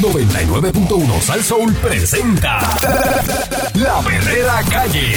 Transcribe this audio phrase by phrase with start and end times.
[0.00, 2.58] 99.1 Sal Soul presenta
[3.74, 5.12] La Verdadera Calle.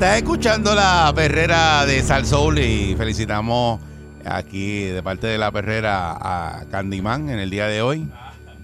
[0.00, 3.82] Estás escuchando la perrera de Salsoul y felicitamos
[4.24, 8.08] aquí de parte de la perrera a Candyman en el día de hoy.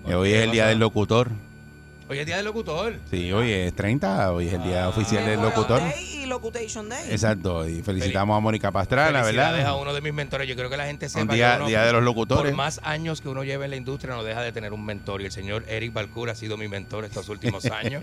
[0.06, 1.28] Que hoy es el día del locutor.
[2.08, 2.94] Hoy es día del locutor.
[3.10, 5.82] Sí, hoy es 30, hoy es el día oficial del locutor.
[6.26, 7.08] Locutation Day.
[7.10, 9.80] Exacto, y felicitamos a Mónica Pastrana, Felicidades a ¿verdad?
[9.82, 10.48] uno de mis mentores.
[10.48, 12.50] Yo creo que la gente sepa Un día, que uno, día de los locutores.
[12.52, 15.22] por más años que uno lleve en la industria, no deja de tener un mentor.
[15.22, 18.02] Y el señor Eric Balcour ha sido mi mentor estos últimos años.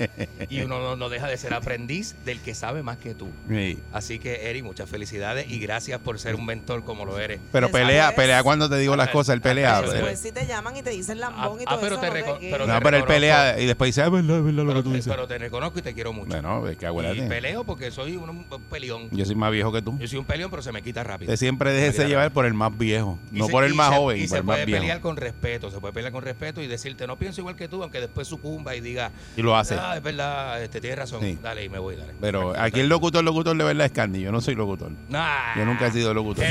[0.49, 3.29] y uno no, no deja de ser aprendiz del que sabe más que tú.
[3.49, 3.79] Sí.
[3.91, 7.39] Así que, Eric, muchas felicidades y gracias por ser un mentor como lo eres.
[7.51, 9.79] Pero pelea, pelea cuando te digo las cosas, él pelea.
[9.81, 12.07] Pero- Después si te llaman y te dicen lambón y Ah, todo pero eso, te
[12.07, 14.63] no te- pero No, pero él pelea y después dice, "Ah, es verdad, es verdad
[14.63, 15.13] lo que Pero tú te, dices.
[15.13, 16.29] pero te reconozco y te quiero mucho.
[16.29, 19.09] Bueno, es que y peleo porque soy un, un peleón.
[19.11, 19.97] Yo soy más viejo que tú.
[19.99, 21.31] Yo soy un peleón, pero se me quita rápido.
[21.31, 23.95] Usted siempre déjese llevar por el más viejo, Y no se- por el más se-
[23.97, 24.81] joven, Y por se el más puede viejo.
[24.81, 27.81] pelear con respeto, se puede pelear con respeto y decirte, no pienso igual que tú,
[27.83, 29.75] aunque después sucumba y diga, Y lo hace.
[29.75, 31.37] ah, es verdad, este, tienes razón, Sí.
[31.41, 32.13] dale y me voy, dale.
[32.21, 34.21] Pero Tranquilo, aquí el locutor, locutor de verdad es Candy.
[34.21, 34.91] Yo no soy locutor.
[35.09, 36.45] Nah, Yo nunca he sido locutor.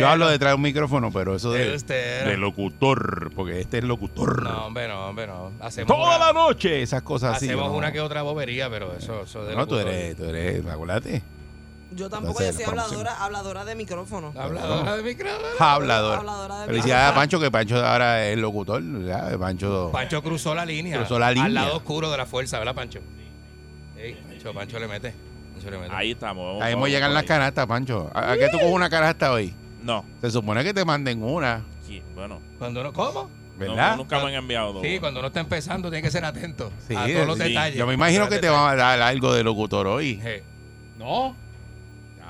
[0.00, 4.42] Yo, hablo detrás de un micrófono, pero eso de, locutor, porque este es locutor.
[4.42, 5.52] No, hombre, no, hombre, no.
[5.60, 7.46] Hacemos Toda una, la noche, esas cosas así.
[7.46, 7.76] hacemos no.
[7.76, 9.92] una que otra bobería, pero eso, eso de No, tú locutor.
[9.94, 10.64] eres, tú eres,
[11.92, 14.32] Yo tampoco, Entonces, yo soy habladora, habladora de micrófono.
[14.38, 15.46] Habladora de micrófono.
[15.58, 16.18] Hablador.
[16.18, 17.20] Habladora de Felicidades a micrófono.
[17.20, 18.82] Pancho, que Pancho ahora es locutor.
[18.82, 19.38] ¿verdad?
[19.38, 19.90] Pancho.
[19.92, 20.98] Pancho cruzó la línea.
[20.98, 21.46] Cruzó la línea.
[21.46, 23.00] Al lado oscuro de la fuerza, ¿verdad, Pancho?
[23.96, 24.16] Sí.
[24.28, 25.14] Pancho, Pancho le mete.
[25.54, 25.92] Pancho le mete.
[25.94, 26.46] Ahí estamos.
[26.46, 28.10] vamos- Ahí hemos vamos llegado por las canastas, Pancho.
[28.14, 29.52] ¿A, a qué tú coges una canasta hoy?
[29.82, 30.04] No.
[30.20, 32.38] Se supone que te manden una, Sí, bueno.
[32.58, 33.22] Cuando no, ¿Cómo?
[33.24, 33.96] no- ¿verdad?
[33.96, 34.82] nunca me han enviado dos.
[34.82, 37.42] Sí, cuando uno está empezando tiene que ser atento Sí, a todos los sí.
[37.48, 37.76] detalles.
[37.78, 40.20] Yo me imagino que te van a dar algo de locutor hoy.
[40.22, 40.42] Sí.
[41.00, 41.34] No.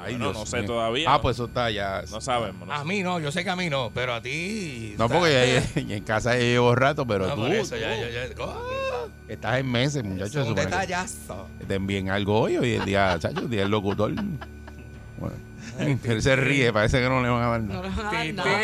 [0.03, 0.67] Ay, Bueno, no sé mío.
[0.67, 1.13] todavía.
[1.13, 2.03] Ah, pues eso está ya.
[2.11, 2.67] No sabemos.
[2.67, 2.85] no A sé.
[2.87, 4.95] mí no, yo sé que a mí no, pero a ti.
[4.97, 7.75] No, está- porque ya- ya en casa ya llevo rato, pero No, tú, por eso,
[7.75, 8.43] tú ya, ya, ya.
[8.43, 9.09] ¡Oh!
[9.29, 10.37] estás en meses, muchachos.
[10.37, 11.49] Es un detallazo.
[11.69, 14.15] Te envíen algo hoy, hoy el día, chacho, el día del locutor.
[14.15, 15.37] Bueno,
[16.05, 17.83] él se ríe, parece que no le van a dar No nada.
[17.83, 18.57] le van a dar nada.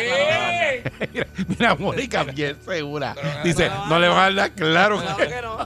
[1.13, 3.13] Mira, mira, Mónica bien segura.
[3.15, 4.99] Pero- Dice, pero- no le van a dar nada, claro.
[4.99, 5.57] Claro que- que no.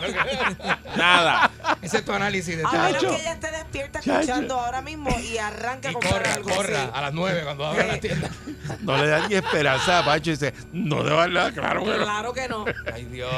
[0.96, 1.50] Nada.
[1.82, 5.36] Ese es tu análisis de A menos que ella esté despierta escuchando ahora mismo y
[5.38, 8.28] arranca a Y comprar corra, algo corra a las 9 cuando abra la tienda.
[8.82, 10.30] No le dan ni esperanza a Pacho.
[10.30, 11.96] Dice, no le van a dar nada, claro que no.
[12.04, 12.64] Claro que no.
[12.94, 13.30] Ay, Dios.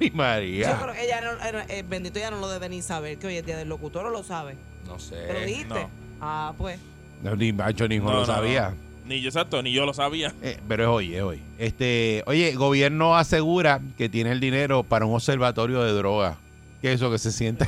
[0.00, 0.78] Ay, Yo María.
[0.80, 3.36] creo que ella no, eh, eh, bendito ella no lo debe ni saber que hoy
[3.36, 4.56] es día del locutor o lo sabe.
[4.86, 5.16] No sé.
[5.16, 5.74] ¿Te lo dijiste?
[5.74, 5.90] no.
[6.22, 6.78] Ah, pues.
[7.22, 8.70] No, ni Pacho ni No, lo no, sabía.
[8.70, 8.90] no.
[9.06, 10.32] Ni yo, exacto, ni yo lo sabía.
[10.40, 11.42] Eh, pero es hoy, es hoy.
[11.58, 16.36] Este, oye, gobierno asegura que tiene el dinero para un observatorio de drogas.
[16.80, 17.66] ¿Qué es eso que se sienta?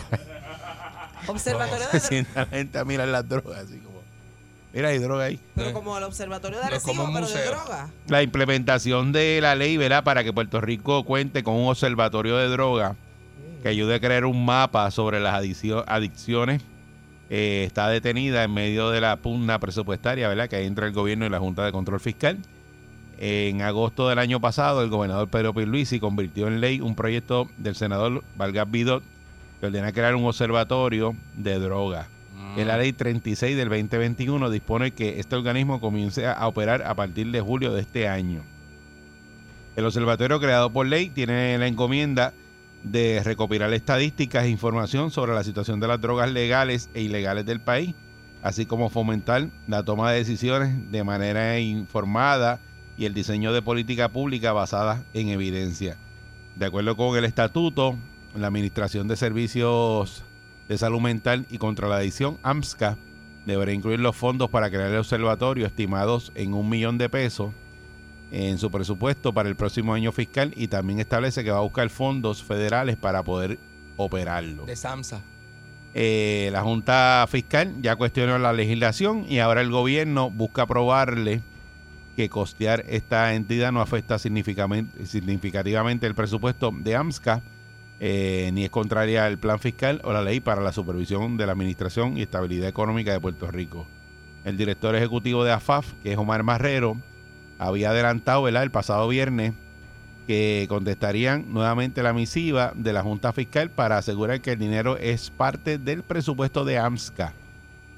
[1.26, 4.00] Observatorio se de sienta la gente a mirar las drogas, así como.
[4.72, 5.40] Mira, hay droga ahí.
[5.54, 7.90] Pero como el observatorio de No es como Arecibo, pero de droga.
[8.08, 10.02] La implementación de la ley, ¿verdad?
[10.02, 12.96] Para que Puerto Rico cuente con un observatorio de drogas
[13.62, 16.62] que ayude a crear un mapa sobre las adicciones.
[17.34, 20.50] Eh, está detenida en medio de la pugna presupuestaria, ¿verdad?
[20.50, 22.36] Que hay entre el gobierno y la Junta de Control Fiscal.
[23.16, 27.74] En agosto del año pasado, el gobernador Pedro Pierluisi convirtió en ley un proyecto del
[27.74, 29.02] senador Vargas Vidot
[29.58, 32.06] que ordena crear un observatorio de drogas.
[32.58, 37.30] En la ley 36 del 2021 dispone que este organismo comience a operar a partir
[37.30, 38.42] de julio de este año.
[39.74, 42.34] El observatorio creado por ley tiene la encomienda
[42.82, 47.60] de recopilar estadísticas e información sobre la situación de las drogas legales e ilegales del
[47.60, 47.94] país,
[48.42, 52.60] así como fomentar la toma de decisiones de manera informada
[52.96, 55.96] y el diseño de política pública basada en evidencia.
[56.56, 57.96] De acuerdo con el estatuto,
[58.34, 60.24] la Administración de Servicios
[60.68, 62.98] de Salud Mental y contra la Adicción, AMSCA,
[63.46, 67.52] deberá incluir los fondos para crear el observatorio estimados en un millón de pesos
[68.32, 71.90] en su presupuesto para el próximo año fiscal y también establece que va a buscar
[71.90, 73.58] fondos federales para poder
[73.98, 74.64] operarlo.
[74.64, 75.20] De Samsa.
[75.92, 81.42] Eh, la Junta Fiscal ya cuestionó la legislación y ahora el gobierno busca probarle
[82.16, 87.42] que costear esta entidad no afecta significativamente el presupuesto de AMSCA.
[88.00, 91.52] eh, ni es contraria al plan fiscal o la ley para la supervisión de la
[91.52, 93.86] administración y estabilidad económica de Puerto Rico.
[94.44, 96.96] El director ejecutivo de AFAF, que es Omar Marrero,
[97.66, 98.62] había adelantado ¿verdad?
[98.62, 99.54] el pasado viernes
[100.26, 105.30] que contestarían nuevamente la misiva de la Junta Fiscal para asegurar que el dinero es
[105.30, 107.32] parte del presupuesto de AMSCA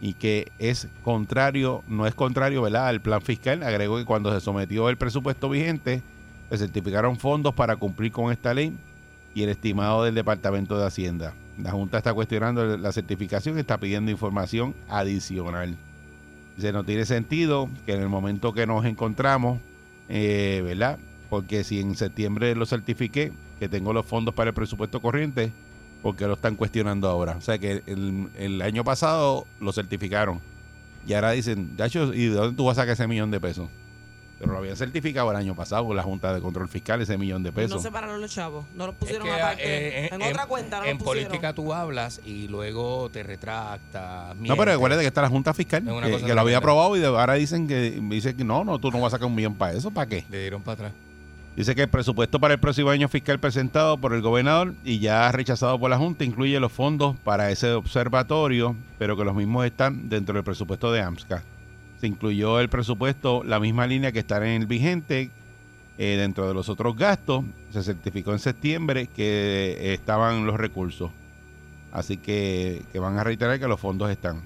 [0.00, 2.88] y que es contrario, no es contrario ¿verdad?
[2.88, 3.62] al plan fiscal.
[3.62, 6.02] Agregó que cuando se sometió el presupuesto vigente,
[6.50, 8.76] se certificaron fondos para cumplir con esta ley
[9.34, 11.34] y el estimado del Departamento de Hacienda.
[11.58, 15.76] La Junta está cuestionando la certificación y está pidiendo información adicional.
[16.56, 19.60] Dice, no tiene sentido que en el momento que nos encontramos,
[20.08, 20.98] eh, ¿verdad?
[21.30, 25.52] Porque si en septiembre lo certifiqué, que tengo los fondos para el presupuesto corriente,
[26.02, 27.36] porque lo están cuestionando ahora.
[27.36, 30.40] O sea que el, año pasado lo certificaron.
[31.06, 33.68] Y ahora dicen, Dacho, ¿y de dónde tú vas a sacar ese millón de pesos?
[34.38, 37.42] Pero lo habían certificado el año pasado con la Junta de Control Fiscal, ese millón
[37.42, 37.76] de pesos.
[37.76, 38.64] no separaron los chavos.
[38.74, 39.62] No los Es pusieron que, aparte.
[39.64, 41.28] eh, en, en- otra cuenta no en los pusieron.
[41.30, 44.36] política tú hablas y luego te retractas.
[44.36, 47.06] No, pero recuerda que está la Junta Fiscal, Es que, lo había aprobado y de-
[47.06, 49.72] ahora dicen que dice que no, no, tú no vas a sacar un millón para
[49.72, 50.24] eso, ¿para qué?
[50.30, 50.92] Le dieron para atrás.
[51.56, 55.30] Dice que el presupuesto para el próximo año fiscal presentado por el gobernador y ya
[55.30, 60.08] rechazado por la Junta incluye los fondos para ese observatorio, pero que los mismos están
[60.08, 61.44] dentro del presupuesto de AMSCA.
[62.04, 65.30] Se incluyó el presupuesto, la misma línea que está en el vigente,
[65.96, 67.46] eh, dentro de los otros gastos.
[67.70, 71.10] Se certificó en septiembre que eh, estaban los recursos.
[71.92, 74.42] Así que, van a reiterar que los fondos están.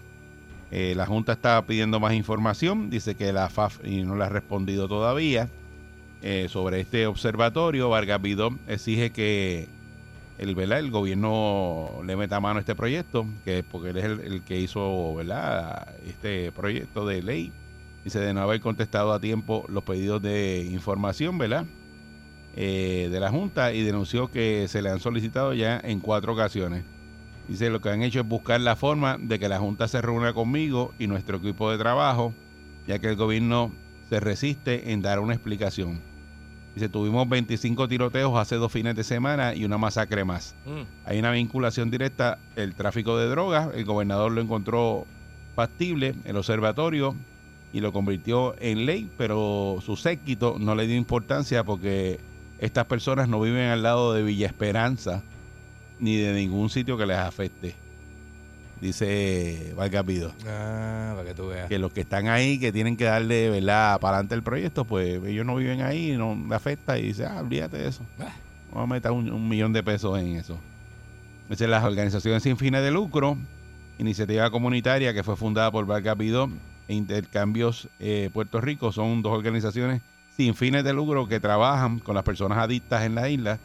[0.71, 2.91] Eh, la Junta está pidiendo más información.
[2.91, 5.49] Dice que la FAF no le ha respondido todavía
[6.47, 7.89] sobre este observatorio.
[7.89, 9.67] Vargas Vidó exige que
[10.39, 14.43] el, el gobierno le meta mano a este proyecto, que porque él es el, el
[14.43, 15.95] que hizo ¿verdad?
[16.07, 17.53] este proyecto de ley.
[18.05, 21.67] Dice de no haber contestado a tiempo los pedidos de información, ¿verdad?
[22.57, 26.85] Eh, de la Junta y denunció que se le han solicitado ya en cuatro ocasiones.
[27.49, 30.33] Dice lo que han hecho es buscar la forma de que la Junta se reúna
[30.33, 32.35] conmigo y nuestro equipo de trabajo,
[32.87, 33.73] ya que el gobierno
[34.09, 36.08] se resiste en dar una explicación.
[36.79, 40.55] Dice, tuvimos 25 tiroteos hace dos fines de semana y una masacre más.
[40.65, 40.83] Mm.
[41.07, 45.05] Hay una vinculación directa, el tráfico de drogas, el gobernador lo encontró
[45.57, 47.17] factible, el observatorio,
[47.73, 52.21] y lo convirtió en ley, pero su séquito no le dio importancia porque
[52.61, 55.25] estas personas no viven al lado de Villa Esperanza
[55.99, 57.75] ni de ningún sitio que les afecte.
[58.81, 61.69] Dice Vargas Vido Ah, para que tú veas.
[61.69, 65.21] que los que están ahí, que tienen que darle, ¿verdad?, para adelante el proyecto, pues
[65.25, 68.03] ellos no viven ahí, no le afecta y dice, ah, olvídate de eso.
[68.21, 68.33] Ah.
[68.71, 70.59] Vamos a meter un, un millón de pesos en eso.
[71.49, 73.37] Dice, las organizaciones sin fines de lucro,
[73.99, 76.49] iniciativa comunitaria que fue fundada por Vargas Vidó
[76.87, 80.03] e Intercambios eh, Puerto Rico, son dos organizaciones
[80.37, 83.59] sin fines de lucro que trabajan con las personas adictas en la isla.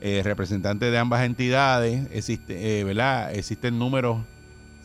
[0.00, 3.34] Eh, representantes de ambas entidades, existe, eh, ¿verdad?
[3.34, 4.18] Existen números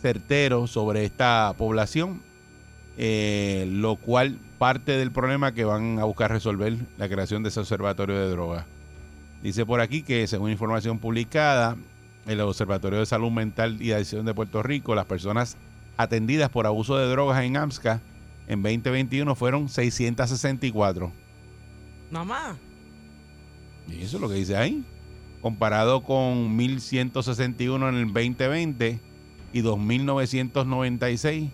[0.01, 2.21] certeros sobre esta población,
[2.97, 7.59] eh, lo cual parte del problema que van a buscar resolver la creación de ese
[7.59, 8.65] observatorio de drogas.
[9.41, 11.77] Dice por aquí que según información publicada,
[12.27, 15.57] el Observatorio de Salud Mental y Adicción de Puerto Rico, las personas
[15.97, 18.01] atendidas por abuso de drogas en AMSCA
[18.47, 21.11] en 2021 fueron 664.
[22.11, 22.57] Nada más.
[23.87, 24.83] Y eso es lo que dice ahí.
[25.41, 29.10] Comparado con 1161 en el 2020
[29.53, 31.49] y 2996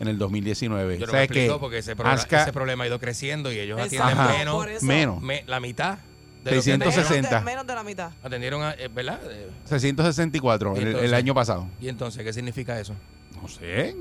[0.00, 0.98] en el 2019.
[0.98, 2.98] Yo no O sea, me es que explico porque ese, ASCA- ese problema ha ido
[2.98, 4.86] creciendo y ellos Exacto, atienden menos, por eso.
[4.86, 5.22] menos.
[5.22, 5.98] me- la mitad
[6.44, 7.30] de lo que 660.
[7.30, 8.10] Menos de, menos de la mitad.
[8.22, 9.20] atendieron, a- eh, ¿verdad?
[9.30, 11.68] Eh, 664 Y el, el entonces- año pasado.
[11.80, 12.94] Y entonces, ¿qué significa eso?
[13.40, 13.94] No sé.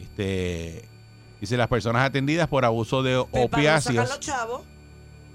[0.00, 0.84] Este
[1.40, 4.08] dice las personas atendidas por abuso de Pues para no sacar opiáceos.
[4.08, 4.62] los chavos.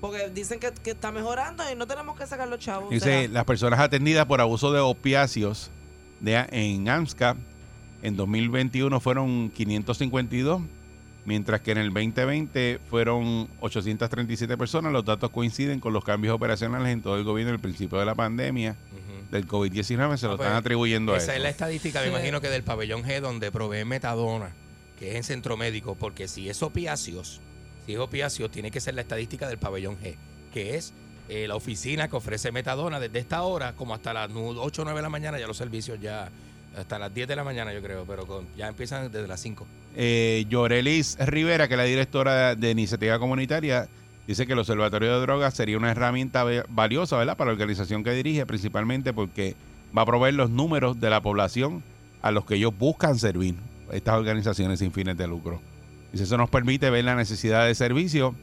[0.01, 2.88] Porque dicen que, que está mejorando y no tenemos que sacar los chavos.
[2.89, 5.71] o Dice sea, las personas atendidas por abuso de opiáceos
[6.19, 7.36] de, en AMSCA
[8.01, 10.62] en 2021 fueron 552,
[11.25, 14.91] mientras que en el 2020 fueron 837 personas.
[14.93, 18.15] Los datos coinciden con los cambios operacionales en todo el gobierno al principio de la
[18.15, 18.75] pandemia
[19.31, 20.17] del COVID-19.
[20.17, 21.25] Se lo Ah, pues, están atribuyendo a eso.
[21.25, 24.51] Esa es la estadística, me imagino que del pabellón G donde provee metadona,
[25.00, 27.41] que es en centro médico, porque si es opiáceos,
[27.86, 30.15] si es opiáceos, tiene que ser la estadística del pabellón G,
[30.53, 30.93] que es
[31.29, 34.98] eh, la oficina que ofrece metadona desde esta hora como hasta las 8 o 9
[34.98, 36.29] de la mañana, ya los servicios ya,
[36.77, 39.65] hasta las 10 de la mañana yo creo, pero ya empiezan desde las 5.
[39.96, 43.88] eh, Yorelis Rivera, que es la directora de Iniciativa Comunitaria,
[44.27, 47.38] dice que el Observatorio de Drogas sería una herramienta valiosa ¿verdad?
[47.38, 49.55] para la organización que dirige, principalmente porque
[49.98, 51.84] va a proveer los números de la población
[52.22, 53.55] a los que ellos buscan servir,
[53.91, 55.62] estas organizaciones sin fines de lucro.
[56.12, 58.34] Dice, eso nos permite ver la necesidad de servicios,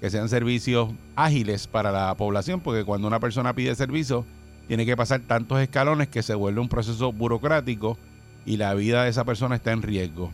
[0.00, 4.24] que sean servicios ágiles para la población, porque cuando una persona pide servicio,
[4.68, 7.98] tiene que pasar tantos escalones que se vuelve un proceso burocrático
[8.44, 10.30] y la vida de esa persona está en riesgo.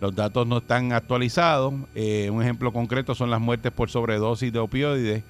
[0.00, 1.74] Los datos no están actualizados.
[1.94, 5.24] Eh, un ejemplo concreto son las muertes por sobredosis de opioides.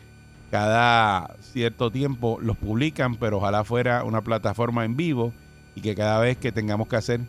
[0.50, 5.32] Cada cierto tiempo los publican, pero ojalá fuera una plataforma en vivo
[5.74, 7.20] y que cada vez que tengamos que hacer,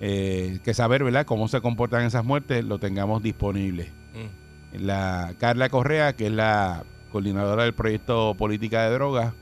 [0.00, 3.90] eh, que saber, ¿verdad?, cómo se comportan esas muertes, lo tengamos disponible.
[4.14, 4.45] Mm.
[4.72, 9.34] La Carla Correa, que es la coordinadora del proyecto Política de Drogas,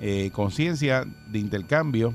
[0.00, 2.14] eh, Conciencia de Intercambio,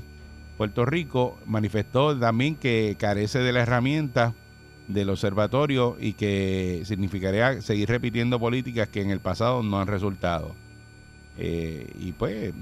[0.56, 4.34] Puerto Rico, manifestó también que carece de la herramienta
[4.88, 10.54] del observatorio y que significaría seguir repitiendo políticas que en el pasado no han resultado.
[11.36, 12.52] Eh, y pues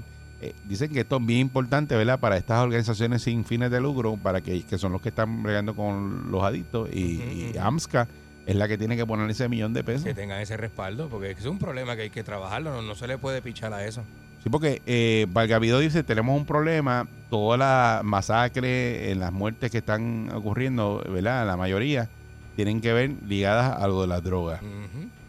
[0.41, 2.19] eh, dicen que esto es bien importante, ¿verdad?
[2.19, 5.75] Para estas organizaciones sin fines de lucro, para que, que son los que están bregando
[5.75, 7.21] con los adictos y,
[7.53, 7.53] y.
[7.59, 8.07] AMSCA
[8.47, 10.05] es la que tiene que poner ese millón de pesos.
[10.05, 13.05] Que tengan ese respaldo, porque es un problema que hay que trabajarlo, no, no se
[13.05, 14.03] le puede pichar a eso.
[14.41, 19.79] Sí, porque eh, Valgavido dice, tenemos un problema, toda la masacre, en las muertes que
[19.79, 21.45] están ocurriendo, ¿verdad?
[21.45, 22.07] La mayoría
[22.55, 24.61] tienen que ver ligadas a lo de las drogas.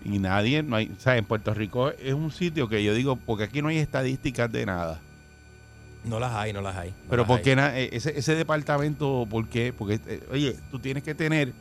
[0.05, 3.17] Y nadie, no hay, o sea, en Puerto Rico es un sitio que yo digo,
[3.17, 5.01] porque aquí no hay estadísticas de nada.
[6.05, 6.91] No las hay, no las hay.
[6.91, 9.75] no Pero las ¿por qué eh, ese, ese departamento, por qué?
[9.77, 11.53] Porque, eh, oye, tú tienes que tener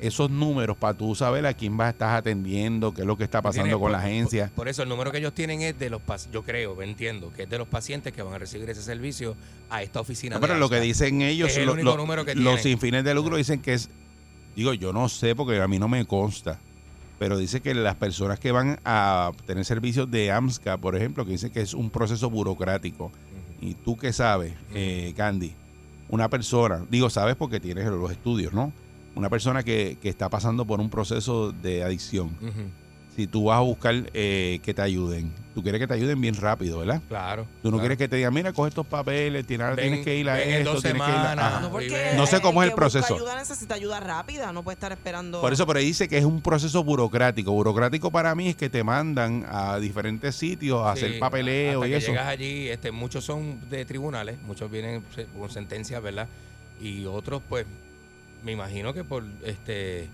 [0.00, 3.24] esos números para tú saber a quién vas a estar atendiendo, qué es lo que
[3.24, 4.46] está pasando con la agencia.
[4.46, 7.32] Por, por eso el número que ellos tienen es de los pacientes, yo creo, entiendo,
[7.34, 9.36] que es de los pacientes que van a recibir ese servicio
[9.70, 10.36] a esta oficina.
[10.36, 12.60] No, de pero lo que dicen ellos, Es el lo- único lo- número que los
[12.60, 13.90] sin fines de lucro dicen que es,
[14.54, 16.60] digo, yo no sé porque a mí no me consta,
[17.18, 21.32] pero dice que las personas que van a tener servicios de AMSCA, por ejemplo, que
[21.32, 23.10] dicen que es un proceso burocrático,
[23.60, 25.52] y tú que sabes, eh, Candy,
[26.08, 28.72] una persona, digo, sabes porque tienes los estudios, ¿no?
[29.18, 32.30] Una persona que, que está pasando por un proceso de adicción,
[33.16, 36.36] si tú vas a buscar eh, que te ayuden, tú quieres que te ayuden bien
[36.36, 37.02] rápido, ¿verdad?
[37.08, 37.46] Claro.
[37.62, 37.80] Tú no claro.
[37.80, 40.40] quieres que te digan, mira, coge estos papeles, tienes, ahora Ven- tienes que ir a
[40.40, 41.60] esto, dos tienes que ir a...
[41.60, 43.16] No, porque No sé cómo es el proceso.
[43.16, 45.40] ayuda necesita ayuda rápida, no puede estar esperando.
[45.40, 47.50] Por eso, pero dice que es un proceso burocrático.
[47.50, 51.88] Burocrático para mí es que te mandan a diferentes sitios a Sí, hacer papeleo hasta
[51.88, 52.12] y que eso.
[52.12, 56.28] llegas allí, este, muchos son de tribunales, muchos vienen se- con sentencias, ¿verdad?
[56.80, 57.66] Y otros, pues,
[58.42, 60.08] me imagino que por este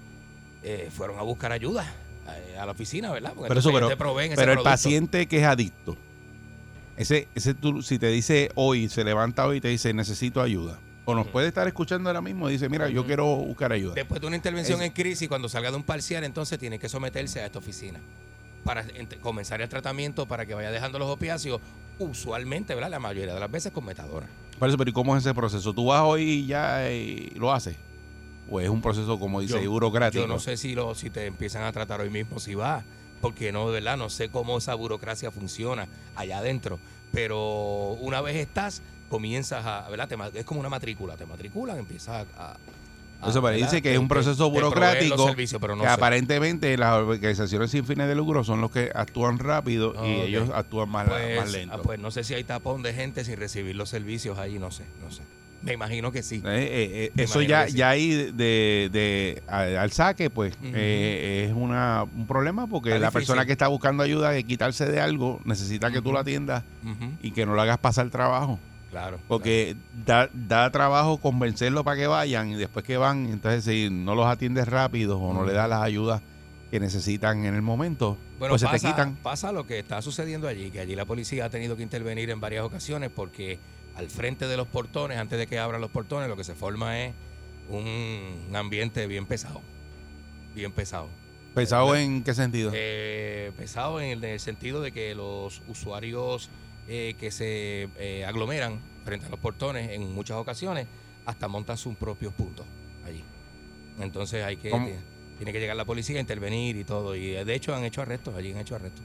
[0.62, 1.84] eh, fueron a buscar ayuda
[2.28, 3.32] eh, a la oficina, ¿verdad?
[3.34, 4.70] Porque Pero eso, pero, te proveen ese pero el producto.
[4.70, 5.96] paciente que es adicto,
[6.96, 10.78] ese, ese tú, si te dice hoy, se levanta hoy y te dice necesito ayuda,
[11.04, 13.94] o nos puede estar escuchando ahora mismo y dice, mira, yo quiero buscar ayuda.
[13.94, 16.88] Después de una intervención Es- en crisis, cuando salga de un parcial, entonces tiene que
[16.88, 18.00] someterse a esta oficina
[18.64, 18.86] para
[19.20, 21.60] comenzar el tratamiento para que vaya dejando los opiáceos,
[21.98, 22.90] usualmente, ¿verdad?
[22.90, 24.26] La mayoría de las veces con metadona.
[24.58, 25.74] Por eso, pero ¿y cómo es ese proceso?
[25.74, 27.76] ¿Tú vas hoy y ya eh, lo haces?
[28.48, 30.22] ¿O es un proceso, como dice, Yo- burocrático?
[30.22, 32.84] Yo no sé si, lo, si te empiezan a tratar hoy mismo, si va,
[33.20, 36.78] porque no, de verdad, no sé cómo esa burocracia funciona allá adentro.
[37.12, 40.08] Pero una vez estás, comienzas a, ¿verdad?
[40.08, 42.50] Te es como una matrícula, te matriculan, empiezas a...
[42.52, 42.56] a-
[43.54, 45.94] dice que es un proceso burocrático servicios, pero no que sé.
[45.94, 50.90] aparentemente las organizaciones sin fines de lucro son los que actúan rápido y ellos actúan
[50.90, 51.74] más, Pues, más lento.
[51.74, 54.70] ah, pues no sé si hay tapón de gente sin recibir los servicios allí, no
[54.70, 55.22] sé, no sé.
[55.64, 56.36] Me imagino que sí.
[56.36, 57.76] Eh, eh, eh, eso ya, sí.
[57.76, 63.00] ya ahí de, de- a- al saque, pues eh, es una, un problema porque Está
[63.00, 63.20] la difícil.
[63.20, 66.64] persona que está buscando ayuda de quitarse de algo necesita que tú la atiendas
[67.22, 68.58] y que no le hagas pasar trabajo.
[68.90, 69.18] Claro.
[69.26, 69.74] Porque
[70.06, 74.26] da, da trabajo convencerlos para que vayan y después que van, entonces si no los
[74.26, 76.22] atiendes rápido o no le das las ayudas
[76.70, 79.16] que necesitan en el momento, Bueno, pues se pasa, te quitan.
[79.16, 82.40] pasa lo que está sucediendo allí, que allí la policía ha tenido que intervenir en
[82.40, 83.58] varias ocasiones porque
[83.96, 87.00] al frente de los portones, antes de que abran los portones, lo que se forma
[87.00, 87.14] es
[87.68, 89.60] un ambiente bien pesado.
[90.54, 91.08] Bien pesado.
[91.54, 92.72] ¿Pesado en qué sentido?
[92.74, 96.50] Eh, pesado en el, en el sentido de que los usuarios
[96.86, 100.86] eh, que se eh, aglomeran frente a los portones en muchas ocasiones
[101.24, 102.66] hasta montan sus propios puntos
[103.06, 103.24] allí.
[103.98, 104.98] Entonces hay que tiene,
[105.38, 107.16] tiene que llegar la policía a intervenir y todo.
[107.16, 109.04] Y eh, de hecho han hecho arrestos, allí han hecho arrestos.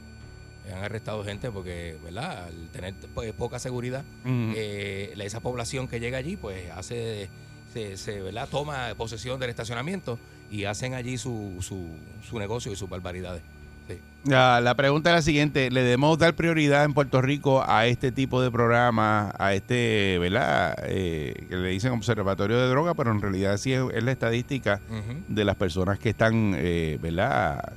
[0.72, 2.44] Han arrestado gente porque, ¿verdad?
[2.46, 4.52] Al tener pues, poca seguridad, Mm.
[4.56, 7.28] eh, esa población que llega allí, pues hace,
[7.72, 8.48] se, se, ¿verdad?
[8.50, 10.18] toma posesión del estacionamiento
[10.50, 11.86] y hacen allí su, su,
[12.28, 13.42] su negocio y sus barbaridades.
[13.88, 13.98] Sí.
[14.24, 18.12] La, la pregunta es la siguiente, ¿le debemos dar prioridad en Puerto Rico a este
[18.12, 20.76] tipo de programas, a este, ¿verdad?
[20.86, 24.80] Eh, que le dicen observatorio de droga, pero en realidad sí es, es la estadística
[25.28, 27.72] de las personas que están, eh, ¿verdad?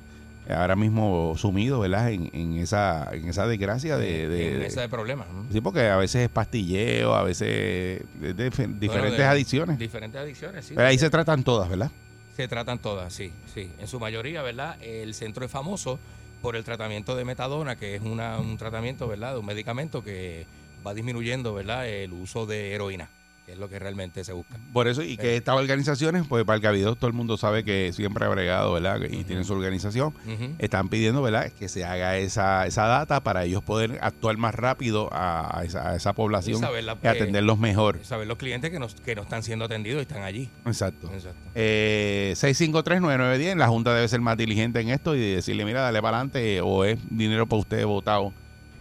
[0.49, 2.11] Ahora mismo sumidos, ¿verdad?
[2.11, 4.27] En, en esa, en esa desgracia de...
[4.27, 5.25] de- En de- ese problema.
[5.33, 5.45] ¿no?
[5.51, 9.79] sí, porque a veces es pastilleo, a veces es de fe- diferentes de- adicciones.
[9.79, 10.73] Diferentes adicciones, sí.
[10.75, 11.91] Pero ahí se tratan todas, ¿verdad?
[12.35, 13.69] Se tratan todas, sí, sí.
[13.79, 14.75] En su mayoría, ¿verdad?
[14.81, 15.99] El centro es famoso
[16.41, 19.33] por el tratamiento de metadona, que es una, un tratamiento, ¿verdad?
[19.33, 20.45] De un medicamento que
[20.85, 21.87] va disminuyendo, ¿verdad?
[21.87, 23.07] El uso de heroína,
[23.45, 24.57] que es lo que realmente se busca.
[24.71, 27.91] Por eso, y que estas organizaciones, pues para el Cabido todo el mundo sabe que
[27.93, 29.01] siempre ha bregado, ¿verdad?
[29.09, 30.13] Y tienen su organización.
[30.59, 31.51] Están pidiendo, ¿verdad?
[31.51, 35.89] Que se haga esa, esa data para ellos poder actuar más rápido a, a esa,
[35.91, 37.99] a esa población Y la- y atenderlos mejor.
[38.03, 40.49] Saber los clientes que no, que no están siendo atendidos y están allí.
[40.65, 41.11] Exacto.
[41.13, 41.37] Exacto.
[41.55, 46.17] Eh, 653-9910, la Junta debe ser más diligente en esto y decirle, mira, dale para
[46.17, 48.33] adelante o es dinero para ustedes votado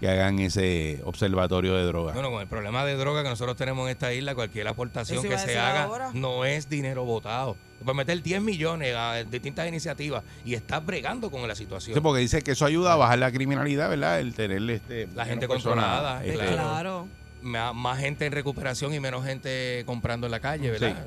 [0.02, 2.14] que hagan ese observatorio de drogas.
[2.14, 5.38] Bueno, con el problema de droga que nosotros tenemos en esta isla, cualquier aportación que
[5.38, 6.10] se haga ahora.
[6.12, 7.56] no es dinero votado.
[7.84, 11.94] Para meter 10 millones a distintas iniciativas y estás bregando con la situación.
[11.94, 14.18] Sí, porque dice que eso ayuda a bajar la criminalidad, ¿verdad?
[14.18, 17.06] El tener este, La gente controlada, este, claro.
[17.42, 21.06] Más gente en recuperación y menos gente comprando en la calle, ¿verdad?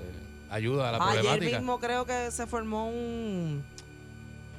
[0.50, 1.58] Ayuda a la Ayer problemática.
[1.58, 3.62] mismo creo que se formó un,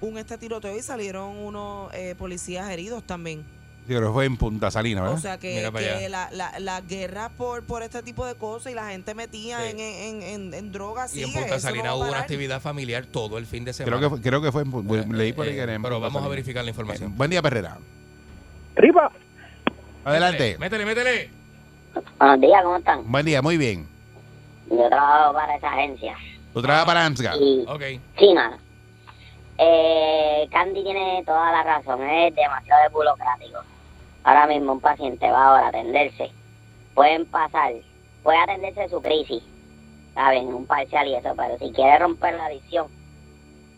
[0.03, 3.56] un este tiroteo y salieron unos eh, policías heridos también.
[3.87, 5.17] Que fue en Punta Salina, ¿verdad?
[5.17, 5.69] O sea que,
[6.09, 9.71] la, la, la guerra por, por este tipo de cosas y la gente metía Sí.
[9.71, 11.15] en, en, en, en drogas.
[11.15, 13.97] y en Punta no Salina hubo una actividad familiar todo el fin de semana.
[13.97, 16.23] creo, que fue, creo que fue en Eh, leí por ahí eh, en Pero vamos
[16.25, 17.17] a verificar la Eh, información.
[17.17, 17.79] buen día, Perrera.
[18.75, 19.11] Tripa.
[20.05, 20.57] Adelante.
[20.59, 21.31] Métele, métele.
[22.19, 23.11] Buenos días, ¿cómo están?
[23.11, 23.89] Buen día, muy bien.
[24.69, 26.15] Yo trabajo para esa agencia.
[26.53, 27.37] ¿Tú trabajas para AMSCA?
[27.37, 27.83] Y, Ok.
[28.19, 28.57] sí, mano.
[29.59, 33.59] Eh, Candy tiene toda la razón, es demasiado burocrático.
[34.27, 36.33] Ahora mismo un paciente va ahora a atenderse.
[36.95, 37.73] Pueden pasar,
[38.25, 39.41] puede atenderse su crisis,
[40.15, 40.49] ¿saben?
[40.49, 42.89] Un parcial y eso, pero si quiere romper la adicción,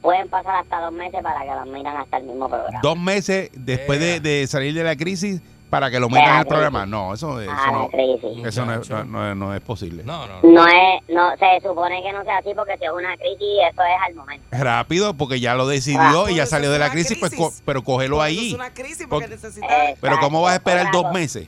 [0.01, 2.81] pueden pasar hasta dos meses para que los miran hasta el mismo programa.
[2.83, 6.47] Dos meses después de, salir de la crisis para que lo metan De en el
[6.47, 6.87] programa.
[6.87, 8.47] No, eso, eso, Ah, la no, crisis.
[8.47, 9.05] eso no, es, Muchacho.
[9.05, 10.03] no- no es- no es posible.
[10.05, 10.49] No, no, no.
[10.51, 13.83] No es, no, se supone que no sea así porque si es una crisis, eso
[13.83, 14.47] es al momento.
[14.51, 17.83] Rápido, porque ya lo decidió Ah, y ya salió de la crisis, pues, co- pero
[17.85, 18.49] cógelo ahí.
[18.49, 19.67] Es una crisis porque necesita...
[20.01, 21.47] Pero ¿cómo vas a esperar dos meses?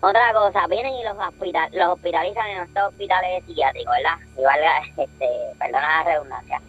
[0.00, 4.18] Otra cosa, vienen y los, hospital, los hospitalizan en estos hospitales psiquiátricos, ¿verdad?
[4.38, 5.28] Y valga, este,
[5.58, 6.60] perdona la redundancia.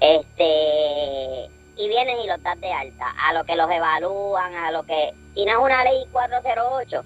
[0.00, 4.82] Este, y vienen y los dan de alta, a lo que los evalúan, a lo
[4.84, 5.12] que...
[5.34, 7.04] Y no es una ley 408,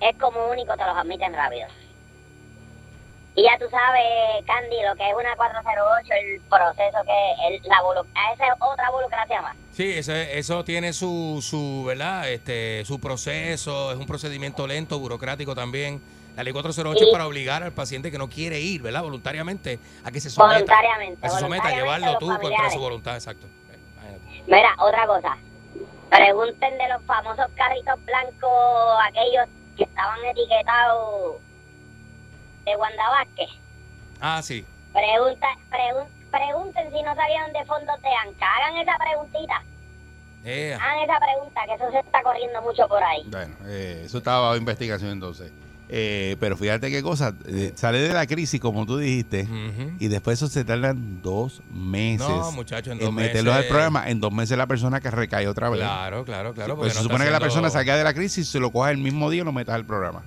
[0.00, 1.68] es como único, te los admiten rápido.
[3.34, 7.46] Y ya tú sabes, Candy, lo que es una 408, el proceso que...
[7.56, 9.56] El, la bulu- esa es otra burocracia más.
[9.72, 12.28] Sí, eso, eso tiene su, su, ¿verdad?
[12.28, 16.02] Este, su proceso, es un procedimiento lento, burocrático también.
[16.36, 17.04] La ley 408 Sí.
[17.06, 19.02] es para obligar al paciente que no quiere ir, ¿verdad?
[19.02, 20.54] Voluntariamente, a que se someta.
[20.54, 22.72] Voluntariamente, A que se someta a llevarlo los tú contra familiares.
[22.74, 23.46] su voluntad, exacto.
[24.46, 25.36] Mira, otra cosa.
[26.10, 31.36] Pregunten de los famosos carritos blancos, aquellos que estaban etiquetados
[32.64, 33.48] de Wanda Vázquez.
[34.20, 34.66] Ah, sí.
[34.92, 38.46] Pregunta, pregun- pregunten si no sabían de fondos de ANCA.
[38.56, 39.62] Hagan esa preguntita.
[40.44, 43.22] Hagan esa pregunta, que eso se está corriendo mucho por ahí.
[43.28, 45.50] Bueno, eh, eso estaba bajo investigación entonces.
[45.94, 49.46] Eh, pero fíjate qué cosa, eh, sale de la crisis, como tú dijiste,
[50.00, 53.64] y después eso se tardan dos meses No, muchachos, en en dos meterlos meses.
[53.64, 54.08] al programa.
[54.08, 55.80] En dos meses la persona que recae otra vez.
[55.80, 56.76] Claro, claro, claro.
[56.76, 58.90] Pues porque se no supone que la persona salga de la crisis, se lo coja
[58.90, 60.22] el mismo día y lo metas al programa.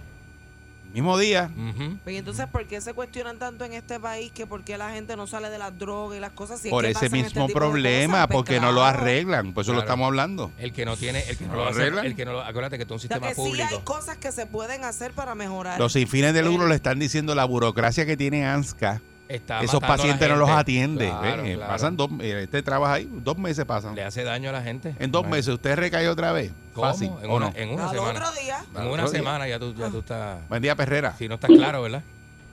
[0.96, 1.52] Mismo día.
[1.56, 1.98] Ujú.
[2.04, 4.92] Pues, Y entonces, ¿por qué se cuestionan tanto en este país que por qué la
[4.92, 6.62] gente no sale de las drogas y las cosas?
[6.62, 8.28] Si es por que ese este mismo de problema, cosas?
[8.28, 8.98] Pues porque no lo claro.
[9.00, 9.54] arreglan.
[9.54, 9.88] Por eso lo Claro.
[9.88, 10.52] estamos hablando.
[10.58, 12.06] El que no tiene, el que no ¿Lo lo hace, arreglan?
[12.06, 13.68] el que no lo, acuérdate que es un O sea, sistema que sí público.
[13.70, 15.78] hay cosas que se pueden hacer para mejorar.
[15.80, 19.02] Los sin fines de lucro le están diciendo la burocracia que tiene ANSCA.
[19.28, 21.08] Está Esos pacientes no los atiende.
[21.10, 21.44] Claro.
[21.68, 23.96] Pasan dos, eh, este trabaja ahí, dos meses pasan.
[23.96, 24.90] Le hace daño a la gente.
[25.00, 25.30] En dos Imagínate.
[25.30, 26.52] meses, ¿usted recae otra vez.
[26.74, 26.88] ¿Cómo?
[26.88, 27.12] Fácil.
[27.24, 27.54] En ¿o una, no?
[27.56, 28.20] en una Al semana.
[28.20, 28.58] otro día.
[28.76, 29.20] En una otro día.
[29.20, 30.48] semana ya tú, ya tú estás.
[30.48, 31.14] Buen día, Perrera.
[31.18, 32.04] Si no estás claro, ¿verdad?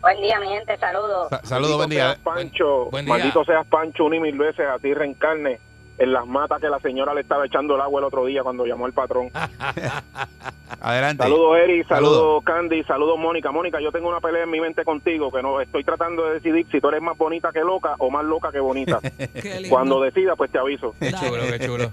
[0.01, 1.29] Buen día, mi gente, saludos.
[1.29, 2.07] Sa- Saludos, buen día.
[2.15, 3.15] seas Pancho, buen día.
[3.15, 5.61] maldito seas Pancho una y mil veces, a ti reencarne
[5.99, 8.67] en las matas que la señora le estaba echando el agua el otro día cuando
[8.67, 9.29] llamó el patrón.
[10.81, 11.23] Adelante.
[11.23, 12.15] Saludos Eri, Saludos.
[12.17, 13.53] saludos Candy, saludos Mónica.
[13.53, 16.67] Mónica, yo tengo una pelea en mi mente contigo que no estoy tratando de decidir
[16.73, 18.99] si tú eres más bonita que loca o más loca que bonita.
[19.69, 20.95] Cuando decida, pues te aviso.
[20.99, 21.91] Qué chulo, qué chulo.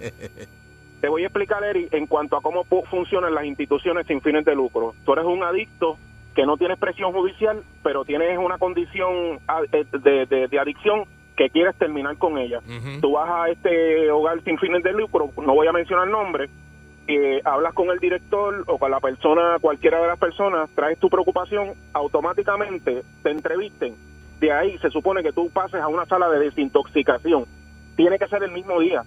[1.02, 4.44] Te voy a explicar, Eri, en cuanto a cómo pu- funcionan las instituciones sin fines
[4.44, 4.96] de lucro.
[5.06, 5.98] Tú eres un adicto
[6.36, 11.06] que no tienes presión judicial, pero tienes una condición a- eh, de, de- de adicción
[11.40, 12.60] que quieres terminar con ella.
[12.60, 13.00] Ujú.
[13.00, 16.50] Tú vas a este hogar sin fines de lucro, no voy a mencionar nombre,
[17.08, 21.10] eh, hablas con el director o con la persona, cualquiera de las personas, traes tu
[21.10, 23.96] preocupación, automáticamente te entrevisten.
[24.42, 27.46] De ahí se supone que tú pases a una sala de desintoxicación.
[27.96, 29.04] Tiene que ser el mismo día,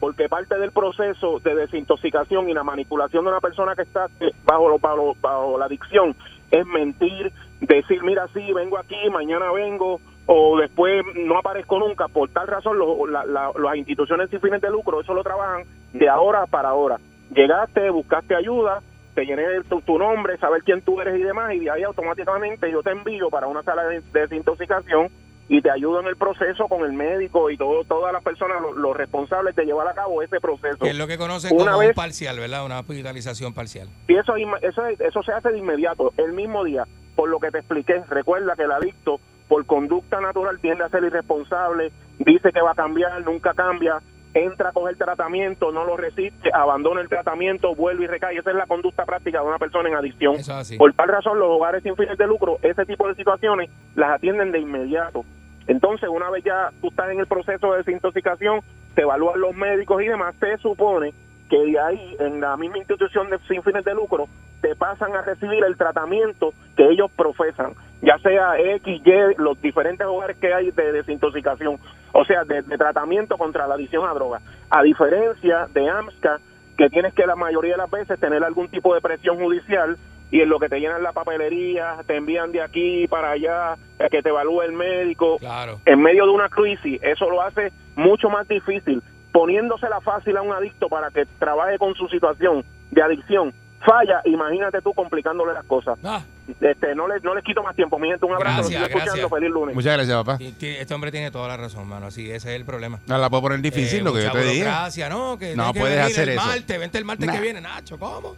[0.00, 4.30] porque parte del proceso de desintoxicación y la manipulación de una persona que está eh,
[4.44, 6.16] bajo, lo- bajo, bajo la adicción
[6.50, 12.08] es mentir, decir, mira, sí, vengo aquí, mañana vengo, o después no aparezco nunca.
[12.08, 15.64] Por tal razón, lo- la- la- las instituciones sin fines de lucro, eso lo trabajan
[15.92, 16.98] de ahora para ahora.
[17.34, 18.80] Llegaste, buscaste ayuda,
[19.14, 22.70] te llené tu, tu nombre, saber quién tú eres y demás, y de ahí automáticamente
[22.70, 25.08] yo te envío para una sala de de desintoxicación
[25.46, 28.76] y te ayudo en el proceso con el médico y todo, todas las personas, los,
[28.76, 30.78] los responsables de llevar a cabo ese proceso.
[30.78, 32.64] Que es lo que conocen Una como un vez- parcial, ¿verdad?
[32.64, 33.88] Una hospitalización parcial.
[34.08, 36.84] Y eso, eso, eso se hace de inmediato, el mismo día.
[37.14, 41.04] Por lo que te expliqué, recuerda que el adicto, por conducta natural, tiende a ser
[41.04, 44.00] irresponsable, dice que va a cambiar, nunca cambia,
[44.34, 48.36] entra a coger tratamiento, no lo resiste, abandona el tratamiento, vuelve y recae.
[48.36, 50.36] Esa es la conducta práctica de una persona en adicción.
[50.76, 54.52] Por tal razón, los hogares sin fines de lucro, ese tipo de situaciones las atienden
[54.52, 55.24] de inmediato.
[55.66, 58.60] Entonces, una vez ya tú estás en el proceso de desintoxicación,
[58.94, 61.14] te evalúan los médicos y demás, se supone
[61.48, 64.28] que de ahí, en la misma institución de sin fines de lucro,
[64.60, 70.06] te pasan a recibir el tratamiento que ellos profesan, ya sea X, Y, los diferentes
[70.06, 71.78] hogares que hay de desintoxicación,
[72.12, 74.42] o sea, de, de tratamiento contra la adicción a drogas.
[74.70, 76.38] A diferencia de AMSCA,
[76.78, 79.96] que tienes que la mayoría de las veces tener algún tipo de presión judicial
[80.30, 84.08] y en lo que te llenan la papelería, te envían de aquí para allá, a
[84.10, 85.38] que te evalúe el médico.
[85.38, 85.78] Claro.
[85.86, 89.02] En medio de una crisis, eso lo hace mucho más difícil,
[89.34, 93.52] poniéndosela fácil a un adicto para que trabaje con su situación de adicción.
[93.84, 95.98] Falla, imagínate tú complicándole las cosas.
[96.04, 96.22] Ah,
[96.60, 99.28] Este, no les no les quito más tiempo, mi gente, un abrazo, Gracias, estoy gracias.
[99.30, 99.74] feliz lunes.
[99.74, 100.38] Muchas gracias, papá.
[100.40, 102.10] este hombre tiene toda la razón, mano.
[102.10, 103.00] Sí, ese es el problema.
[103.06, 104.58] No la puedo poner difícil, Eh, lo que yo te dije.
[104.60, 106.46] burocracia, no, que No que puedes hacer el eso.
[106.46, 107.32] martes, vente el martes Nah.
[107.34, 108.36] que viene, Nacho, ¿cómo?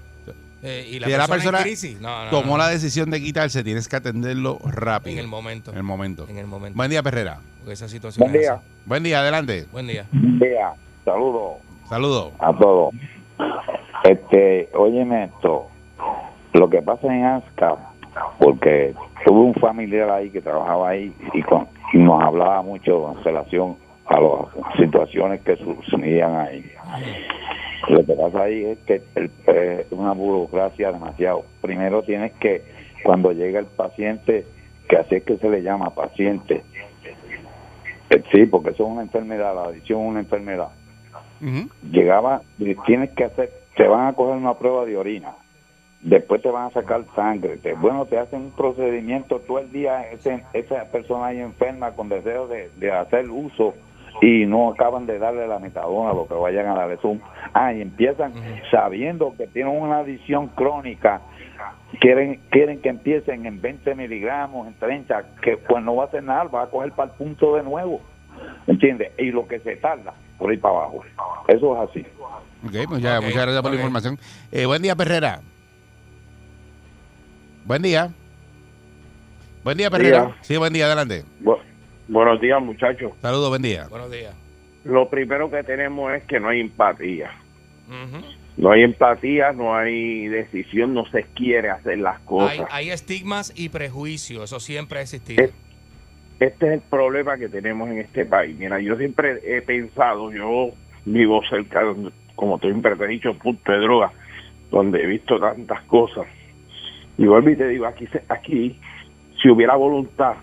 [0.62, 2.00] Eh, y la Si persona, la persona en crisis.
[2.00, 2.58] No, no, Tomó no.
[2.58, 5.12] la decisión de quitarse, tienes que atenderlo rápido.
[5.12, 5.70] En el momento.
[5.70, 6.26] En el momento.
[6.28, 6.76] En el momento.
[6.76, 7.38] Buen día, Perrera.
[7.58, 8.52] Porque esa situación Buen es día.
[8.54, 8.62] así.
[8.84, 9.66] Buen día, adelante.
[9.70, 10.06] Buen día.
[10.10, 10.72] Día,
[11.06, 11.52] saludos
[11.88, 12.32] Saludos.
[12.40, 12.92] a todos.
[14.04, 15.66] Este, óyeme esto.
[16.52, 17.76] Lo que pasa en ASCA,
[18.38, 18.92] porque
[19.24, 23.76] tuve un familiar ahí que trabajaba ahí y, con- y nos hablaba mucho en relación
[24.06, 26.64] a las situaciones que sucedían ahí.
[27.88, 31.44] Lo que pasa ahí es que es una burocracia demasiado.
[31.60, 32.62] Primero tienes que,
[33.04, 34.44] cuando llega el paciente,
[34.88, 36.64] que así es que se le llama paciente.
[38.10, 40.68] Eh, Sí, porque eso es una enfermedad, la adicción es una enfermedad
[41.90, 45.32] Llegaba, y tienes que hacer, te van a coger una prueba de orina,
[46.00, 50.02] después te van a sacar sangre, te- bueno, te hacen un procedimiento todo el día,
[50.10, 53.74] ese- esa persona ahí enferma con deseo de, de hacer uso
[54.22, 57.20] y no acaban de darle la metadona, lo que vayan a darle zoom.
[57.52, 58.32] Ah, y empiezan
[58.70, 61.20] sabiendo que tienen una adicción crónica,
[62.00, 66.22] quieren quieren que empiecen en 20 miligramos, en 30, que pues no va a hacer
[66.22, 68.00] nada, va a coger para el punto de nuevo.
[68.66, 69.12] ¿Entiendes?
[69.18, 71.04] Y lo que se tarda, por ir para abajo.
[71.48, 72.06] Eso es así.
[72.64, 74.18] Ok, pues ya, muchas gracias por la información.
[74.52, 75.40] Eh, buen día, Perrera.
[77.64, 78.12] Buen día.
[79.64, 80.24] Buen día, Perrera.
[80.26, 80.36] Día.
[80.42, 81.24] Sí, buen día, adelante.
[81.42, 81.58] Bu-
[82.08, 83.12] buenos días, muchachos.
[83.20, 83.86] Saludos, buen día.
[83.88, 84.34] Buenos días.
[84.84, 87.30] Lo primero que tenemos es que no hay empatía.
[88.56, 92.68] No hay empatía, no hay decisión, no se quiere hacer las hay, cosas.
[92.70, 95.44] hay estigmas y prejuicios, eso siempre ha existido.
[95.44, 95.52] Es-
[96.38, 98.56] Este es el problema que tenemos en este país.
[98.58, 100.70] Mira, yo siempre he pensado, yo
[101.06, 101.82] vivo cerca,
[102.34, 104.10] como siempre te he dicho, punto de droga,
[104.70, 106.26] donde he visto tantas cosas.
[107.16, 108.78] Y vuelvo y te digo, aquí, aquí,
[109.40, 110.34] si hubiera voluntad,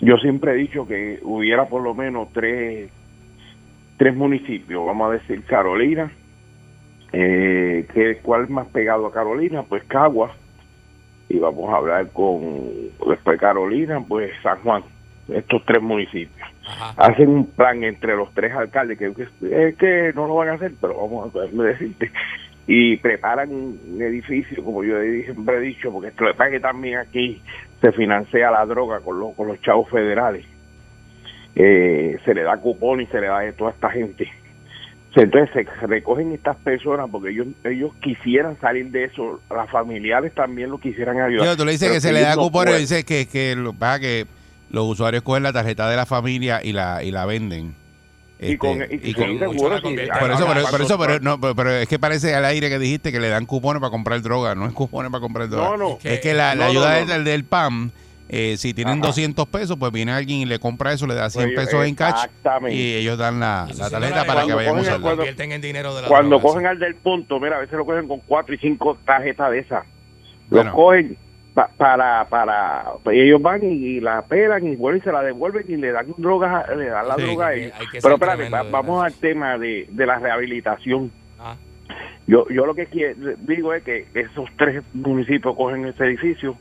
[0.00, 2.90] yo siempre he dicho que hubiera por lo menos tres,
[3.96, 6.10] tres municipios, vamos a decir Carolina,
[7.12, 9.62] eh, que ¿cuál más pegado a Carolina?
[9.62, 10.34] Pues Cagua,
[11.28, 14.82] y vamos a hablar con después Carolina, pues San Juan,
[15.28, 16.48] estos tres municipios.
[16.66, 16.94] Ajá.
[16.96, 20.52] Hacen un plan entre los tres alcaldes que, que, es que no lo van a
[20.54, 22.10] hacer, pero vamos a decirte.
[22.66, 27.40] Y preparan un edificio, como yo siempre he dicho, porque esto es que también aquí
[27.80, 30.44] se financia la droga con los, con los chavos federales.
[31.54, 34.30] Eh, se le da cupón y se le da de toda esta gente.
[35.22, 40.70] Entonces se recogen estas personas porque ellos ellos quisieran salir de eso, las familiares también
[40.70, 41.46] lo quisieran ayudar.
[41.46, 42.78] Yo, tú le dices pero que se le da no pueden.
[42.78, 44.26] dices que, que, lo- que
[44.70, 47.74] los usuarios cogen la tarjeta de la familia y la, y la venden.
[48.40, 49.82] Y con- Este, y y con- seguro la sí,
[50.20, 52.78] por eso, pero, por eso pero, no, pero, pero es que parece al aire que
[52.78, 54.54] dijiste que le dan cupones para comprar droga.
[54.54, 55.70] No es cupones para comprar droga.
[55.70, 55.98] No, no.
[56.04, 57.12] Es que la, la no, ayuda no, no.
[57.14, 57.90] Del, del PAM,
[58.28, 59.06] eh, si tienen Ajá.
[59.08, 61.94] 200 pesos, pues viene alguien y le compra eso, le da 100 Pues, pesos en
[61.94, 62.76] cash exactamente.
[62.76, 65.00] y ellos dan la, la tarjeta para que vayan a usarla.
[65.02, 67.84] cuando- en dinero de la Cuando droga, cogen al del punto, mira, a veces lo
[67.86, 69.84] cogen con cuatro y cinco tarjetas de esas.
[70.50, 70.70] Bueno.
[70.70, 71.16] Lo cogen
[71.54, 75.64] pa- para, para, ellos van y, y la pelan y vuelven y se la devuelven
[75.68, 79.04] y le dan drogas, le dan la Sí, droga que- que Pero espérate, va- vamos
[79.04, 81.10] al tema de, de la rehabilitación.
[81.38, 81.56] Ah,
[82.26, 86.56] Yo, yo lo que quiero, digo es que esos tres municipios cogen ese edificio,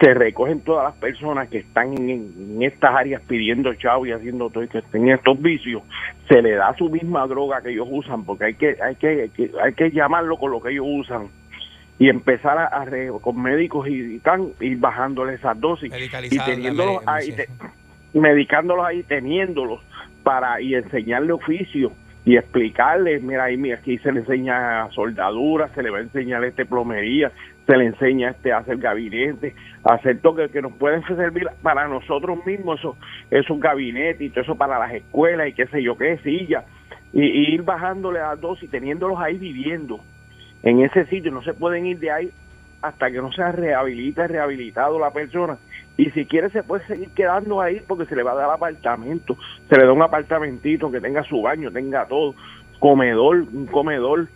[0.00, 4.48] se recogen todas las personas que están en, en estas áreas pidiendo chavo y haciendo
[4.50, 5.82] todo y que estén en estos vicios,
[6.28, 9.28] se le da su misma droga que ellos usan, porque hay que, hay que, hay
[9.30, 11.26] que, hay que llamarlo con lo que ellos usan.
[11.98, 12.86] y empezar a,
[13.20, 15.90] con médicos y, y tan ir bajándole esas dosis
[16.26, 17.48] y teniéndolos ahí, te-
[18.14, 19.80] medicándolos ahí, teniéndolos
[20.22, 21.90] para y enseñarle oficio
[22.24, 26.44] y explicarles, mira, ahí mira, aquí se le enseña soldadura, se le va a enseñar
[26.44, 27.32] este plomería,
[27.68, 29.54] se le enseña este a hacer gabinete,
[29.84, 32.96] a hacer todo que, nos pueden servir para nosotros mismos, esos,
[33.30, 36.64] esos gabinetes y todo eso para las escuelas y qué sé yo qué, sillas,
[37.12, 40.00] y, y ir bajándole las dosis, teniéndolos ahí viviendo
[40.62, 42.30] en ese sitio, no se pueden ir de ahí
[42.80, 45.58] hasta que no se rehabilita, rehabilitado la persona.
[45.98, 49.36] Y si quiere se puede seguir quedando ahí porque se le va a dar apartamento,
[49.68, 52.34] se le da un apartamentito que tenga su baño, tenga todo,
[52.78, 54.28] comedor, un comedor,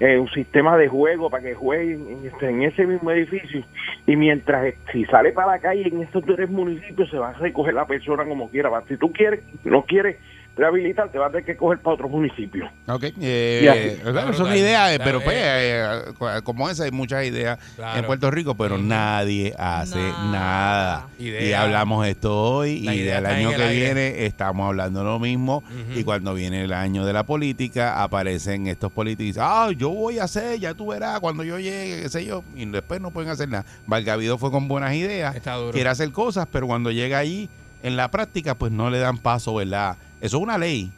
[0.00, 3.64] eh, un sistema de juego para que jueguen en, este- en ese mismo edificio.
[4.06, 7.32] Y mientras, eh, si sale para la calle en estos tres municipios, se va a
[7.34, 8.70] recoger la persona como quiera.
[8.88, 10.16] Si tú quieres, no quieres
[10.58, 12.68] rehabilitar, te vas a tener que coger para otro municipio.
[12.88, 13.60] Ok, eh,
[14.02, 14.60] claro, Claro, son claro.
[14.60, 15.90] ideas, eh, Claro, pero pues, eh.
[16.20, 17.98] eh, como esa hay muchas ideas Claro.
[18.00, 20.30] en Puerto Rico, pero nadie hace Nada.
[20.32, 21.08] nada.
[21.18, 21.42] Idea.
[21.48, 23.84] Y hablamos esto hoy La y del año que aire.
[23.94, 25.62] viene estamos hablando lo mismo
[25.94, 29.90] y cuando viene el año de la política aparecen estos políticos y dicen, ah, yo
[29.90, 33.10] voy a hacer, ya tú verás cuando yo llegue, qué sé yo, y después no
[33.12, 33.64] pueden hacer nada.
[33.86, 35.36] Valgavido fue con buenas ideas,
[35.72, 37.48] quiere hacer cosas, pero cuando llega allí
[37.82, 39.96] en la práctica pues no le dan paso, ¿verdad?
[40.20, 40.92] Eso es una ley.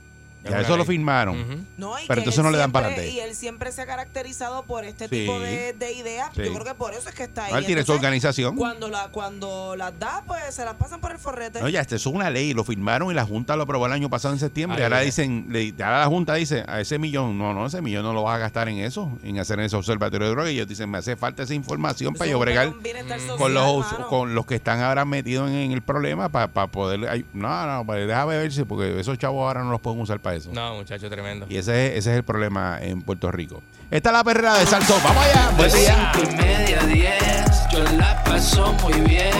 [0.44, 1.40] Ya eso lo firmaron.
[1.40, 1.60] Ujú.
[1.76, 3.10] No, y Pero entonces no le dan para adelante.
[3.10, 5.10] Y él siempre se ha caracterizado por este Sí.
[5.20, 6.30] tipo de, de ideas.
[6.34, 6.42] Sí.
[6.44, 7.52] Yo creo que por eso es que está ahí.
[7.54, 8.56] Ah, Él tiene su organización.
[8.56, 11.60] Cuando, la, cuando las da, pues se las pasan por el forrete.
[11.60, 14.08] No, ya, esto es una ley, lo firmaron y la Junta lo aprobó el año
[14.08, 14.78] pasado en septiembre.
[14.78, 18.02] Ahí ahora dicen, le- ahora la Junta dice, a ese millón, no, no, ese millón
[18.04, 20.50] no lo vas a gastar en eso, en hacer ese observatorio de drogas.
[20.52, 22.72] Y ellos dicen, me hace falta esa información para yo bregar Mm.
[22.82, 24.06] social, con los, mano.
[24.08, 27.08] con los que están ahora metidos en, en el problema para poder...
[27.08, 30.29] ay, no, no, pues déjame verse, porque esos chavos ahora no los pueden usar para
[30.34, 30.50] eso.
[30.52, 31.46] No, muchacho, tremendo.
[31.48, 33.62] Y ese, es- ese es el problema en Puerto Rico.
[33.90, 35.00] Esta es la perrera de Salsón.
[35.02, 35.50] Vamos allá.
[35.56, 36.12] Buen día.
[36.14, 39.30] cinco y media diez, yo la paso muy bien.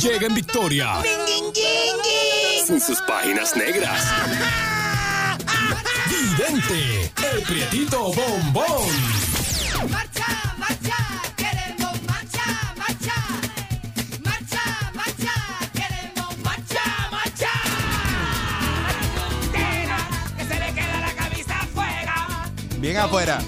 [0.00, 0.94] Llega en victoria.
[2.68, 4.02] En sus páginas negras.
[6.08, 8.88] Vidente, el prietito bombón.
[9.90, 10.96] Marcha, marcha,
[11.36, 13.14] queremos marcha, marcha.
[14.24, 15.34] Marcha, marcha,
[15.74, 17.50] queremos marcha, marcha.
[20.38, 22.48] Que se le queda la camisa afuera.
[22.78, 23.42] Bien afuera.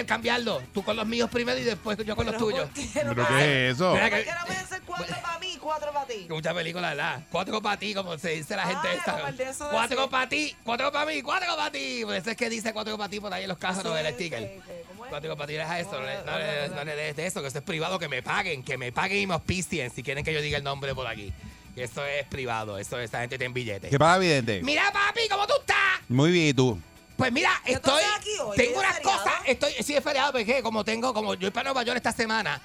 [0.00, 0.62] Intercambiarlo.
[0.72, 2.68] Tú con los míos primero y después yo con los tuyos.
[2.94, 3.92] ¿Pero qué es eso?
[3.92, 6.26] Mira ¿Por qué no pueden ser cuatro para mí, cuatro para ti?
[6.28, 7.22] Mucha película, ¿verdad?
[7.30, 9.32] Cuatro para ti, como se dice la gente Ay, esta.
[9.32, 12.02] de eso Cuatro para ti, cuatro para mí, cuatro para ti.
[12.04, 14.12] Por eso es que dice cuatro para ti por ahí en los casos, no del
[14.14, 14.60] sticker.
[15.08, 16.74] Cuatro para ti, deja eso, no le, no Hola, le- hola.
[16.76, 19.18] no le des de eso, que eso es privado, que me paguen, que me paguen
[19.22, 21.32] y me auspicien si quieren que yo diga el nombre por aquí.
[21.74, 23.90] Que Eso es privado, eso esta gente tiene billetes.
[23.90, 24.60] ¿Qué pasa, Vidente?
[24.62, 25.76] Mira, papi, ¿cómo tú estás?
[26.08, 26.78] Muy bien, ¿y tú?
[27.20, 28.02] Pues mira, ¿Qué tú estoy.
[28.02, 28.56] haces aquí hoy?
[28.56, 29.18] Tengo ¿Hoy es unas feriado?
[29.18, 29.34] cosas.
[29.46, 32.58] Estoy, sí, es feriado, porque como tengo, como yo voy para Nueva York esta semana,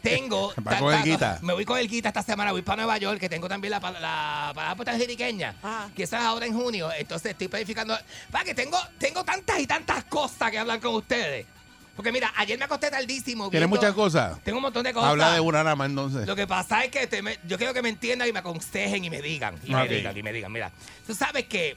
[0.00, 0.54] tengo.
[0.78, 1.40] Con el guita.
[1.42, 3.80] Me voy con el guita esta semana, voy para Nueva York, que tengo también la,
[3.80, 5.90] la, la parada puertorriqueña, Ajá.
[5.96, 6.88] que esa es ahora en junio.
[6.96, 7.98] Entonces estoy planificando.
[8.30, 11.44] Para que tengo, tengo tantas y tantas cosas que hablar con ustedes.
[11.96, 13.50] Porque mira, ayer me acosté tardísimo.
[13.50, 14.38] ¿Tienes muchas cosas?
[14.44, 15.10] Tengo un montón de cosas.
[15.10, 16.26] Habla de una nada más entonces.
[16.28, 19.02] Lo que pasa es que te me- yo quiero que me entiendan y me aconsejen
[19.04, 19.58] y me digan.
[19.64, 20.52] Y me digan, y me digan.
[20.52, 20.70] Mira,
[21.06, 21.74] tú sabes que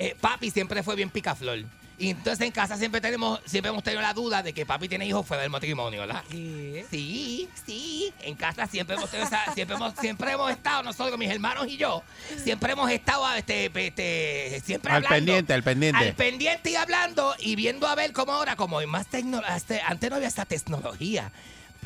[0.00, 1.58] eh, papi siempre fue bien picaflor.
[1.98, 5.06] Y entonces en casa siempre tenemos, siempre hemos tenido la duda de que papi tiene
[5.06, 6.24] hijos fuera del matrimonio, ¿verdad?
[6.30, 6.86] ¿Qué?
[6.90, 8.10] Sí, sí.
[8.22, 11.76] En casa siempre hemos tenido esa- siempre hemos, siempre hemos estado, nosotros, mis hermanos y
[11.76, 12.02] yo,
[12.42, 15.14] siempre hemos estado este, este, siempre Al hablando.
[15.16, 16.02] pendiente, al pendiente.
[16.08, 20.08] Al pendiente y hablando y viendo a ver cómo ahora, como hay más tecnología, antes
[20.10, 21.30] no había esa tecnología.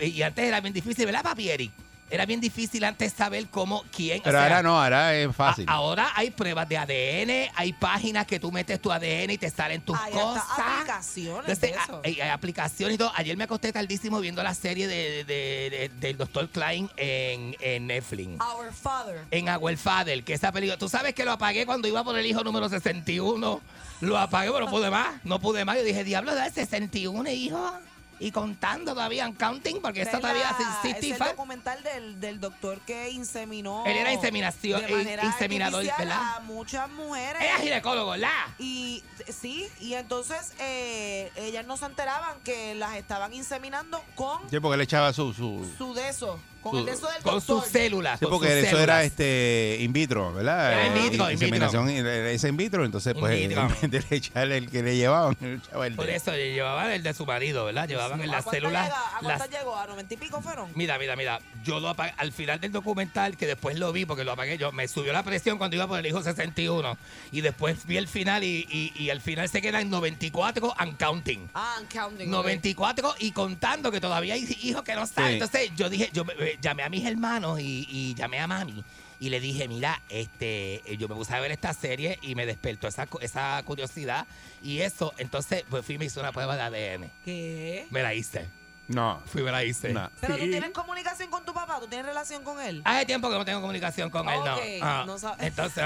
[0.00, 1.72] Y antes era bien difícil, ¿verdad, papi Eric?
[2.10, 4.20] Era bien difícil antes saber cómo, quién.
[4.20, 5.68] o Pero sea, ahora no, ahora es fácil.
[5.68, 9.50] a- ahora hay pruebas de ADN, hay páginas que tú metes tu ADN y te
[9.50, 10.44] salen tus Hay hasta cosas.
[10.58, 11.96] aplicaciones Entonces, de eso.
[11.96, 13.10] a- hay, hay aplicaciones y todo.
[13.16, 16.48] Ayer me acosté tardísimo viendo la serie de, de- de- del Dr.
[16.50, 18.38] Klein en, en Netflix.
[18.40, 19.24] Our Father.
[19.30, 20.78] En Our Father, que esa película.
[20.78, 23.60] Tú sabes que lo apagué cuando iba por el hijo número 61.
[24.00, 25.08] Lo apagué, pero no pude más.
[25.24, 25.76] No pude más.
[25.78, 27.72] Yo dije, diablo, da 61 hijo.
[28.20, 31.24] Y contando todavía, and counting, porque Es eso todavía la- es el 65.
[31.30, 33.84] documental del, del doctor que inseminó.
[33.86, 36.36] Él era inseminación- de manera inseminador, artificial ¿verdad?
[36.36, 37.42] A muchas mujeres.
[37.42, 38.30] Era ginecólogo, ¿verdad?
[38.58, 44.60] Y sí, y entonces eh, ellas no se enteraban que las estaban inseminando con Sí,
[44.60, 45.32] porque le echaba su...
[45.34, 47.62] su su de eso, con Su- el de eso del Con doctor.
[47.62, 48.18] sus células.
[48.18, 48.82] Sí, porque eso células.
[48.82, 50.72] era este in vitro, ¿verdad?
[50.72, 53.68] Era in Eh, vitro, in ese in vitro, entonces In pues vitro.
[53.82, 56.90] en vez de echarle el que le llevaban, le echaba el Por eso le llevaban
[56.90, 57.86] el de su marido, ¿verdad?
[57.86, 58.86] Llevaban en ¿A las células.
[58.86, 59.76] llega- ¿A las- cuántas llegó?
[59.76, 60.70] ¿A noventa y pico fueron?
[60.74, 61.38] Mira, mira, mira.
[61.64, 64.72] Yo lo apagué al final del documental, que después lo vi porque lo apagué yo.
[64.72, 66.96] Me subió la presión cuando iba por el hijo 61.
[67.30, 70.96] Y después vi el final y, y, y al final se queda en 94 and
[70.98, 71.48] counting.
[71.54, 72.30] Ah, I'm counting.
[72.30, 75.28] 94 y contando que todavía hay hijos que no saben.
[75.30, 75.34] Sí.
[75.34, 78.84] Entonces yo dije, yo me- me- llamé a mis hermanos y, y llamé a mami
[79.20, 82.46] y le dije, mira, este, eh, yo me puse a ver esta serie y me
[82.46, 84.26] despertó esa, esa curiosidad
[84.62, 85.14] y eso.
[85.18, 87.10] Entonces pues fui y me hice una prueba de ADN.
[87.24, 87.86] ¿Qué?
[87.90, 88.48] Me la hice.
[88.86, 89.22] No.
[89.24, 89.94] Fui y me la hice.
[89.94, 90.10] No.
[90.20, 92.82] Pero tú tienes comunicación con tu papá, tú tienes relación con él.
[92.84, 94.56] Hace tiempo que no tengo comunicación con él, no.
[94.82, 95.84] Ah, no entonces,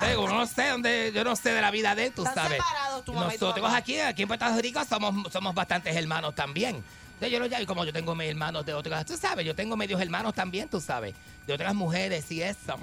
[0.00, 2.44] te digo, no sé dónde, yo no sé de la vida de él, tú Están
[2.46, 2.58] sabes.
[2.58, 3.76] separados tu mamá y tu Nosotros papá.
[3.76, 6.82] aquí, aquí en Puerto Rico somos, somos bastantes hermanos también.
[7.14, 9.54] Entonces yo lo llamo, y como yo tengo mis hermanos de otras, tú sabes, yo
[9.54, 11.14] tengo medios hermanos también, tú sabes,
[11.46, 12.76] de otras mujeres y eso.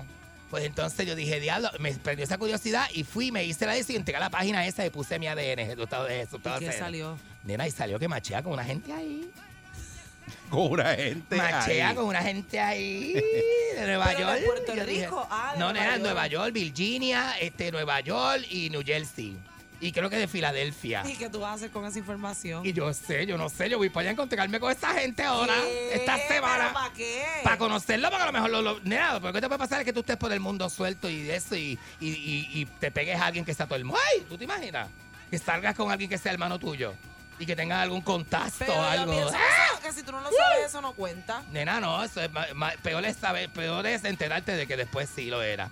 [0.49, 3.85] Pues entonces yo dije, diablo, me prendió esa curiosidad y fui, me hice la de
[3.87, 6.71] y entré a la página esa y puse mi ADN, resultado de resultado ¿Y qué
[6.71, 7.17] de- salió?
[7.43, 9.29] Nena, y salió que machea con una gente ahí.
[10.49, 11.95] Con una gente Machea ahí.
[11.95, 13.13] con una gente ahí
[13.75, 14.45] de Nueva Pero de York.
[14.45, 16.01] Puerto Yo dije, Rico, ah, de no, Nueva nena, York.
[16.03, 19.37] Nueva York, Virginia, este, Nueva York y New Jersey.
[19.83, 21.01] Y creo que de Filadelfia.
[21.07, 22.63] ¿Y qué tú vas a hacer con esa información?
[22.63, 25.23] Y yo sé, yo no sé, yo voy para allá a encontrarme con esa gente
[25.23, 25.95] ahora, ¿Qué?
[25.95, 26.57] esta semana.
[26.65, 27.23] ¿Pero ¿Para qué?
[27.43, 29.85] Para conocerlo, porque a lo mejor lo, lo- nena, porque ¿qué te puede pasar es
[29.85, 33.19] que tú estés por el mundo suelto y eso y, y, y- y te pegues
[33.19, 33.99] a alguien que está todo el mundo.
[34.13, 34.23] ¡Ay!
[34.29, 34.87] ¿Tú te imaginas?
[35.31, 36.93] Que salgas con alguien que sea hermano tuyo
[37.39, 39.11] y que tenga algún contacto o yo algo.
[39.13, 39.79] pienso ¡Ah!
[39.81, 41.41] que, si tú no lo sabes, eso no cuenta.
[41.51, 42.29] Nena, no, eso es
[42.83, 45.71] peor es saber, peor es enterarte de que después sí lo era.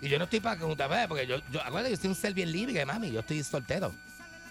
[0.00, 2.50] Y yo no estoy para preguntarme, porque yo, yo acuérdate, yo soy un ser bien
[2.50, 3.92] libre, mami, yo estoy soltero.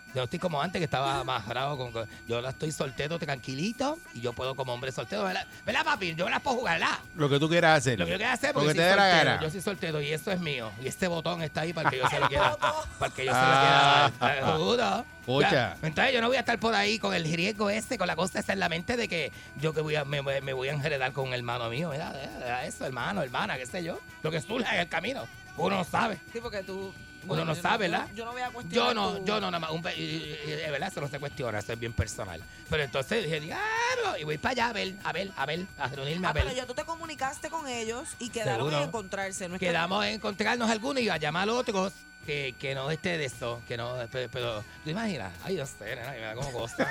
[0.10, 3.20] Yo no estoy como antes que estaba más bravo con, con- yo ahora estoy soltero,
[3.20, 5.46] tranquilito, y yo puedo como hombre soltero, ¿verdad?
[5.66, 6.16] ¿Verdad, papi?
[6.16, 6.98] Yo me las puedo jugar, ¿verdad?
[7.16, 8.00] Lo que tú quieras hacer.
[8.00, 9.30] Lo que yo quiero hacer Porque porque te soy dé la soltero.
[9.32, 9.42] gana.
[9.44, 10.72] Yo soy soltero y eso es mío.
[10.82, 12.58] Y este botón está ahí para que yo se lo quiera.
[12.98, 14.12] para que yo se lo Ah.
[14.20, 14.36] quiera.
[14.36, 14.46] dar.
[14.46, 15.06] Te juro.
[15.26, 15.52] Pucha.
[15.52, 15.78] Ya.
[15.84, 18.40] Entonces yo no voy a estar por ahí con el riesgo ese, con la cosa
[18.40, 21.12] esa en la mente de que yo que voy a, me, me voy a enredar
[21.14, 21.90] con un hermano mío.
[21.92, 24.00] Mira, deja eso, hermano, hermana, qué sé yo.
[24.24, 25.28] Lo que surja en el camino.
[25.56, 26.18] Uno no sabe.
[26.34, 26.92] Sí, porque tú...
[27.28, 28.08] Uno no sabe, ¿verdad?
[28.16, 29.72] Yo no voy a cuestionar Yo no, tu- yo no, nada más.
[29.72, 32.42] Un, de verdad, eso no se cuestiona, eso es bien personal.
[32.70, 35.88] Pero entonces dije, diablo, y voy para allá a ver, a ver, a ver, a
[35.90, 36.44] reunirme a Ah, ver.
[36.46, 38.78] pero ya tú te comunicaste con ellos y quedaron Seguro.
[38.78, 39.48] en encontrarse.
[39.50, 41.92] No es que- Quedamos en encontrarnos algunos y a llamar a otros
[42.30, 45.32] que, que no esté de eso, que no, pero, pero ¿tú imaginas?
[45.44, 46.88] Ay, yo sé, nena, me da como cosa.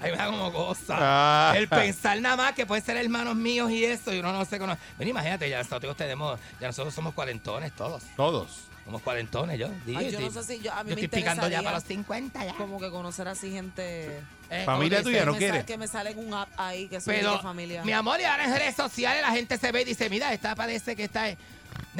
[0.00, 0.96] Ay, me da como cosa.
[0.98, 1.54] Ah.
[1.56, 4.56] El pensar nada más que pueden ser hermanos míos y eso, y uno no se
[4.56, 4.80] conoce.
[4.96, 8.04] Ven, imagínate, ya nosotros tenemos, ya nosotros somos cuarentones todos.
[8.16, 8.66] Todos.
[8.84, 9.68] Somos cuarentones, yo.
[9.96, 11.84] Ay, yo no sé si yo, a mí yo me estoy picando ya para los
[11.84, 12.54] 50 ya.
[12.54, 14.20] Como que conocer así gente...
[14.48, 17.32] Eh, Familia como tuya, ¿no sal- que me sale un app ahí que soy Pero,
[17.32, 17.84] de familia.
[17.84, 20.54] mi amor, y ahora en redes sociales la gente se ve y dice, mira, esta
[20.54, 21.26] parece que está...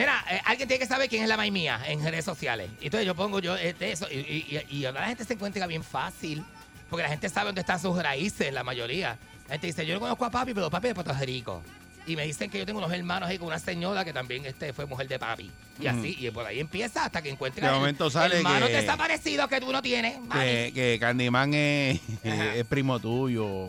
[0.00, 2.70] Nena, eh, alguien tiene que saber quién es la maíz mía en redes sociales.
[2.80, 5.34] Y entonces yo pongo yo este, eso y, y, y- y ahora la gente se
[5.34, 6.44] encuentra bien fácil,
[6.88, 9.18] porque la gente sabe dónde están sus raíces, la mayoría.
[9.46, 11.62] La gente dice, yo no conozco a papi, pero papi es de Puerto Rico.
[12.06, 14.72] Y me dicen que yo tengo unos hermanos ahí con una señora que también este,
[14.72, 15.50] fue mujer de papi.
[15.78, 18.72] Y así, y por ahí empieza hasta que encuentra De el momento sale hermano que-
[18.72, 20.16] desaparecido que tú no tienes.
[20.32, 22.00] Que, que Candyman es
[22.68, 23.68] primo tuyo.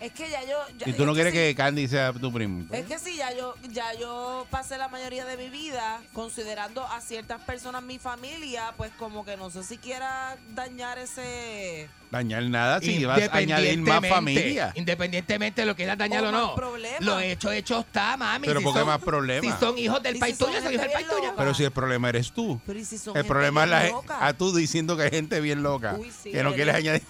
[0.00, 0.56] Es que ya yo...
[0.78, 1.38] ya- Y tú no es quieres sí.
[1.38, 2.64] que Candy sea tu primo.
[2.72, 7.00] Es que sí, ya yo, ya yo pasé la mayoría de mi vida considerando a
[7.00, 11.88] ciertas personas mi familia, pues como que no sé si quiera dañar ese...
[12.10, 14.72] Dañar nada si vas a añadir más familia.
[14.76, 16.54] Independientemente de lo que quieras dañar O o, más no.
[16.54, 17.00] problemas.
[17.00, 18.46] Lo hecho, hecho está, mami.
[18.46, 19.54] Pero Si ¿por qué son- más problemas?
[19.54, 21.34] Si son hijos del si país son tuyo, son hijos del país tuyo.
[21.36, 22.60] Pero si el problema eres tú.
[22.64, 23.90] Pero ¿y si son El gente problema es la
[24.26, 25.96] a tú diciendo que hay gente bien loca.
[25.98, 27.02] Uy, sí, que no eres- quieres añadir.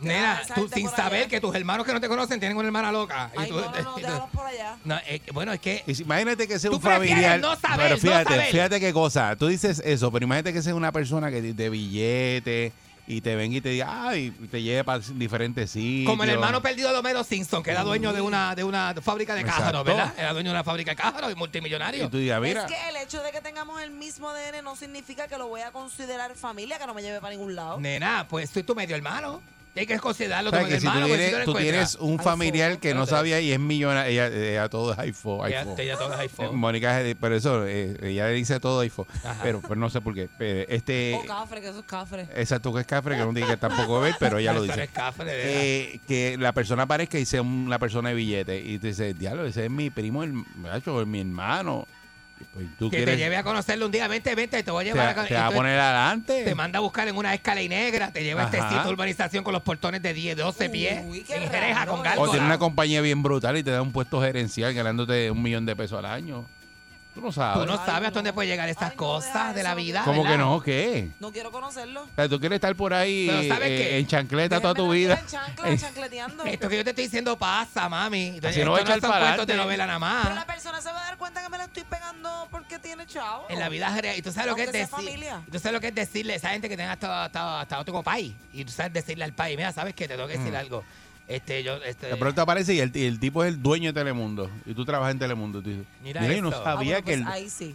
[0.00, 1.28] Nena, tú sin saber allá.
[1.28, 3.30] que tus hermanos que no te conocen tienen una hermana loca.
[3.36, 4.76] Y Ay, tú- no, no, no, y tú- por allá.
[4.84, 7.40] No, eh, bueno, es que si- imagínate que sea un prefieres familiar.
[7.40, 8.46] no saber, pero no fíjate, saber.
[8.52, 9.36] fíjate qué cosa.
[9.36, 12.72] Tú dices eso, pero imagínate que sea una persona que de billete,
[13.10, 16.10] y te venga y te diga, ay, y te lleve para diferentes sitios.
[16.10, 19.34] Como el hermano perdido de Homero Simpson, que era dueño de una, de una fábrica
[19.34, 19.60] de Exacto.
[19.62, 20.12] cájaros, ¿verdad?
[20.18, 22.04] Era dueño de una fábrica de cájaros y multimillonario.
[22.04, 24.76] Y tú digas, mira, Es que el hecho de que tengamos el mismo ADN no
[24.76, 27.80] significa que lo voy a considerar familia, que no me lleve para ningún lado.
[27.80, 29.40] Nena, pues soy tu medio hermano.
[29.74, 31.06] Tienes que considerarlo tu ¿sabes medio que si tú hermano.
[31.54, 35.46] tienes, tú un familiar que no sabía y es millonario, ella, ella todo es iPhone.
[35.46, 35.74] Ella- iPhone.
[35.80, 36.56] ella todo es iPhone.
[36.56, 39.06] Mónica, es de- pero eso, eh, ella le dice todo iPhone.
[39.24, 39.40] Ajá.
[39.42, 40.28] Pero, pero no sé por qué.
[40.36, 42.26] Pero este, O cafre, que eso es cafre.
[42.34, 44.82] exacto, que es cafre, que no diga tampoco ve, pero ella lo dice.
[44.84, 45.28] es cafre.
[45.30, 48.58] Eh, que la persona aparezca y sea una persona de billete.
[48.60, 50.32] Y te dice, diablo, ese es mi primo, el,
[51.06, 51.86] mi hermano.
[52.54, 54.92] Pues tú que te lleve a conocerlo un día, vente, vente, te voy a te,
[54.92, 56.44] llevar a te va a poner adelante.
[56.44, 58.90] Te manda a buscar en una escala y negra, te lleva a este sitio de
[58.90, 62.30] urbanización con los portones de 10, 12 pies, Uy, qué en Jereja, raro, con o
[62.30, 65.76] tiene una compañía bien brutal y te da un puesto gerencial ganándote un millón de
[65.76, 66.46] pesos al año.
[67.18, 67.60] Tú no sabes.
[67.60, 68.14] Tú no Ay, sabes hasta no.
[68.14, 70.02] dónde puede llegar estas Ay, no, cosas de la eso, vida.
[70.04, 70.60] ¿Cómo que no?
[70.60, 71.10] ¿Qué?
[71.18, 72.02] No quiero conocerlo.
[72.02, 73.98] O sea, tú quieres estar por ahí Pero ¿sabes eh, qué?
[73.98, 75.14] en chancleta toda tu vida.
[75.14, 76.44] aquí en chancla, chancleteando.
[76.44, 78.26] Esto que yo te estoy diciendo pasa, mami.
[78.28, 79.76] Entonces, Así no va a esto echar son para cuentos de adelante.
[79.78, 82.48] novela nada Pero la persona se va a dar cuenta que me la estoy pegando
[82.50, 83.46] porque tiene chavo.
[83.48, 84.16] En la vida real.
[84.16, 85.08] Y tú sabes lo que es Aunque sea decir.
[85.08, 85.42] familia.
[85.46, 87.78] y Tú sabes lo que es decirle a esa gente que tenga hasta, hasta, hasta
[87.80, 88.32] otro país.
[88.52, 90.84] Y tú sabes decirle al país, mira, sabes que te tengo que decir algo.
[91.28, 92.06] Este, yo, este.
[92.06, 94.50] De pronto aparece y el, y el tipo es el dueño de Telemundo.
[94.64, 95.62] Y tú trabajas en Telemundo.
[95.62, 96.48] Tú dices, Mira mira, yo no.
[96.48, 97.26] Ah, sabía que pues el...
[97.26, 97.74] ahí sí.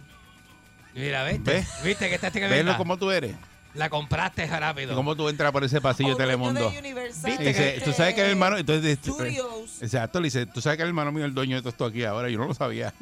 [0.94, 1.52] Mira, ¿viste?
[1.52, 1.68] ¿Ves?
[1.84, 3.34] ¿Viste que que Velo como tú eres.
[3.74, 4.94] La compraste rápido.
[4.94, 6.70] ¿Cómo tú entras por ese pasillo de Telemundo?
[6.70, 8.56] de Universal, Y dice, tú sabes que el hermano...
[8.56, 9.82] Entonces, Studios.
[9.82, 11.84] exacto, le dice, tú sabes que el hermano mío es el dueño de todo esto
[11.84, 12.30] aquí ahora.
[12.30, 12.94] Yo no lo sabía.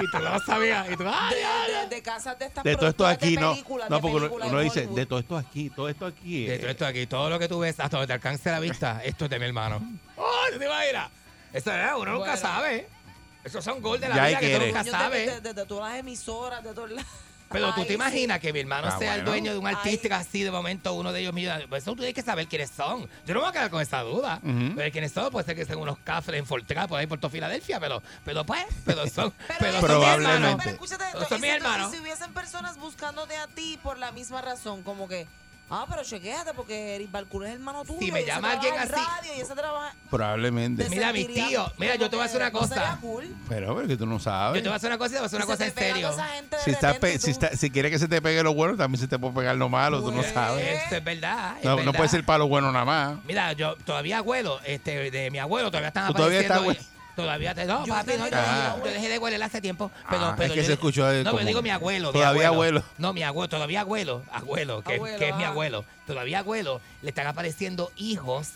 [0.00, 0.88] Y tú no lo sabías.
[0.92, 1.61] Y tú, ¡ay, ay,
[1.96, 3.50] de- casas de estas De todo esto aquí, no.
[3.52, 6.46] películas, No, porque uno, uno dice, de todo esto aquí, todo esto aquí.
[6.46, 8.60] De eh, todo esto aquí, todo lo que tú ves, hasta donde te alcance la
[8.60, 9.80] vista, esto es de mi hermano.
[10.16, 11.10] ¡Ay, te imaginas!
[11.52, 12.36] Eso es, uno nunca Bueno.
[12.36, 12.88] sabe.
[13.44, 15.26] Esos son gol de la Ya vida hay que tú que nunca Dueños de, sabes.
[15.26, 17.10] de- de- de todas las emisoras, de todos lados.
[17.52, 19.30] Pero tú Ay, te imaginas que mi hermano Ah, sea el bueno.
[19.30, 19.74] dueño de un Ay.
[19.74, 21.68] artista así de momento, uno de ellos millonario.
[21.68, 23.02] Pues eso tú tienes que saber quiénes son.
[23.26, 24.40] Yo no me voy a quedar con esa duda.
[24.42, 24.72] Ujú.
[24.76, 27.30] Pero quiénes son, puede ser que sean unos cafres en Fortran por ahí por toda
[27.30, 30.56] Filadelfia, pero, pero pues, pero son, pero, Pero, son mis Probablemente.
[30.58, 31.28] Pero escúchate esto.
[31.28, 31.92] Son y mis si- hermanos.
[31.92, 35.26] y si hubiesen personas buscándote a ti por la misma razón, como que,
[35.72, 37.98] ah, pero chequéate porque Eric Balcour es hermano tuyo.
[38.00, 38.92] Si me llama alguien en así.
[38.92, 39.94] radio y ese trabaja.
[40.10, 40.84] Probablemente.
[40.84, 41.72] te Mira, mis tíos.
[41.78, 42.98] Mira, yo te voy a decir una cosa.
[43.48, 44.58] Pero, pero que tú no sabes.
[44.58, 45.74] Yo te voy a hacer una cosa y te voy a hacer una cosa en
[45.74, 46.10] serio.
[46.64, 49.08] Si, pe- y si, está- si quieres que se te pegue lo bueno, también se
[49.08, 50.82] te puede pegar lo malo, tú no Pues, sabes.
[50.82, 51.56] Esto es verdad.
[51.58, 51.92] es No, no verdad.
[51.94, 53.16] puede ser para lo bueno nada más.
[53.24, 56.72] Mira, yo todavía abuelo, este, de mi abuelo todavía están ¿Tú todavía apareciendo.
[56.72, 57.64] estás, Todavía te.
[57.66, 59.90] No, Yo papi, no, dejé yo, de yo dejé de hueler hace tiempo.
[60.08, 62.08] Pero, Ah, pero es que yo- se escuchó, No, como- pero digo mi abuelo.
[62.08, 62.82] mi Todavía abuelo.
[62.98, 64.22] No, mi abuelo, todavía abuelo.
[64.32, 65.84] Abuelo, que, Abuelo, que es mi abuelo.
[66.06, 66.80] Todavía abuelo.
[67.02, 68.48] Le están apareciendo hijos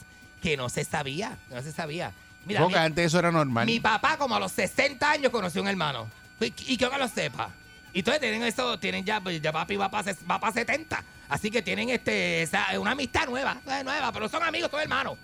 [0.43, 1.37] que no se sabía.
[1.51, 2.13] No se sabía.
[2.47, 3.67] Mira, Porque mi, antes eso era normal.
[3.67, 6.09] mi papá, como a los 60 años, conoció un hermano.
[6.41, 7.51] Y, y que no lo sepa.
[7.93, 11.03] Y entonces tienen eso, tienen ya, pues, ya papi va para, va para 70.
[11.29, 15.19] Así que tienen este esa- una amistad nueva, nueva, pero son amigos, son hermanos.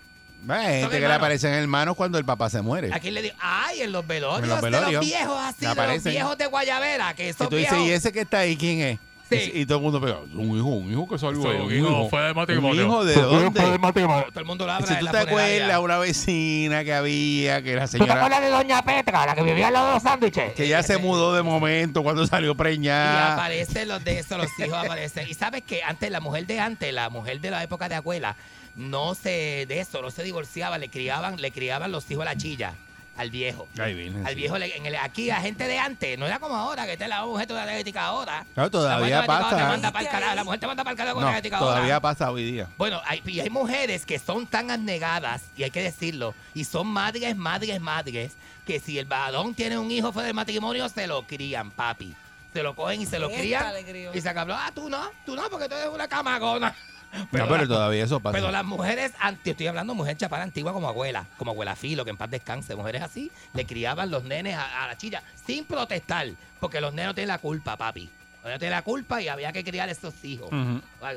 [0.49, 1.17] Hay gente que le hermanos.
[1.17, 2.93] aparecen hermanos cuando el papá se muere.
[2.93, 3.35] ¿A quién le digo?
[3.39, 4.93] Ay, en los velorios, En los de velorios.
[4.93, 6.11] los viejos así, Le de los aparecen.
[6.11, 7.87] viejos de Guayavera, que Y esos tú dices, viejos.
[7.89, 8.99] ¿y ese que está ahí quién es?
[9.29, 9.51] Sí.
[9.55, 11.73] Y, y todo el mundo pega, un hijo, un hijo que salió ahí, un un
[11.73, 12.09] hijo hijo.
[12.09, 12.83] fue de ¿Un matrimonio.
[12.83, 13.59] hijo de dónde?
[13.61, 15.55] Todo el mundo lo habla si en tú la te funeraria.
[15.63, 19.33] acuerdas, una vecina que había, que la ¿Tú te señora, acuerdas de Doña Petra, la
[19.33, 20.53] que vivía al lado de los sándwiches?
[20.53, 23.33] que ya se mudó de momento cuando salió Y preñada.
[23.35, 25.27] aparecen los de esos, los hijos aparecen.
[25.27, 28.35] Y sabes que antes, la mujer de antes, la mujer de la época de abuela,
[28.75, 32.35] no se, de eso, no se divorciaba, le criaban, le criaban los hijos a la
[32.37, 32.73] chilla,
[33.15, 33.67] al viejo.
[33.79, 34.39] Ay, virgen, Al sí.
[34.39, 37.07] viejo, le- en el- aquí a gente de antes, no era como ahora, que te
[37.07, 38.43] la mujer toda diabética ahora.
[38.55, 39.55] Claro, todavía la pasa.
[39.57, 41.71] Te manda pa'l carajo, la mujer te manda para el carajo con No, diabética ahora.
[41.75, 42.69] todavía pasa hoy día.
[42.77, 46.87] Bueno, hay, y hay mujeres que son tan abnegadas, y hay que decirlo, y son
[46.87, 48.31] madres, madres, madres,
[48.65, 52.15] que si el varón tiene un hijo fuera del matrimonio, se lo crían, papi.
[52.53, 53.65] Se lo cogen y se lo crían.
[54.13, 56.75] Y se acabó, ah, tú no, tú no, porque tú eres una camagona.
[57.31, 58.33] no, pero la- todavía eso pasa.
[58.33, 62.03] pero las mujeres, anti- estoy hablando de mujer chapada antigua como abuela, como abuela Filo,
[62.03, 65.65] que en paz descanse, mujeres así, le criaban los nenes a, a la chilla sin
[65.65, 66.27] protestar,
[66.59, 68.09] porque los nenes no tienen la culpa, papi.
[68.35, 70.49] Los nenes tienen la culpa y había que criar esos hijos.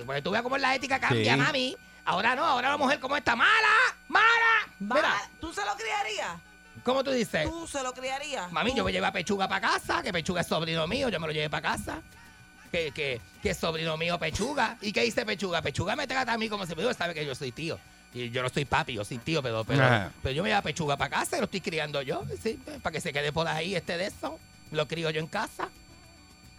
[0.05, 1.41] Porque tú veas cómo la ética cambia, Sí.
[1.41, 1.77] mami.
[2.05, 3.51] Ahora no, ahora la mujer como está mala,
[4.09, 4.27] mala.
[4.79, 6.37] Mira, ¿Tú se lo criarías?
[6.85, 7.49] ¿cómo tú dices?
[7.49, 8.53] ¿Tú se lo criarías?
[8.53, 8.77] Mami, ¿Tú?
[8.77, 11.33] yo me llevé a Pechuga para casa, que Pechuga es sobrino mío, yo me lo
[11.33, 12.01] llevé para casa.
[12.77, 14.77] Que, que, que es sobrino mío Pechuga.
[14.83, 15.63] ¿Y qué dice Pechuga?
[15.63, 17.79] Pechuga me trata a mí como si me sabe que yo soy tío.
[18.13, 20.13] Y yo no soy papi, yo soy tío, pero, pero, Ajá.
[20.23, 22.93] pero yo me llevo a Pechuga para casa y lo estoy criando yo, sí, para
[22.93, 24.39] que se quede por ahí este de eso.
[24.73, 25.71] Lo crío yo en casa.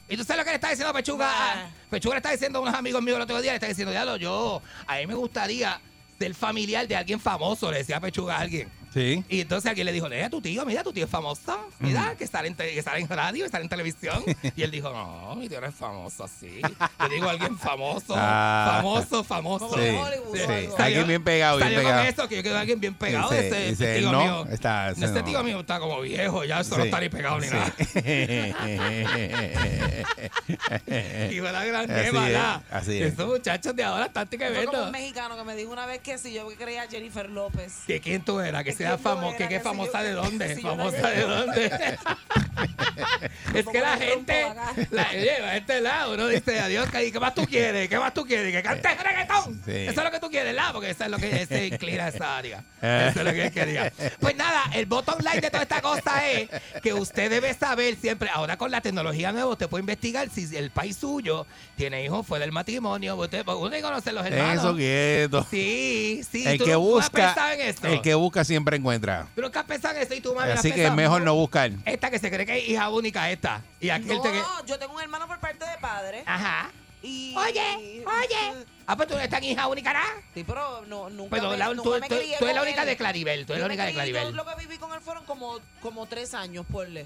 [0.09, 1.27] ¿Y tú sabes lo que le está diciendo a Pechuga?
[1.27, 1.69] Nah.
[1.89, 4.17] Pechuga le está diciendo a unos amigos míos el otro día, le está diciendo, diablo,
[4.17, 5.79] yo, a mí me gustaría
[6.17, 8.69] ser familiar de alguien famoso, le decía Pechuga a alguien.
[8.93, 9.23] Sí.
[9.29, 11.69] Y entonces alguien le dijo, mira, tu tío, mira, tu tío es famoso.
[11.79, 14.23] Mira, que sale, en te- que sale en radio, que sale en televisión.
[14.55, 16.61] Y él dijo, no, mi tío no es famoso así.
[16.99, 18.73] Yo digo alguien famoso, Ah.
[18.77, 19.69] famoso, famoso.
[19.73, 20.41] Sí, Hollywood, sí.
[20.51, 20.77] algo.
[20.79, 21.97] Alguien bien pegado, bien Salió pegado.
[22.01, 23.29] con eso, que yo quedo alguien bien pegado.
[23.29, 24.47] Dice- ese, dice, tío no, mío.
[24.51, 25.23] está- ese ese no.
[25.23, 26.87] tío mío está como viejo, ya eso no Sí.
[26.89, 27.53] está ni pegado ni Sí.
[27.53, 27.73] nada.
[31.31, 32.61] Y fue la gran Así es, ¿verdad?
[32.71, 33.13] así es.
[33.13, 34.85] Esos muchachos de ahora están que Fue como verlo.
[34.85, 37.73] un mexicano que me dijo una vez que si yo creía a Jennifer López.
[37.85, 38.63] ¿Que quién tú eras?
[38.63, 39.37] Que sea famosa.
[39.37, 40.55] ¿Que qué que famosa de dónde?
[40.55, 41.97] si ¿Famosa de dónde?
[43.53, 44.45] es que la gente
[44.91, 46.13] la lleva a este lado.
[46.13, 47.89] Uno dice, adiós, ¿qué más tú quieres?
[47.89, 48.53] ¿Qué más tú quieres?
[48.53, 49.61] ¿Que cante reggaetón?
[49.65, 49.71] Sí.
[49.71, 50.71] Eso es lo que tú quieres, ¿verdad?
[50.73, 52.63] Porque eso es lo que se inclina a esa área.
[52.81, 53.07] Eh.
[53.09, 53.93] Eso es lo que él quería.
[54.19, 56.49] Pues nada, el bottom line de toda esta cosa es
[56.81, 60.71] que usted debe saber siempre, ahora con la tecnología nueva, usted puede investigar si el
[60.71, 63.15] país suyo tiene hijos fuera del matrimonio.
[63.15, 64.63] Usted, uno tiene que conocer los hermanos.
[64.63, 65.47] Eso quieto.
[65.49, 66.47] Sí, sí.
[66.47, 67.87] El ¿Tú que busca, pensado en esto?
[67.87, 69.27] el que busca siempre encuentra.
[69.35, 71.71] Tú nunca has pensado en eso y tú, mami, Así que mejor no buscar.
[71.85, 73.61] Esta que se cree que es hija única, esta.
[73.79, 74.41] Y aquel No, te que...
[74.65, 76.23] yo tengo un hermano por parte de padre.
[76.25, 76.69] Ajá.
[77.01, 78.65] Y, Oye, oye.
[78.87, 79.99] Ah, pues tú no estás en hija única, ¿no?
[80.33, 82.61] Sí, pero no, nunca Pero me, la- nunca tú, me tú- crié tú eres la
[82.63, 82.87] única él.
[82.87, 83.45] de Claribel.
[83.45, 84.23] Tú eres la Yo me única de Claribel.
[84.23, 87.05] Yo lo que viví con él fueron como, como tres años, porle.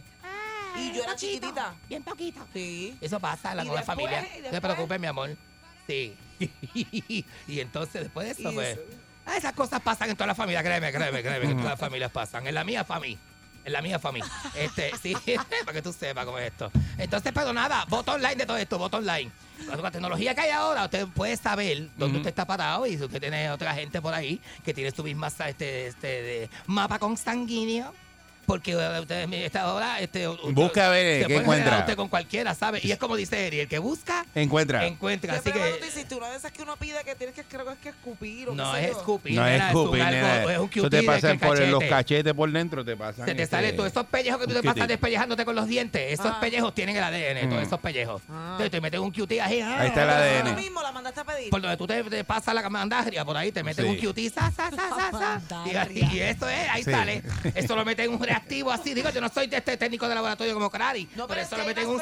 [0.77, 1.75] y yo era chiquitita.
[1.89, 2.47] Bien poquito.
[2.53, 2.95] Sí.
[3.01, 4.27] Eso pasa en la Y nueva después, familia.
[4.43, 5.35] No te preocupes, mi amor.
[5.87, 6.15] Sí.
[6.73, 8.69] y entonces, después de eso, Y pues...
[8.77, 8.81] eso.
[9.31, 11.79] Ah, esas cosas pasan en toda la familia, créeme, créeme, créeme, que en todas las
[11.79, 12.47] familias pasan.
[12.47, 13.17] En la mía, familia.
[13.63, 14.29] En la mía, familia.
[14.55, 15.15] Este, sí,
[15.65, 16.71] para que tú sepas cómo es esto.
[16.97, 19.31] Entonces, pero nada, voto online de todo esto, voto online.
[19.67, 23.03] Con la tecnología que hay ahora, usted puede saber dónde usted está parado y si
[23.03, 27.93] usted tiene otra gente por ahí que tiene su misma este, este, de mapa consanguíneo.
[28.51, 31.79] Porque eh, usted esta ahora este, Busca a ver, se ¿qué puede encuentra?
[31.79, 32.81] usted con cualquiera, ¿sabe?
[32.83, 34.85] Y es como dice Eri, el que busca, Encuentra.
[34.85, 35.35] encuentra.
[35.35, 37.77] Así que hiciste una de esas que uno pide que tienes que, creo que es
[37.79, 40.43] que escupir o no es escupir, No es escupir, nena.
[40.51, 41.89] es un Eso te cutie pasan por los cachete.
[41.89, 43.25] cachetes por dentro, te pasan.
[43.25, 44.87] Se te este, sale todos esos pellejos que tú te pasas cutie.
[44.87, 46.11] despellejándote con los dientes.
[46.11, 46.39] Esos Ah.
[46.41, 47.67] pellejos tienen el ADN, todos Mm.
[47.67, 48.21] esos pellejos.
[48.29, 48.47] Ah.
[48.51, 49.61] Entonces te metes un QT ahí.
[49.61, 50.09] ah, Ahí está el
[50.43, 50.55] Tú ADN.
[50.57, 51.49] mismo la mandaste a pedir.
[51.49, 53.89] Por donde tú te, te pasas la mandagria, por ahí te metes Sí.
[53.91, 55.87] un QT, sa, sa, sa, sa, sa.
[55.93, 56.91] Y, y eso es, ahí Sí.
[56.91, 57.23] sale.
[57.55, 58.93] Eso lo meten en un reactivo así.
[58.93, 61.07] Digo, yo no soy de este técnico de laboratorio como Crari.
[61.15, 62.01] No, pero pero eso es lo meten un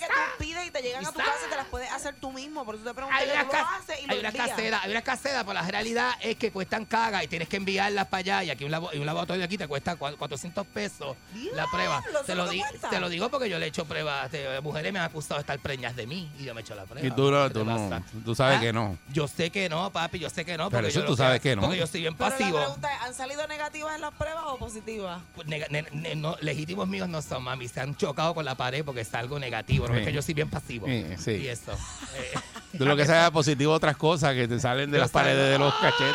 [0.00, 1.46] que tú pides y te llegan a tu casa sa.
[1.46, 2.64] y te las puedes hacer tú mismo.
[2.64, 4.48] Por eso te pregunté Hay unas, lo ca- haces y hay lo unas envías.
[4.50, 8.06] caseras, hay unas caseras, pero la realidad es que cuestan caga y tienes que enviarlas
[8.08, 8.44] para allá.
[8.44, 11.16] Y aquí un, labo- y un laboratorio de aquí te cuesta cua- 400 pesos
[11.54, 12.02] la prueba.
[12.26, 14.30] Te ¿eso lo, di- te lo digo porque yo le he hecho pruebas.
[14.62, 16.84] mujeres me han acusado de estar preñas de mí y yo me he hecho la
[16.84, 17.06] prueba.
[17.06, 18.60] Y tú, no, ¿Qué tú, no, tú sabes ¿Ah?
[18.60, 18.98] que no.
[19.12, 20.70] Yo sé que no, papi, yo sé que no.
[20.70, 21.62] Pero eso yo tú lo sabes que no.
[21.62, 22.58] Porque yo soy bien Pero pasivo.
[22.58, 25.20] la pregunta es, ¿han salido negativas en las pruebas o positivas?
[25.34, 27.68] Pues, nega- ne- ne- no, legítimos míos no son, mami.
[27.68, 29.86] Se han chocado con la pared porque es algo negativo.
[29.90, 29.94] ¿No?
[29.96, 30.00] Sí.
[30.00, 30.86] Es que yo soy bien pasivo.
[30.86, 31.30] Sí, sí.
[31.32, 31.72] Y eso.
[31.72, 32.38] eh,
[32.78, 35.74] Tú lo que es positivo otras cosas que te salen de las paredes de los
[35.74, 36.14] cachetes.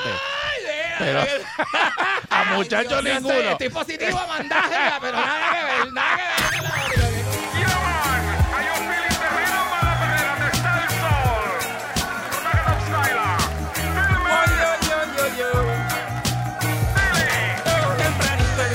[0.98, 1.20] Pero
[2.30, 3.34] a muchachos ninguno.
[3.34, 6.36] estoy positivo a mandártela, pero nada que ver, nada que ver.
[17.98, 18.74] Tempranito en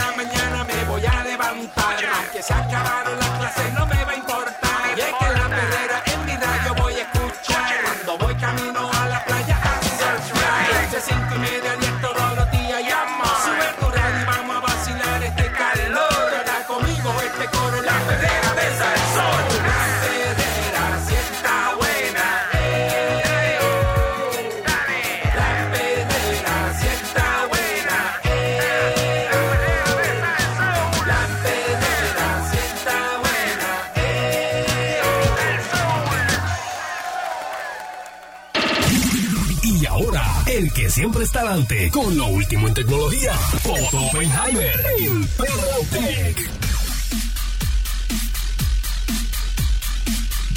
[41.38, 43.32] adelante con lo último en tecnología,
[43.64, 46.36] Otto Oppenheimer, el Perro Tech.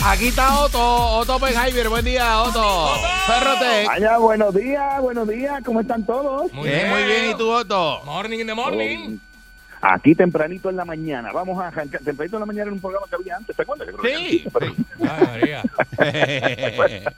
[0.06, 0.80] Aquí está Otto,
[1.20, 1.88] Otto Oppenheimer.
[1.90, 2.90] Buen día, Otto.
[3.28, 3.86] Perrote.
[3.88, 6.52] Vaya, buenos días, buenos días, ¿cómo están todos?
[6.52, 7.32] Muy Bien, muy bien.
[7.32, 8.02] ¿Y tú, Otto?
[8.06, 9.18] Morning in the morning.
[9.82, 13.06] Aquí tempranito en la mañana, vamos a arrancar, tempranito en la mañana en un programa
[13.10, 13.88] que había antes, ¿te acuerdas?
[14.02, 14.46] Sí.
[14.54, 15.64] pero- Ay, María.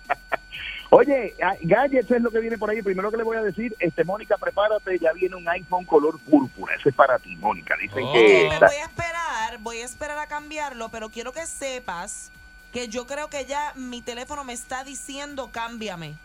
[0.98, 2.82] Oye, ah, gadgets es lo que viene por ahí.
[2.82, 6.74] Primero que le voy a decir, este Mónica, prepárate, ya viene un iPhone color púrpura.
[6.74, 7.76] Ese es para ti, Mónica.
[7.82, 8.14] Dicen Oh.
[8.14, 12.32] que Me voy a esperar, voy a esperar a cambiarlo, pero quiero que sepas
[12.72, 16.16] que yo creo que ya mi teléfono me está diciendo cámbiame.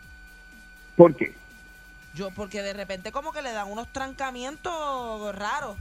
[0.96, 1.34] ¿Por qué?
[2.14, 5.76] Yo, porque de repente como que le dan unos trancamientos raros.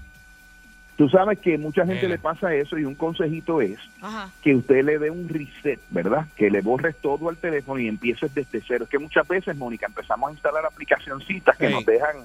[1.00, 2.10] Tú sabes que mucha gente Mira.
[2.10, 4.30] le pasa eso y un consejito es Ajá.
[4.42, 6.26] que usted le dé un reset, ¿verdad?
[6.36, 8.84] Que le borres todo al teléfono y empieces desde cero.
[8.84, 11.74] Es que muchas veces, Mónica, empezamos a instalar aplicacioncitas que Sí.
[11.74, 12.18] nos dejan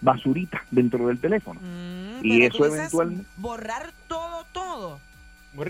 [0.00, 1.60] basurita dentro del teléfono.
[1.60, 3.26] y Mm, Pero eso eventualmente...
[3.36, 5.00] Borrar todo, todo.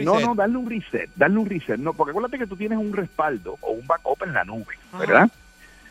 [0.05, 1.77] No, no, darle un reset, darle un reset.
[1.79, 5.29] No, porque acuérdate que tú tienes un respaldo o un backup en la nube, ¿verdad?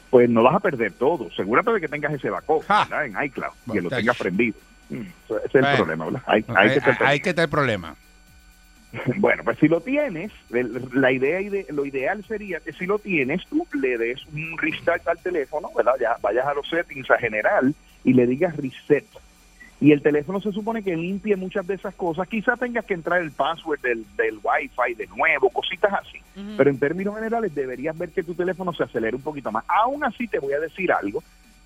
[0.09, 1.28] Pues no vas a perder todo.
[1.28, 3.05] Asegúrate de que tengas ese backup ¿verdad?
[3.05, 4.55] en iCloud, que lo tengas prendido.
[5.01, 5.77] Ese es el Bueno.
[5.77, 6.23] problema, ¿verdad?
[6.27, 7.95] Hay, hay Hay, que tener- hay que el problema.
[9.17, 10.31] Bueno, pues si lo tienes,
[10.93, 15.07] la idea ide- lo ideal sería que si lo tienes, tú le des un restart
[15.07, 15.93] al teléfono, ¿verdad?
[15.99, 17.73] Ya vayas a los settings a general
[18.03, 19.05] y le digas reset.
[19.81, 22.27] Y el teléfono se supone que limpie muchas de esas cosas.
[22.29, 26.19] Quizá tengas que entrar el password del, del Wi-Fi de nuevo, cositas así.
[26.55, 29.65] Pero en términos generales deberías ver que tu teléfono se acelere un poquito más.
[29.67, 31.21] Aún así te voy a decir algo.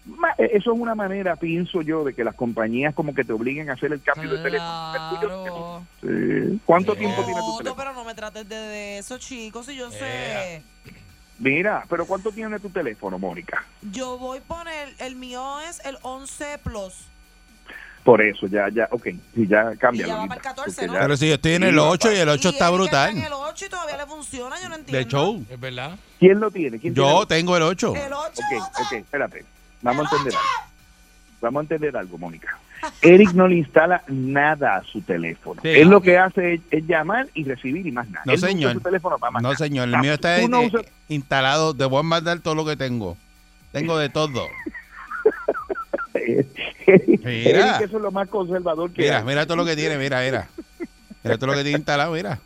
[0.07, 3.33] Ma- eh, Eso es una manera, pienso yo, de que las compañías como que te
[3.33, 5.85] obliguen a hacer el cambio de teléfono.
[6.01, 6.59] Sí.
[6.65, 7.75] ¿Cuánto tiempo tiene tu teléfono?
[7.75, 10.61] pero no me trates de, de eso, chicos, si yo sé.
[11.39, 13.63] Mira, pero ¿cuánto tiene tu teléfono, Mónica?
[13.91, 16.93] Yo voy por el, el mío es el 11 Plus.
[18.03, 20.05] Por eso, ya, ya, ok, sí, ya cambia.
[20.05, 20.93] Y ya va para el 14, ¿no?
[20.93, 23.17] Pero si yo estoy en el 8 y el 8 está En brutal.
[23.17, 24.97] el 8 y todavía le funciona, yo no entiendo.
[25.05, 25.45] De show.
[25.49, 25.97] Es verdad.
[26.17, 26.79] ¿Quién lo tiene?
[26.79, 27.25] ¿Quién Yo tiene?
[27.41, 27.93] tengo el 8.
[27.97, 28.41] El 8.
[28.41, 29.45] Ok, ok, espérate.
[29.81, 30.47] Vamos a entender algo.
[31.41, 32.57] Vamos a entender algo, Mónica.
[33.01, 35.61] Eric no le instala nada a su teléfono.
[35.61, 35.69] Sí.
[35.69, 38.23] Él lo que hace es, es llamar y recibir y más nada.
[38.25, 38.73] No, Él señor.
[38.73, 39.57] su teléfono para más No, nada.
[39.57, 39.87] señor.
[39.87, 40.71] El Ah, mío está no eh,
[41.09, 41.73] instalado.
[41.75, 43.17] Te voy a mandar todo lo que tengo.
[43.71, 44.47] Tengo de todo.
[46.85, 49.23] Eric, eso es lo más conservador que Mira, hay.
[49.23, 49.97] mira todo lo que tiene.
[49.97, 50.47] Mira, mira.
[51.23, 52.13] Mira todo lo que tiene instalado.
[52.13, 52.39] Mira.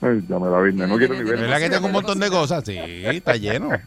[0.00, 1.38] Ay, ya me la vine, no quiero ni ver.
[1.40, 2.64] ¿Verdad que tengo un montón de cosas?
[2.64, 3.70] Sí, está lleno.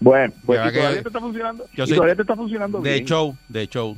[0.00, 1.64] Bueno, pues Ya ¿y que- todavía te está funcionando.
[1.74, 3.04] Yo y soy todavía te está funcionando De bien.
[3.06, 3.96] show, de show.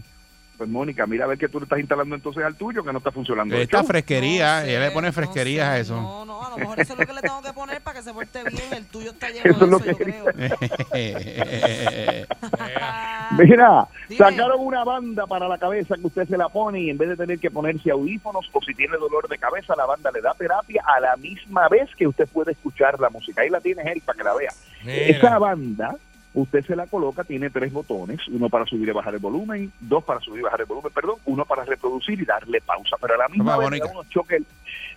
[0.61, 2.99] Pues Mónica, mira a ver que tú le estás instalando entonces al tuyo que no
[2.99, 3.57] está funcionando.
[3.57, 5.95] Esta fresquería, ella le pone fresquerías a eso.
[5.99, 8.05] No, no, a lo mejor eso es lo que le tengo que poner para que
[8.05, 8.75] se porte bien.
[8.75, 10.25] El tuyo está lleno Eso es de lo eso, yo que- creo.
[13.39, 14.19] Mira, Dime.
[14.19, 17.17] sacaron una banda para la cabeza que usted se la pone y en vez de
[17.17, 20.83] tener que ponerse audífonos o si tiene dolor de cabeza, la banda le da terapia
[20.87, 23.41] a la misma vez que usted puede escuchar la música.
[23.41, 24.53] Ahí la tienes, Eric, para que la vea.
[24.85, 24.95] Mira.
[25.07, 25.97] Esa banda,
[26.35, 30.05] usted se la coloca, tiene tres botones, uno para subir y bajar el volumen, dos
[30.05, 33.19] para subir y bajar el volumen, perdón, uno para reproducir y darle pausa, pero a
[33.19, 34.43] la misma vez le da, unos choques,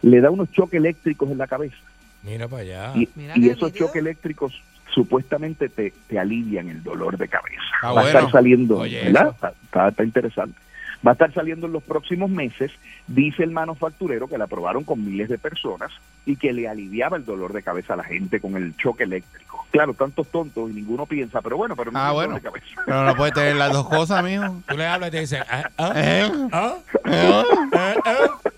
[0.01, 1.77] le da unos choques eléctricos en la cabeza.
[2.21, 2.91] Mira para allá.
[2.95, 4.53] Y, y esos choques eléctricos
[4.93, 7.61] supuestamente te, te alivian el dolor de cabeza.
[7.81, 9.33] Ah, Va a estar saliendo, Oye, ¿verdad?
[9.63, 10.57] está- está interesante.
[11.05, 12.71] Va a estar saliendo en los próximos meses,
[13.07, 15.91] dice el manufacturero que la probaron con miles de personas
[16.25, 19.65] y que le aliviaba el dolor de cabeza a la gente con el choque eléctrico.
[19.71, 22.35] Claro, tantos tontos y ninguno piensa, pero bueno, pero no Ah, bueno.
[22.35, 22.81] dolor de cabeza.
[22.85, 24.61] Pero no puede tener las dos cosas, mijo.
[24.67, 26.31] Tú le hablas y te dicen, ah, ah, ¿Eh?
[26.51, 26.75] ah,
[27.05, 27.43] ¿Eh?
[27.73, 28.49] ah, ah.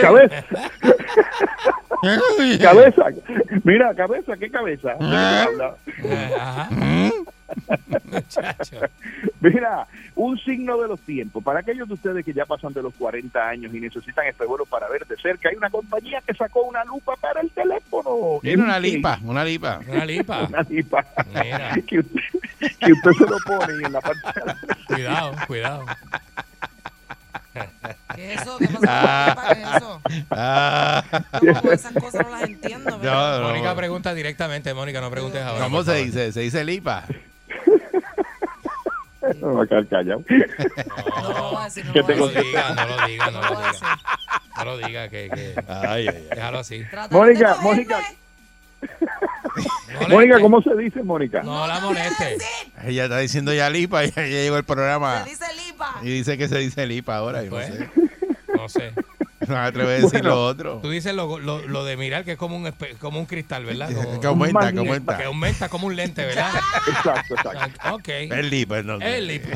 [0.00, 0.44] Cabeza,
[2.60, 3.04] cabeza,
[3.64, 4.90] mira, cabeza, ¿qué cabeza?
[4.90, 6.68] ¿De qué Ah.
[6.68, 6.68] Ajá.
[8.04, 8.80] Muchacho.
[9.40, 11.42] Mira, un signo de los tiempos.
[11.42, 14.88] Para aquellos de ustedes que ya pasan de los 40 años y necesitan espejuelos para
[14.88, 18.38] ver de cerca, hay una compañía que sacó una lupa para el teléfono.
[18.42, 19.80] Tiene una lipa, una lipa.
[19.88, 20.46] Una lipa.
[20.48, 21.04] Una lipa.
[21.42, 21.74] Mira.
[21.86, 22.20] que, usted,
[22.80, 24.56] que usted se lo pone en la atrás.
[24.86, 25.84] Cuidado, cuidado.
[28.14, 28.58] ¿Qué es eso?
[28.58, 29.54] ¿Qué pasa?
[29.54, 30.02] ¿Qué es eso?
[30.30, 31.04] Ah.
[31.60, 32.98] Como esas cosas no las entiendo.
[32.98, 33.38] ¿verdad?
[33.38, 33.48] No, no.
[33.48, 35.64] Mónica pregunta directamente, Mónica, no preguntes ahora.
[35.64, 36.32] ¿Cómo se dice?
[36.32, 37.04] Se dice lipa.
[39.40, 40.24] No va a quedar callado.
[40.28, 43.98] No no ¿Qué lo No lo diga, no lo diga, no lo diga.
[44.56, 46.26] No lo diga, que, que Ay, ay, ay.
[46.30, 46.84] déjalo así.
[47.10, 47.56] Mónica.
[47.60, 48.00] Mónica.
[50.08, 51.42] Mónica, ¿cómo se dice, Mónica?
[51.42, 52.36] No la moleste.
[52.84, 55.24] Ella está diciendo ya lipa y ya llegó el programa.
[55.24, 55.94] Se dice lipa.
[56.02, 57.42] Y dice que se dice lipa ahora.
[57.42, 57.90] Yo no Pues, sé.
[58.56, 58.92] no sé.
[59.46, 60.28] No me atrevo a decir Bueno.
[60.30, 60.78] lo otro.
[60.82, 63.64] Tú dices lo, lo, lo de mirar que es como un, espe- como un cristal,
[63.64, 63.88] ¿verdad?
[63.94, 65.16] Como- Que aumenta, que aumenta.
[65.16, 66.50] que aumenta como un lente, ¿verdad?
[66.88, 67.94] Exacto, exacto.
[67.94, 68.08] Ok.
[68.08, 69.00] Es lipa, no.
[69.00, 69.48] Es lipa.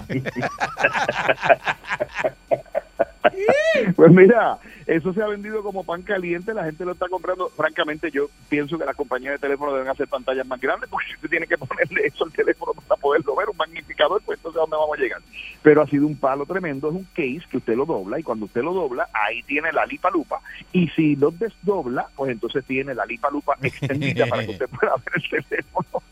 [3.96, 7.48] Pues mira, eso se ha vendido como pan caliente, la gente lo está comprando.
[7.48, 11.14] Francamente, yo pienso que las compañías de teléfono deben hacer pantallas más grandes porque si
[11.14, 14.62] usted tiene que ponerle eso al teléfono para poderlo ver, un magnificador, pues entonces ¿a
[14.62, 15.20] dónde vamos a llegar?
[15.62, 18.46] Pero ha sido un palo tremendo, es un case que usted lo dobla y cuando
[18.46, 20.40] usted lo dobla, ahí tiene la lipa lupa
[20.72, 24.94] y si lo desdobla, pues entonces tiene la lipa lupa extendida para que usted pueda
[24.96, 26.02] ver el teléfono.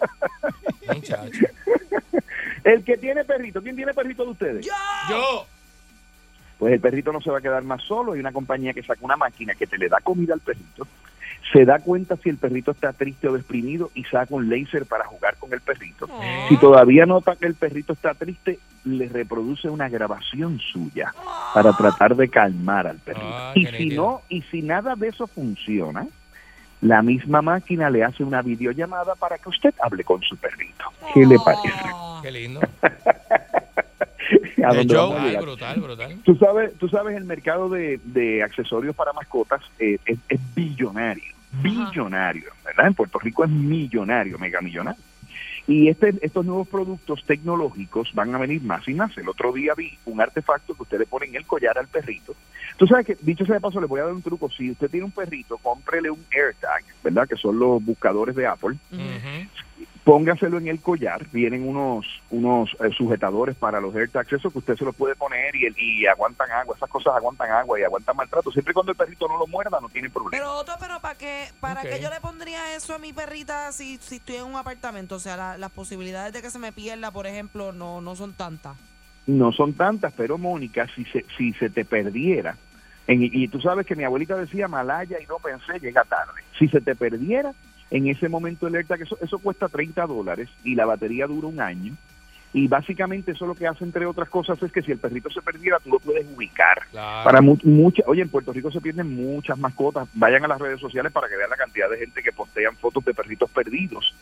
[2.64, 4.66] El que tiene perrito, ¿quién tiene perrito de ustedes?
[5.08, 5.46] Yo.
[6.60, 8.12] Pues el perrito no se va a quedar más solo.
[8.12, 10.86] Hay una compañía que saca una máquina que te le da comida al perrito,
[11.54, 15.06] se da cuenta si el perrito está triste o deprimido y saca un láser para
[15.06, 16.06] jugar con el perrito.
[16.50, 21.14] Si todavía nota que el perrito está triste, le reproduce una grabación suya
[21.54, 23.26] para tratar de calmar al perrito.
[23.26, 26.06] Ah, y si no, y si nada de eso funciona,
[26.82, 30.84] la misma máquina le hace una videollamada para que usted hable con su perrito.
[31.14, 31.90] ¿Qué le parece?
[32.22, 32.60] Qué lindo.
[34.64, 35.02] a El donde show.
[35.08, 35.42] vamos a Ay, llegar.
[35.44, 36.18] brutal, brutal.
[36.24, 41.34] Tú sabes, tú sabes el mercado de, de accesorios para mascotas eh, es, es billonario,
[41.62, 42.86] billonario, ¿verdad?
[42.86, 45.00] En Puerto Rico es millonario, mega millonario.
[45.66, 49.16] Y este, estos nuevos productos tecnológicos van a venir más y más.
[49.16, 52.34] El otro día vi un artefacto que usted le pone en el collar al perrito.
[52.76, 54.50] Tú sabes que, dicho sea de paso, le voy a dar un truco.
[54.50, 57.28] Si usted tiene un perrito, cómprele un AirTag, ¿verdad?
[57.28, 58.76] Que son los buscadores de Apple.
[60.04, 61.26] Póngaselo en el collar.
[61.30, 65.54] Vienen unos unos eh, sujetadores para los AirTags, eso que usted se los puede poner
[65.54, 66.74] y, el- y aguantan agua.
[66.76, 68.50] Esas cosas aguantan agua y aguantan maltrato.
[68.50, 70.30] Siempre y cuando el perrito no lo muerda, no tiene problema.
[70.30, 71.88] Pero Otto, pero ¿para qué, para Ok.
[71.88, 75.16] qué yo le pondría eso a mi perrita si, si estoy en un apartamento?
[75.16, 78.32] O sea, la- las posibilidades de que se me pierda, por ejemplo, no, no son
[78.32, 78.76] tantas.
[79.26, 82.56] No son tantas, pero Mónica, si se, si se te perdiera,
[83.06, 86.40] en- y tú sabes que mi abuelita decía Malaya y no pensé, llega tarde.
[86.58, 87.52] Si se te perdiera,
[87.90, 91.60] en ese momento alerta que eso, eso cuesta 30 dólares y la batería dura un
[91.60, 91.94] año.
[92.52, 95.40] Y básicamente eso lo que hace, entre otras cosas, es que si el perrito se
[95.40, 96.82] perdiera, tú lo puedes ubicar.
[96.90, 97.24] Claro.
[97.24, 100.08] Para mu- mucha, oye, en Puerto Rico se pierden muchas mascotas.
[100.14, 103.04] Vayan a las redes sociales para que vean la cantidad de gente que postean fotos
[103.04, 104.14] de perritos perdidos.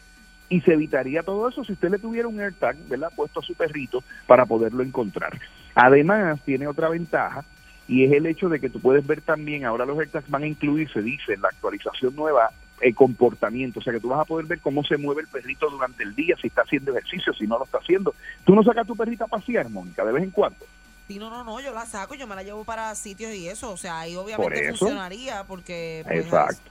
[0.50, 3.10] Y se evitaría todo eso si usted le tuviera un AirTag, ¿verdad?
[3.16, 5.38] Puesto a su perrito para poderlo encontrar.
[5.74, 7.44] Además, tiene otra ventaja
[7.86, 10.46] y es el hecho de que tú puedes ver también, ahora los AirTags van a
[10.46, 12.50] incluir, se dice en la actualización nueva,
[12.80, 15.68] el comportamiento, o sea que tú vas a poder ver cómo se mueve el perrito
[15.70, 18.14] durante el día, si está haciendo ejercicio, si no lo está haciendo.
[18.44, 20.64] Tú no sacas a tu perrita a pasear, Mónica, de vez en cuando.
[21.08, 23.70] Sí, no, no, no, yo la saco, yo me la llevo para sitios y eso.
[23.70, 24.76] O sea, ahí Por obviamente eso.
[24.76, 26.02] funcionaría porque...
[26.06, 26.70] pues, Exacto.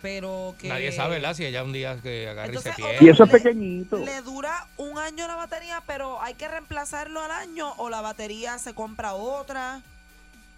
[0.00, 0.68] Pero que...
[0.68, 1.34] Nadie sabe, ¿verdad?
[1.34, 3.04] Si ella un día que agarre y se pierde.
[3.04, 3.98] Y eso es pequeñito.
[3.98, 8.58] Le dura un año la batería, pero hay que reemplazarlo al año o la batería
[8.58, 9.80] se compra otra.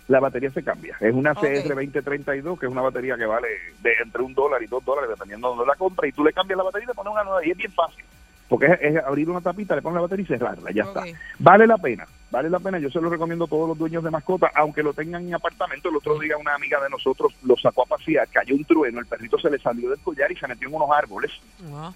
[0.09, 0.97] La batería se cambia.
[1.01, 1.43] Es una Ok.
[1.43, 3.49] CR2032, que es una batería que vale
[3.83, 6.33] de entre un dólar y dos dólares, dependiendo de dónde la compra, y tú le
[6.33, 8.05] cambias la batería y le pones una nueva, y es bien fácil.
[8.47, 11.03] Porque es, es abrir una tapita, le pones la batería y cerrarla, ya está.
[11.39, 12.79] Vale la pena, vale la pena.
[12.79, 15.89] Yo se lo recomiendo a todos los dueños de mascotas, aunque lo tengan en apartamento.
[15.89, 19.07] El otro día una amiga de nosotros lo sacó a pasear, cayó un trueno, el
[19.07, 21.33] perrito se le salió del collar y se metió en unos árboles.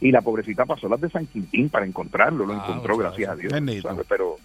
[0.00, 3.52] Y la pobrecita pasó las de San Quintín para encontrarlo, lo encontró, gracias a Dios.
[3.82, 4.06] ¿sabes?
[4.08, 4.36] Pero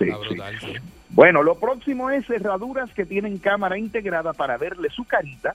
[0.00, 0.74] sí.
[1.10, 5.54] Bueno, lo próximo es cerraduras que tienen cámara integrada para verle su carita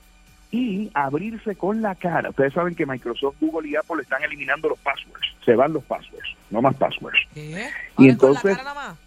[0.51, 2.29] y abrirse con la cara.
[2.29, 5.27] Ustedes saben que Microsoft, Google y Apple están eliminando los passwords.
[5.43, 7.19] Se van los passwords, no más passwords.
[7.33, 7.69] ¿Qué?
[7.97, 8.99] Y entonces, ¿Con la cara nada más?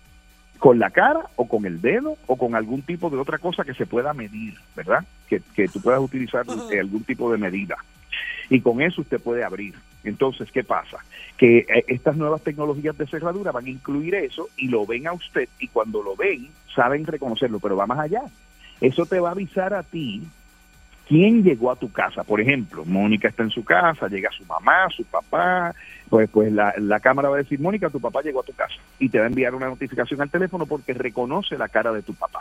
[0.59, 3.75] con la cara o con el dedo o con algún tipo de otra cosa que
[3.75, 5.05] se pueda medir, ¿verdad?
[5.29, 7.77] Que, que tú puedas utilizar eh, algún tipo de medida.
[8.51, 9.75] Y con eso usted puede abrir.
[10.05, 10.99] Entonces, ¿qué pasa?
[11.37, 15.13] Que eh, estas nuevas tecnologías de cerradura van a incluir eso y lo ven a
[15.13, 18.23] usted y cuando lo ven saben reconocerlo, pero va más allá.
[18.81, 20.23] Eso te va a avisar a ti
[21.09, 22.23] quién llegó a tu casa.
[22.23, 25.75] Por ejemplo, Mónica está en su casa, llega su mamá, su papá,
[26.09, 28.77] pues, pues la, la cámara va a decir, Mónica, tu papá llegó a tu casa
[28.99, 32.15] y te va a enviar una notificación al teléfono porque reconoce la cara de tu
[32.15, 32.41] papá.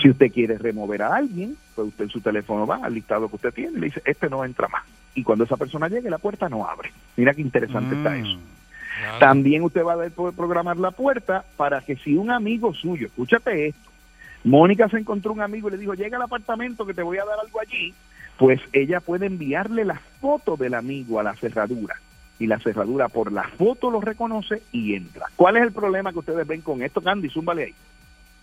[0.00, 3.36] Si usted quiere remover a alguien, pues usted en su teléfono va al listado que
[3.36, 4.84] usted tiene y le dice, este no entra más.
[5.14, 6.92] Y cuando esa persona llegue, la puerta no abre.
[7.16, 8.38] Mira qué interesante está eso.
[9.18, 13.68] También usted va a poder programar la puerta para que si un amigo suyo, escúchate
[13.68, 13.90] esto,
[14.44, 17.24] Mónica se encontró un amigo y le dijo, llega al apartamento que te voy a
[17.24, 17.94] dar algo allí,
[18.36, 21.96] pues ella puede enviarle la foto del amigo a la cerradura.
[22.38, 25.26] Y la cerradura por la foto lo reconoce y entra.
[25.34, 27.28] ¿Cuál es el problema que ustedes ven con esto, Candy?
[27.28, 27.74] Zúmbale ahí.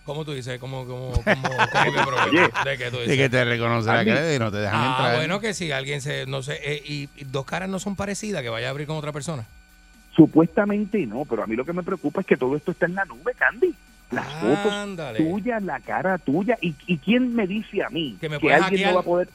[0.06, 0.60] ¿Cómo tú dices?
[0.60, 2.26] ¿Cómo, cómo, cómo, cómo que problema?
[2.26, 3.18] Oye, ¿De qué tú De dices?
[3.18, 4.04] que te reconoce la
[4.36, 5.16] y no te dejan ah, entrar.
[5.18, 8.44] bueno, que si alguien se, no sé, eh, y, y dos caras no son parecidas,
[8.44, 9.46] que vaya a abrir con otra persona.
[10.16, 12.96] Supuestamente no, pero a mí lo que me preocupa es que todo esto está en
[12.96, 13.74] la nube, Candy.
[14.12, 15.18] Las fotos Ándale.
[15.20, 16.58] tuyas, la cara tuya.
[16.62, 18.92] ¿Y, y quién me dice a mí Que me que puedes alguien hackear.
[18.92, 19.30] no va a poder?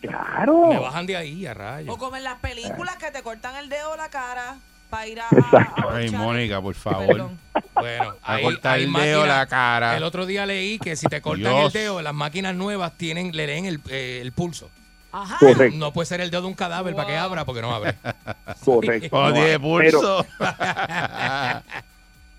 [0.00, 0.66] Claro.
[0.68, 1.94] Me bajan de ahí a rayos.
[1.94, 4.56] O como en las películas que te cortan el dedo o la cara
[4.90, 5.26] para ir a...
[5.30, 5.88] Exacto.
[5.90, 7.06] Ay, Mónica, por favor.
[7.06, 7.38] Perdón.
[7.78, 9.96] Bueno, A ahí, cortar hay el máquinas- dedo, la cara.
[9.96, 11.74] El otro día leí que si te cortan Dios.
[11.74, 14.70] el dedo, las máquinas nuevas tienen, le leen el, eh, el pulso.
[15.12, 15.36] Ajá.
[15.38, 15.76] Correcto.
[15.78, 17.94] No puede ser el dedo de un cadáver para que abra porque no abre.
[18.64, 19.08] Correcto.
[19.16, 20.26] Oh, tiene pero- pulso.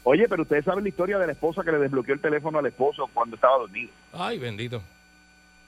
[0.04, 2.66] oye, pero ustedes saben la historia de la esposa que le desbloqueó el teléfono al
[2.66, 3.92] esposo cuando estaba dormido.
[4.14, 4.82] Ay, bendito.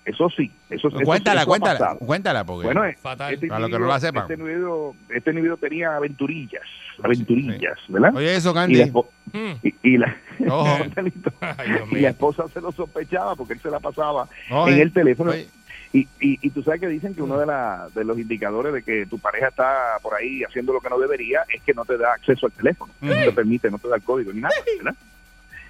[0.10, 2.66] Eso sí, eso, cuéntala, eso cuéntala, cuéntala, porque.
[2.66, 3.32] Bueno, eh, Fatal.
[3.32, 4.24] este Para los que no la sepan.
[4.24, 6.64] Este individuo, este individuo tenía aventurillas,
[7.04, 8.16] aventurillas, ¿verdad?
[8.16, 8.92] Oye, eso, y, la, Candy.
[9.34, 9.68] Mm.
[9.68, 12.10] y, y la, Ay, Dios y la mío.
[12.10, 15.30] esposa se lo sospechaba porque él se la pasaba Oye, en el teléfono.
[15.32, 15.48] oye.
[15.92, 18.84] Y, y, y tú sabes que dicen que uno de, la, de los indicadores de
[18.84, 21.98] que tu pareja está por ahí haciendo lo que no debería es que no te
[21.98, 24.54] da acceso al teléfono, que no te permite, no te da el código ni nada,
[24.78, 24.96] ¿verdad?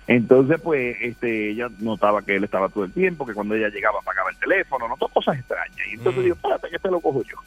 [0.09, 3.99] Entonces, pues, este, ella notaba que él estaba todo el tiempo, que cuando ella llegaba
[3.99, 5.77] apagaba el teléfono, notó cosas extrañas.
[5.87, 6.23] Y entonces Mm.
[6.23, 7.37] digo, espérate que este lo cojo yo.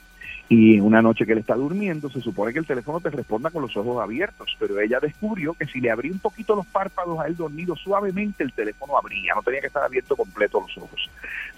[0.48, 3.62] Y una noche que él está durmiendo, se supone que el teléfono te responda con
[3.62, 7.26] los ojos abiertos, pero ella descubrió que si le abría un poquito los párpados a
[7.26, 11.10] él dormido suavemente, el teléfono abría, no tenía que estar abierto completo los ojos.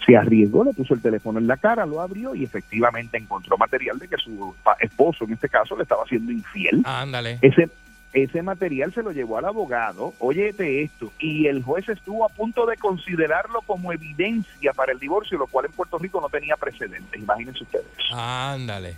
[0.07, 3.99] Se arriesgó, le puso el teléfono en la cara, lo abrió y efectivamente encontró material
[3.99, 6.81] de que su esposo, en este caso, le estaba siendo infiel.
[6.85, 7.37] Ándale.
[7.41, 7.69] Ese,
[8.15, 12.65] ese material se lo llevó al abogado, óyete esto, y el juez estuvo a punto
[12.65, 17.21] de considerarlo como evidencia para el divorcio, lo cual en Puerto Rico no tenía precedentes,
[17.21, 17.85] imagínense ustedes.
[18.13, 18.95] Ándale.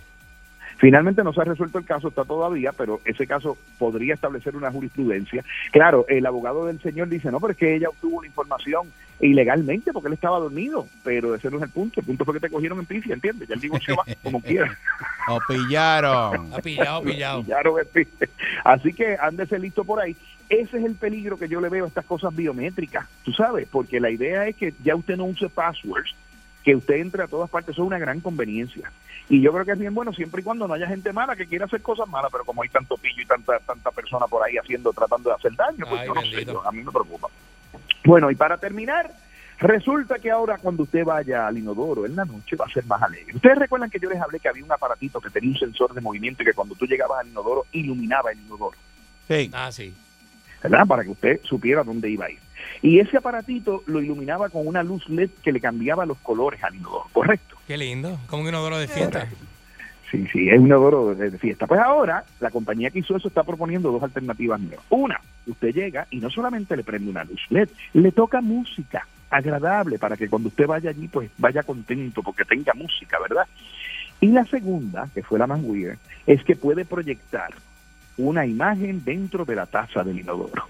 [0.78, 4.70] Finalmente no se ha resuelto el caso, está todavía, pero ese caso podría establecer una
[4.70, 5.44] jurisprudencia.
[5.72, 8.86] Claro, el abogado del señor dice, no, pero es que ella obtuvo la información
[9.20, 12.00] ilegalmente porque él estaba dormido, pero ese no es el punto.
[12.00, 13.48] El punto fue que te cogieron en pifia, ¿entiendes?
[13.48, 14.76] Ya el divorcio va como quiera.
[15.28, 16.52] O pillaron.
[16.54, 17.42] Ha pillado, pillado.
[17.42, 18.28] Pillaron el pifia.
[18.64, 20.16] Así que ándese listo por ahí.
[20.48, 24.00] Ese es el peligro que yo le veo a estas cosas biométricas, tú sabes, porque
[24.00, 26.14] la idea es que ya usted no use passwords,
[26.64, 28.90] que usted entre a todas partes, eso es una gran conveniencia.
[29.28, 31.44] Y yo creo que es bien bueno siempre y cuando no haya gente mala que
[31.46, 34.56] quiera hacer cosas malas, pero como hay tanto pillo y tanta tanta persona por ahí
[34.56, 37.28] haciendo, tratando de hacer daño, pues Ay, yo no sé, yo- a mí me preocupa.
[38.08, 39.10] Bueno, y para terminar,
[39.58, 43.02] resulta que ahora cuando usted vaya al inodoro en la noche va a ser más
[43.02, 43.36] alegre.
[43.36, 46.00] Ustedes recuerdan que yo les hablé que había un aparatito que tenía un sensor de
[46.00, 48.78] movimiento y que cuando tú llegabas al inodoro iluminaba el inodoro.
[49.28, 49.50] Sí.
[49.52, 49.94] Ah, sí.
[50.62, 50.86] ¿verdad?
[50.86, 52.38] Para que usted supiera dónde iba a ir.
[52.80, 56.76] Y ese aparatito lo iluminaba con una luz LED que le cambiaba los colores al
[56.76, 57.58] inodoro, ¿correcto?
[57.66, 58.18] Qué lindo.
[58.28, 59.28] Como un inodoro de fiesta.
[60.10, 61.66] Sí, sí, es un inodoro de, de fiesta.
[61.66, 64.84] Pues ahora, la compañía que hizo eso está proponiendo dos alternativas nuevas.
[64.88, 69.98] Una, usted llega y no solamente le prende una luz LED, le toca música agradable
[69.98, 73.46] para que cuando usted vaya allí, pues vaya contento porque tenga música, ¿verdad?
[74.20, 77.50] Y la segunda, que fue la más weird, es que puede proyectar
[78.16, 80.64] una imagen dentro de la taza del inodoro.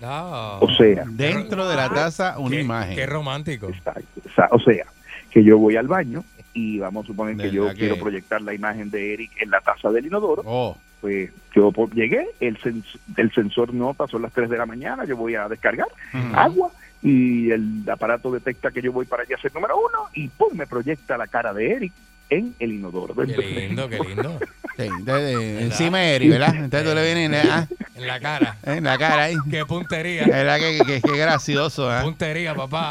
[0.00, 0.58] No.
[0.58, 2.96] O sea, Dentro de la taza, una Qué- imagen.
[2.96, 3.68] Qué romántico.
[3.68, 4.20] Exacto.
[4.50, 4.84] O sea,
[5.30, 6.24] que yo voy al baño
[6.54, 9.90] y vamos a suponer que yo quiero proyectar la imagen de Eric en la taza
[9.90, 10.42] del inodoro.
[10.44, 15.04] Oh, Pues yo llegué, el, sens- el sensor nota, son las 3 de la mañana,
[15.04, 15.88] yo voy a descargar
[16.34, 16.70] agua
[17.02, 20.50] y el aparato detecta que yo voy para allá a ser número uno y ¡pum!
[20.54, 21.92] me proyecta la cara de Eric
[22.28, 23.14] en el inodoro.
[23.14, 24.38] Qué lindo, qué lindo.
[24.76, 26.54] sí, entonces, encima de Eri, ¿verdad?
[26.54, 28.56] Entonces tú le vienes ah, En la cara.
[28.64, 29.36] en la cara ahí.
[29.50, 30.26] Qué puntería.
[30.26, 32.02] ¿Verdad que, que, que gracioso, ¿eh?
[32.02, 32.90] Puntería, papá.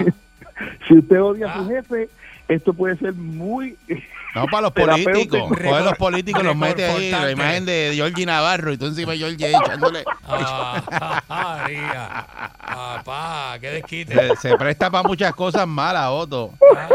[0.87, 1.67] Si usted odia a su Ah.
[1.69, 2.09] jefe,
[2.49, 3.77] esto puede ser muy...
[4.35, 5.41] No, para los políticos.
[5.49, 9.17] Coge los políticos, los mete ahí, la imagen de Georgie Navarro y tú encima de
[9.17, 10.03] Georgie echándole.
[10.23, 12.27] Ah, María.
[12.63, 14.13] Papá, qué desquite.
[14.13, 16.53] Se, se presta para muchas cosas malas, Otto.
[16.77, 16.89] Ah,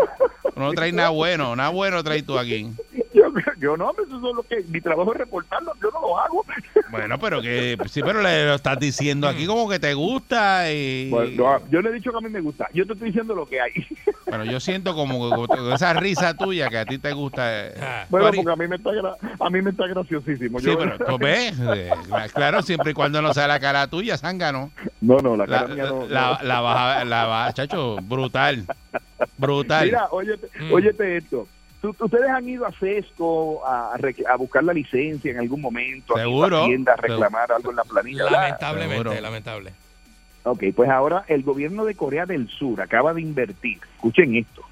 [0.54, 2.70] No traes nada bueno, nada bueno traes tú aquí.
[3.12, 3.23] Yo,
[3.64, 4.62] yo no, eso es lo que...
[4.68, 6.44] Mi trabajo es reportarlo, yo no lo hago.
[6.90, 11.08] Bueno, pero que sí, pero le lo estás diciendo aquí como que te gusta y
[11.10, 12.68] Bueno, no, yo le he dicho que a mí me gusta.
[12.72, 13.72] Yo te estoy diciendo lo que hay.
[14.28, 17.66] bueno, yo siento como que con esa risa tuya que a ti te gusta.
[17.66, 17.74] eh.
[17.82, 18.04] ah.
[18.10, 18.90] Bueno, porque a mí me está,
[19.40, 20.60] a mí me está graciosísimo.
[20.60, 21.90] Sí, Yo- pero tú ves, eh,
[22.32, 24.70] claro, siempre y cuando no sea la cara tuya, zángano.
[25.00, 26.06] No, no, la La, cara mía no.
[26.06, 26.46] la, no.
[26.46, 28.64] la baja, la baja, chacho, brutal.
[29.36, 29.86] Brutal.
[29.86, 30.72] Mira, óyete, Mm.
[30.72, 31.48] óyete esto.
[31.84, 33.94] Ustedes han ido a Sesco a,
[34.28, 36.64] a buscar la licencia en algún momento, han ido Seguro.
[36.64, 38.24] a a reclamar algo en la planilla.
[38.30, 39.20] Lamentablemente, Seguro.
[39.20, 39.72] lamentable.
[40.44, 44.62] Ok, pues ahora el gobierno de Corea del Sur acaba de invertir, escuchen esto,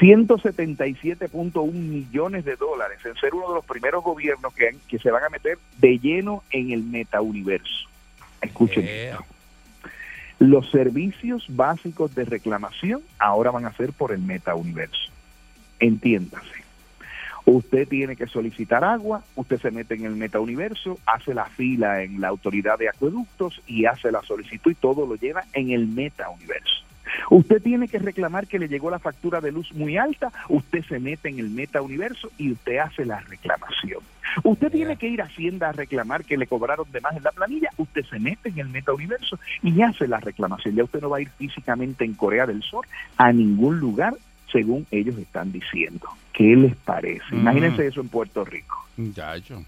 [0.00, 5.10] 177.1 millones de dólares en ser uno de los primeros gobiernos que, han- que se
[5.10, 7.88] van a meter de lleno en el metauniverso.
[8.42, 9.24] Escuchen Eh, esto.
[10.38, 15.10] Los servicios básicos de reclamación ahora van a ser por el metauniverso.
[15.80, 16.66] Entiéndase.
[17.44, 22.20] Usted tiene que solicitar agua, usted se mete en el metauniverso, hace la fila en
[22.20, 26.84] la autoridad de acueductos y hace la solicitud y todo lo lleva en el metauniverso.
[27.30, 30.98] Usted tiene que reclamar que le llegó la factura de luz muy alta, usted se
[30.98, 34.00] mete en el metauniverso y usted hace la reclamación.
[34.42, 37.30] Usted tiene que ir a Hacienda a reclamar que le cobraron de más en la
[37.30, 40.74] planilla, usted se mete en el metauniverso y hace la reclamación.
[40.74, 44.14] Ya usted no va a ir físicamente en Corea del Sur a ningún lugar
[44.52, 46.08] según ellos están diciendo.
[46.32, 47.24] ¿Qué les parece?
[47.32, 47.38] Mm.
[47.40, 48.86] Imagínense eso en Puerto Rico.
[48.96, 49.62] Muchacho.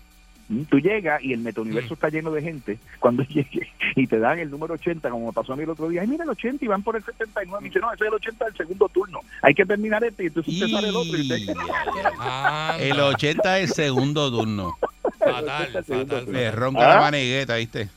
[0.48, 1.94] Mm, Tú llegas y el metauniverso Mm.
[1.94, 5.52] está lleno de gente cuando llegue y te dan el número 80, como me pasó
[5.52, 6.00] a mí el otro día.
[6.02, 7.60] Ay, mira el 80 y van por el 79.
[7.62, 9.20] Me dice, no, ese es el 80 del segundo turno.
[9.42, 11.18] Hay que terminar este y entonces usted sale el otro.
[11.18, 11.28] Y.
[12.80, 14.76] El 80 es el segundo turno.
[15.18, 16.24] Fatal, fatal.
[16.32, 17.00] Le ronca la Ah.
[17.00, 17.88] manigueta, ¿viste?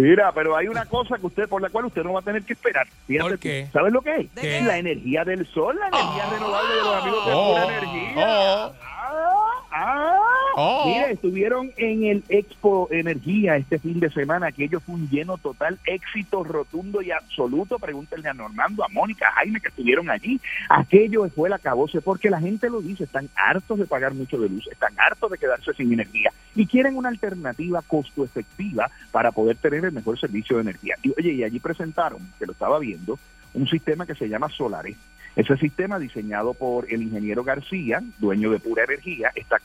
[0.00, 2.42] Mira, pero hay una cosa que usted por la cual usted no va a tener
[2.42, 2.86] que esperar.
[3.06, 3.68] Fíjate ¿Por qué?
[3.72, 4.64] ¿Sabes lo que es?
[4.64, 8.12] La energía del sol, la energía renovable de los amigos de Oh, pura energía.
[8.28, 8.72] oh.
[8.98, 10.16] Ah, ah.
[10.58, 10.84] Oh.
[10.86, 14.46] Mira, estuvieron en el Expo Energía este fin de semana.
[14.46, 17.78] Aquello fue un lleno total, éxito rotundo y absoluto.
[17.78, 20.40] Pregúntenle a Normando, a Mónica, a Jaime que estuvieron allí.
[20.70, 23.04] Aquello fue el acabose porque la gente lo dice.
[23.04, 26.96] Están hartos de pagar mucho de luz, están hartos de quedarse sin energía y quieren
[26.96, 30.96] una alternativa costo efectiva para poder tener el mejor servicio de energía.
[31.02, 33.18] Y oye, y allí presentaron, que lo estaba viendo,
[33.52, 34.96] un sistema que se llama Solares.
[35.36, 39.58] Ese sistema diseñado por el ingeniero García, dueño de Pura Energía, está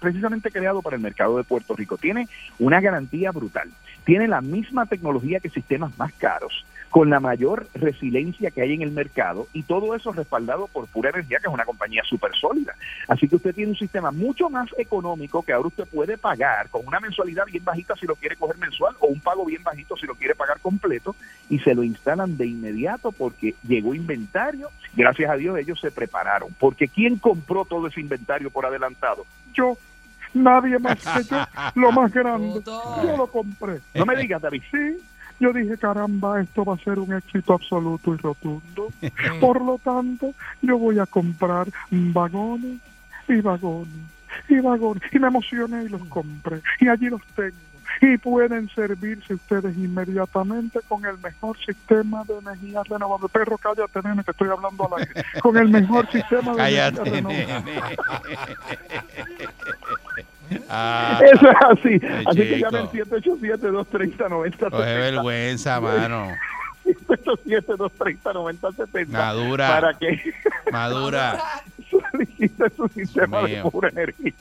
[0.00, 1.98] precisamente creado para el mercado de Puerto Rico.
[1.98, 2.26] Tiene
[2.58, 3.70] una garantía brutal.
[4.04, 6.64] Tiene la misma tecnología que sistemas más caros,
[6.94, 11.10] con la mayor resiliencia que hay en el mercado y todo eso respaldado por Pura
[11.10, 12.76] Energía, que es una compañía súper sólida.
[13.08, 16.86] Así que usted tiene un sistema mucho más económico que ahora usted puede pagar con
[16.86, 20.06] una mensualidad bien bajita si lo quiere coger mensual o un pago bien bajito si
[20.06, 21.16] lo quiere pagar completo
[21.50, 24.70] y se lo instalan de inmediato porque llegó inventario.
[24.94, 26.50] Gracias a Dios ellos se prepararon.
[26.60, 29.26] Porque ¿quién compró todo ese inventario por adelantado?
[29.52, 29.76] Yo.
[30.32, 31.44] Nadie más que yo,
[31.76, 32.60] lo más grande.
[32.64, 33.80] Yo lo compré.
[33.94, 34.62] No me digas, David.
[34.68, 35.00] Sí,
[35.40, 38.88] yo dije, caramba, esto va a ser un éxito absoluto y rotundo.
[39.40, 40.32] Por lo tanto,
[40.62, 42.80] yo voy a comprar vagones
[43.28, 43.88] y vagones
[44.48, 45.02] y vagones.
[45.12, 46.60] Y me emocioné y los compré.
[46.80, 47.56] Y allí los tengo.
[48.00, 53.28] Y pueden servirse ustedes inmediatamente con el mejor sistema de energía renovable.
[53.28, 55.24] Perro, cállate, nene, te estoy hablando al aire.
[55.40, 57.72] Con el mejor sistema de Cállate, energía renovable.
[57.72, 57.96] nene.
[60.68, 62.00] Ah, Eso es así.
[62.26, 64.70] Así que llamen 787-230-9070.
[64.70, 66.28] Coge vergüenza, mano.
[67.08, 69.08] 787-230-9070.
[69.08, 69.68] Madura.
[69.68, 70.20] Para que
[70.70, 71.42] Madura.
[71.90, 73.70] solicite su sistema de mío.
[73.70, 74.32] pura energía.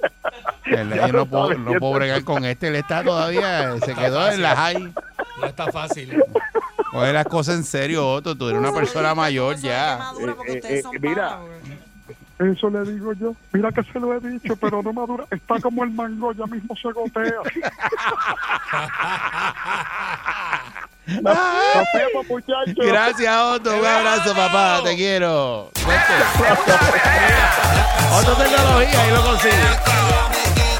[0.66, 2.68] El- yo no puedo, no puedo bregar con este.
[2.70, 4.92] Él está todavía, se quedó en la high.
[5.40, 6.22] No está fácil.
[6.92, 8.36] Coge las cosas en serio, Otto.
[8.38, 10.12] Tú eres una persona mayor ya.
[10.48, 11.40] Eh, eh, eh, mira,
[12.52, 13.36] eso le digo yo.
[13.52, 15.26] Mira que se lo he dicho, pero no madura.
[15.32, 17.34] Está como el mango, ya mismo se gotea.
[21.06, 22.86] Nos nos vemos, muchachos.
[22.86, 23.78] Gracias, Otto.
[23.78, 24.82] Un abrazo, papá.
[24.86, 25.70] Te quiero.
[28.14, 30.73] Otto Tecnología, ahí lo consigues.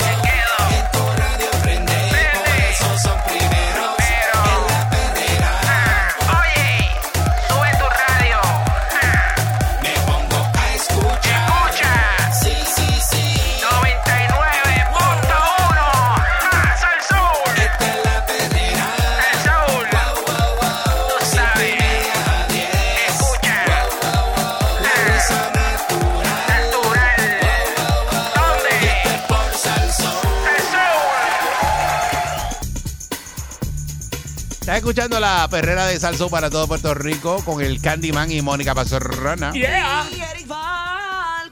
[34.84, 39.54] Escuchando la perrera de Salso para todo Puerto Rico con el Candyman y Mónica Pazorrana.
[39.54, 40.06] Yeah.
[40.12, 41.48] Y Eric Valcourt.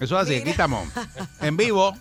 [0.00, 0.88] Eso es así, aquí estamos.
[1.42, 1.94] En vivo.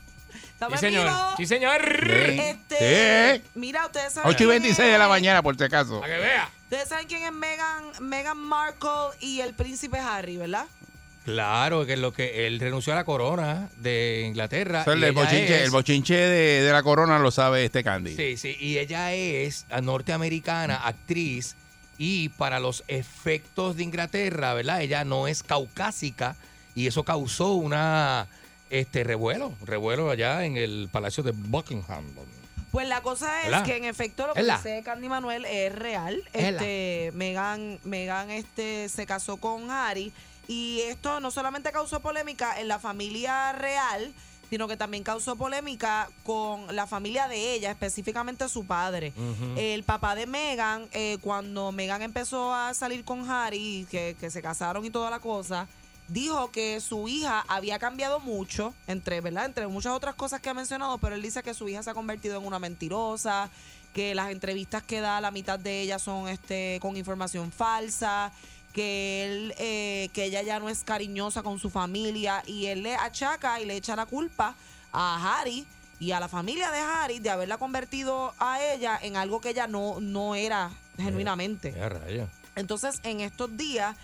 [0.54, 1.12] Estamos Sí, señor.
[1.36, 2.10] Sí, señor.
[2.10, 3.42] Este, Sí.
[3.56, 6.00] Mira, ustedes saben 8 y quién 26 de la mañana, por si acaso.
[6.00, 6.50] Para que vea.
[6.64, 8.90] Ustedes saben quién es Meghan, Meghan Markle
[9.20, 10.64] y el príncipe Harry, ¿verdad?
[11.26, 14.84] Claro, que es lo que él renunció a la corona de Inglaterra.
[14.88, 18.16] El, bochinche, es- el bochinche de, de la corona lo sabe este Candy.
[18.16, 21.56] Sí, sí, y ella es norteamericana, actriz,
[21.98, 24.82] y para los efectos de Inglaterra, ¿verdad?
[24.82, 26.36] Ella no es caucásica
[26.76, 28.28] y eso causó una
[28.70, 32.06] este revuelo, revuelo allá en el Palacio de Buckingham.
[32.72, 33.66] Pues la cosa es ¿Verdad?
[33.66, 34.58] que en efecto lo que ¿Verdad?
[34.58, 36.22] dice Candy Manuel es real.
[36.34, 40.12] Este, Meghan, Meghan este, se casó con Harry
[40.48, 44.14] y esto no solamente causó polémica en la familia real,
[44.50, 49.14] sino que también causó polémica con la familia de ella, específicamente su padre.
[49.58, 54.42] El papá de Meghan, eh, cuando Meghan empezó a salir con Harry, que, que se
[54.42, 55.68] casaron y toda la cosa,
[56.08, 59.46] dijo que su hija había cambiado mucho, entre, ¿verdad?
[59.46, 61.94] Entre muchas otras cosas que ha mencionado, pero él dice que su hija se ha
[61.94, 63.50] convertido en una mentirosa,
[63.94, 68.32] que las entrevistas que da la mitad de ellas son este con información falsa,
[68.76, 72.94] que él, eh, que ella ya no es cariñosa con su familia y él le
[72.98, 74.54] achaca y le echa la culpa
[74.92, 75.66] a Harry
[75.98, 79.68] y a la familia de Harry de haberla convertido a ella en algo que ella
[79.68, 81.72] no, no era genuinamente.
[81.72, 82.30] Ya, rayos.
[82.58, 83.96] Entonces, en estos días,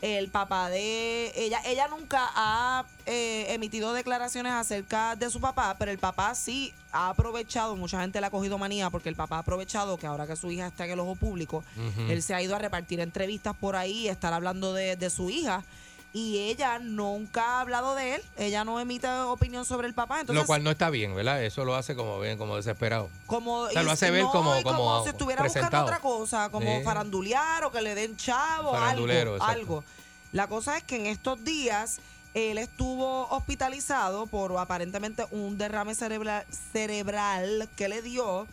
[0.00, 5.90] el papá de ella, ella nunca ha eh, emitido declaraciones acerca de su papá, pero
[5.90, 9.40] el papá sí ha aprovechado, mucha gente le ha cogido manía porque el papá ha
[9.40, 11.64] aprovechado que ahora que su hija está en el ojo público,
[12.08, 15.64] él se ha ido a repartir entrevistas por ahí, estar hablando de, de su hija.
[16.12, 20.20] Y ella nunca ha hablado de él, ella no emite opinión sobre el papá.
[20.20, 21.42] Entonces, lo cual no está bien, ¿verdad?
[21.44, 23.08] Eso lo hace como bien, como desesperado.
[23.26, 25.84] como, O sea, lo hace ver como- como si estuviera presentado.
[25.84, 26.82] buscando otra cosa, como Sí.
[26.84, 29.44] farandulear o que le den chavo, algo, exacto.
[29.44, 29.84] algo.
[30.32, 32.00] La cosa es que en estos días
[32.32, 38.46] Él estuvo hospitalizado por aparentemente un derrame cerebral, cerebral que le dio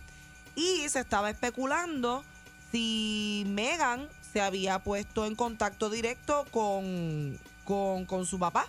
[0.55, 2.23] y se estaba especulando
[2.71, 8.67] si Megan se había puesto en contacto directo con, con, con su papá.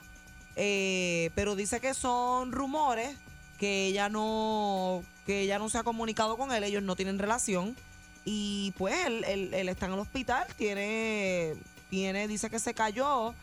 [0.56, 3.14] Eh, pero dice que son rumores,
[3.58, 7.76] que ella no que ella no se ha comunicado con él, ellos no tienen relación.
[8.24, 11.54] Y pues él, él- él está en el hospital, tiene,
[11.90, 13.34] tiene, dice que se cayó,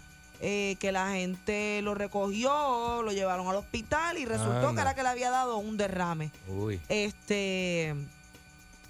[0.42, 4.74] eh, que la gente lo recogió, lo llevaron al hospital y resultó Anda.
[4.74, 6.32] que era que le había dado un derrame.
[6.48, 6.82] Uy.
[6.90, 7.94] Este.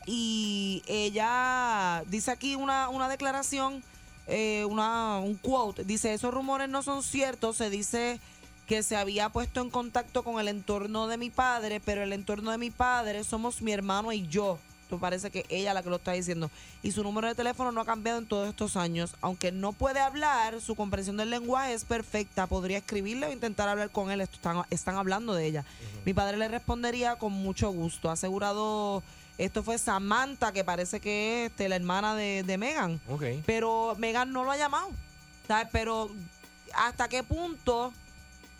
[0.06, 3.84] Y ella dice aquí una, una declaración,
[4.28, 5.84] eh, una, un quote.
[5.84, 7.58] Dice: Esos rumores no son ciertos.
[7.58, 8.20] Se dice
[8.68, 12.52] que se había puesto en contacto con el entorno de mi padre, pero el entorno
[12.52, 14.60] de mi padre somos mi hermano y yo.
[14.86, 16.52] Esto parece que ella la que lo está diciendo.
[16.84, 19.16] Y su número de teléfono no ha cambiado en todos estos años.
[19.22, 22.46] Aunque no puede hablar, su comprensión del lenguaje es perfecta.
[22.46, 24.22] Podría escribirle o intentar hablar con él.
[24.22, 25.66] Esto están, están hablando de ella.
[26.06, 28.12] Mi padre le respondería con mucho gusto.
[28.12, 29.02] Ha asegurado,
[29.38, 33.00] esto fue Samantha, que parece que es este, la hermana de, de Megan.
[33.46, 34.90] Pero Megan no lo ha llamado.
[35.48, 35.68] ¿sabes?
[35.72, 36.10] Pero
[36.74, 37.94] hasta qué punto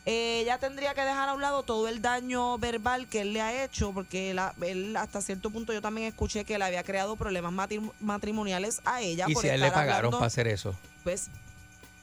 [0.06, 3.42] eh, ella tendría que dejar a un lado todo el daño verbal que él le
[3.42, 7.16] ha hecho, porque él, él hasta cierto punto yo también escuché que le había creado
[7.16, 9.26] problemas matri- matrimoniales a ella.
[9.28, 10.76] ¿Y por si a él le pagaron hablando, para hacer eso?
[11.04, 11.30] Pues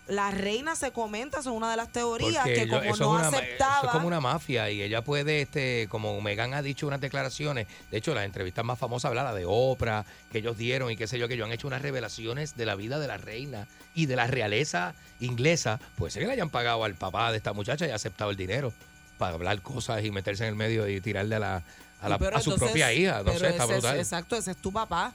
[0.09, 3.28] la reina se comenta, son una de las teorías Porque que como eso, no es
[3.28, 3.76] una, aceptaba.
[3.78, 7.68] eso es como una mafia y ella puede, este, como Megan ha dicho unas declaraciones,
[7.90, 11.07] de hecho las entrevistas más famosas habla la de Oprah, que ellos dieron y qué
[11.07, 14.07] sé yo, que ellos han hecho unas revelaciones de la vida de la reina y
[14.07, 17.90] de la realeza inglesa, pues que le hayan pagado al papá de esta muchacha y
[17.90, 18.72] ha aceptado el dinero
[19.18, 21.62] para hablar cosas y meterse en el medio y tirarle a la
[22.00, 23.98] a, la- su entonces- propia hija, no sé, está ese es- brutal.
[24.00, 25.12] exacto, ese es tu papá.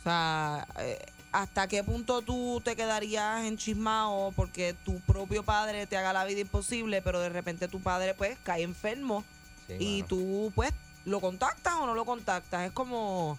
[0.00, 0.98] O sea, eh,
[1.32, 6.40] ¿hasta qué punto tú te quedarías enchismado porque tu propio padre te haga la vida
[6.40, 9.24] imposible, pero de repente tu padre pues cae enfermo
[9.68, 10.08] Sí, y mano.
[10.08, 10.72] tú pues
[11.04, 12.66] lo contactas o no lo contactas?
[12.66, 13.38] Es como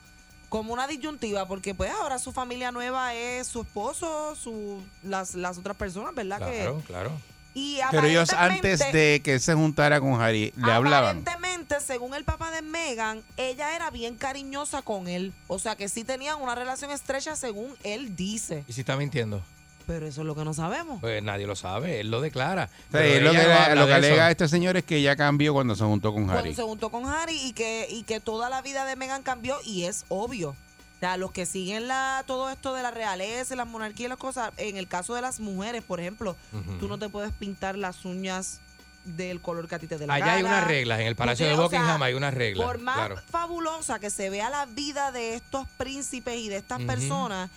[0.49, 5.57] como una disyuntiva porque pues ahora su familia nueva es su esposo, su las, las
[5.57, 6.37] otras personas, ¿verdad?
[6.39, 7.11] Claro, que claro.
[7.53, 11.19] Y Pero ellos antes de que él se juntara con Harry, le hablaban.
[11.19, 15.33] Aparentemente, según el papá de Megan, ella era bien cariñosa con él.
[15.47, 18.63] O sea que sí tenían una relación estrecha según él dice.
[18.67, 19.41] ¿Y si está mintiendo?
[19.87, 21.01] Pero eso es lo que no sabemos.
[21.01, 22.69] Pues nadie lo sabe, él lo declara.
[22.91, 25.83] Pero lo que, no lo que alega este señor es que ella cambió cuando se
[25.83, 26.55] juntó con Cuando Harry.
[26.55, 29.83] se juntó con Harry y que, y que toda la vida de Megan cambió y
[29.83, 30.55] es obvio.
[31.01, 34.19] O sea, los que siguen la, todo esto de la realeza, la monarquía y las
[34.19, 36.35] cosas, en el caso de las mujeres, por ejemplo,
[36.79, 38.61] tú no te puedes pintar las uñas
[39.03, 41.47] del color que a ti te dé la Allá hay unas reglas, en el Palacio
[41.47, 42.67] de tienes- o sea, Buckingham hay unas reglas.
[42.67, 43.15] Por más claro.
[43.31, 47.49] fabulosa que se vea la vida de estos príncipes y de estas personas,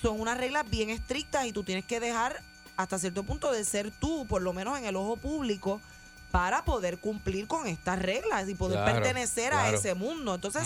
[0.00, 2.40] son unas reglas bien estrictas y tú tienes que dejar
[2.78, 5.82] hasta cierto punto de ser tú, por lo menos en el ojo público,
[6.30, 10.34] para poder cumplir con estas reglas y poder Claro, pertenecer a ese mundo.
[10.34, 10.62] Entonces,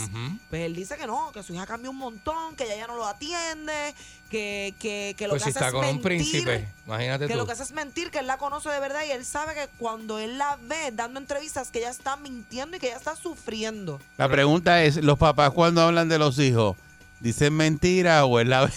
[0.50, 2.96] pues él dice que no, que su hija cambió un montón, que ella ya no
[2.96, 3.94] lo atiende,
[4.28, 7.26] que, que, que lo Pues que si hace está es con un mentir, príncipe, imagínate
[7.26, 7.38] que tú.
[7.38, 9.68] lo que hace es mentir, que él la conoce de verdad y él sabe que
[9.78, 14.00] cuando él la ve dando entrevistas que ella está mintiendo y que ella está sufriendo.
[14.18, 16.76] La pregunta es, ¿los papás cuando hablan de los hijos,
[17.20, 18.68] dicen mentira o es la, o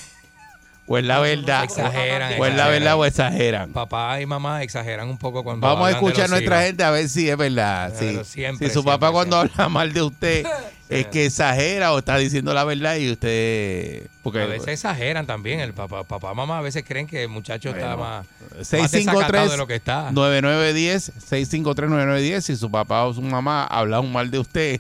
[0.87, 1.63] es la verdad?
[1.63, 3.71] Exageran, O es la verdad o exageran.
[3.71, 6.65] Papá y mamá exageran un poco cuando Vamos a escuchar a nuestra hijos.
[6.67, 7.91] gente a ver si es verdad.
[7.97, 9.63] Pero Si, siempre, si su siempre, papá cuando siempre.
[9.63, 10.45] habla mal de usted
[10.89, 14.03] es que exagera o está diciendo la verdad y usted...
[14.21, 15.59] Porque a veces exageran también.
[15.59, 18.85] El papá, papá, mamá a veces creen que el muchacho está Bueno, más, más desacatado
[18.85, 20.11] 653 de lo que está.
[20.11, 24.79] 9910 653 9910 si su papá o su mamá hablan mal de usted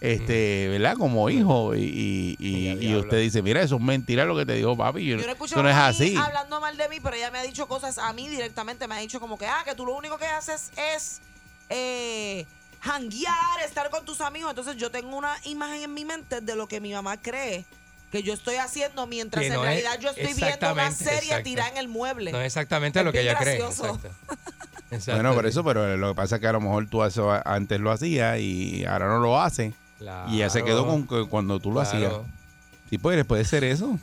[0.00, 4.52] este verdad como hijo y, y, usted dice mira eso es mentira lo que te
[4.52, 6.88] dijo papi yo, Yo no he eso no es a mí así hablando mal de
[6.88, 8.88] mí, pero ella me ha dicho cosas a mí directamente.
[8.88, 11.20] Me ha dicho como que, ah, que tú lo único que haces es
[11.68, 12.46] eh,
[12.80, 14.50] janguear, estar con tus amigos.
[14.50, 17.64] Entonces yo tengo una imagen en mi mente de lo que mi mamá cree
[18.10, 21.42] que yo estoy haciendo mientras Que en no es realidad yo estoy viendo una serie
[21.42, 22.32] tirada en el mueble.
[22.32, 23.58] No es exactamente Es lo que ella cree.
[23.58, 23.94] gracioso.
[23.94, 24.10] Exacto.
[24.90, 27.32] Exacto, bueno por eso pero lo que pasa es que a lo mejor tú eso
[27.44, 29.40] antes lo hacías y ahora no lo
[30.30, 32.12] y ya se quedó con que cuando tú lo hacías
[32.90, 33.98] sí puede, puede ser eso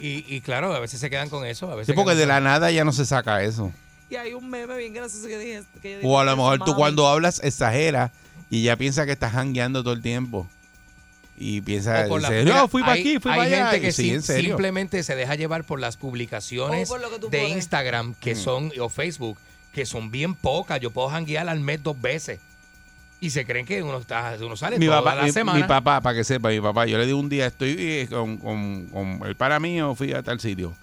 [0.00, 1.70] Y, y claro, a veces se quedan con eso.
[1.70, 3.72] A veces sí porque de la con- nada ya no se saca eso
[4.08, 5.62] Y hay un meme bien gracioso que dije.
[5.82, 6.74] Que yo dije, o a lo "Pues, mejor tú mami".
[6.76, 8.10] cuando hablas exageras
[8.50, 10.46] y ya piensa que estás jangueando todo el tiempo
[11.38, 13.70] y piensa O por la- mira, no fui para hay- aquí fui hay para allá
[13.72, 17.48] gente que sí, sim- en serio simplemente se deja llevar por las publicaciones por de.
[17.50, 18.38] Instagram que Mm.
[18.38, 19.36] son o Facebook
[19.74, 20.80] que son bien pocas.
[20.80, 22.40] Yo puedo janguear al mes dos veces
[23.20, 25.58] y se creen que uno está uno sale mi toda papá, la mi, semana.
[25.58, 28.36] mi papá, para que sepa, mi papá, yo le di un día, estoy eh, con,
[28.38, 30.74] con, con el para mío, fui a tal sitio.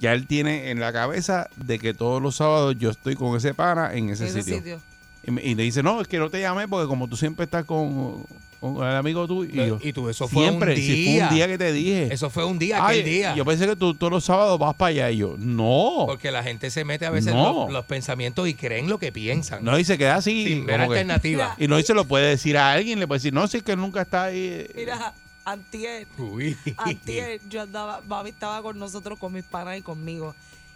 [0.00, 3.54] ya él tiene en la cabeza de que todos los sábados yo estoy con ese
[3.54, 4.56] pana en ese, Ese sitio.
[4.58, 4.80] sitio.
[5.26, 7.44] Y, me- y le dice, no, es que no te llamé porque como tú siempre
[7.44, 8.24] estás con,
[8.72, 9.50] con el amigo tuyo.
[9.64, 11.28] Y, yo, Y tú, eso fue siempre, un si fue día.
[11.28, 12.08] un día que te dije.
[12.12, 13.34] Eso fue un día, Ay, aquel día.
[13.34, 15.10] Yo pensé que tú todos los sábados vas para allá.
[15.10, 16.04] Y yo, no.
[16.06, 17.64] Porque la gente se mete a veces en No.
[17.64, 19.64] los, los pensamientos y creen lo que piensan.
[19.64, 20.46] No, y se queda así.
[20.46, 21.54] Sin ver como que- alternativa.
[21.58, 22.98] y no, y se lo puede decir a alguien.
[22.98, 24.38] Le puede decir, no, si es que nunca está ahí.
[24.38, 25.14] eh, Mira,
[25.44, 26.56] antier, Uy.
[26.78, 30.34] antier, yo andaba, mami estaba con nosotros, con mis panas y conmigo.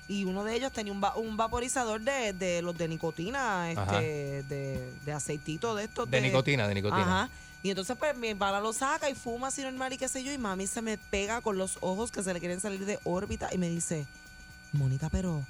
[0.09, 4.43] Y uno de ellos tenía un, va- un vaporizador de, de los de nicotina, este,
[4.45, 6.11] de, de aceitito de estos.
[6.11, 7.03] De nicotina, de nicotina.
[7.03, 7.31] Ajá.
[7.63, 10.33] Y entonces, pues, mi pana lo saca y fuma así normal y qué sé yo.
[10.33, 13.53] Y mami se me pega con los ojos que se le quieren salir de órbita
[13.53, 14.07] y me dice,
[14.73, 15.45] Mónica, pero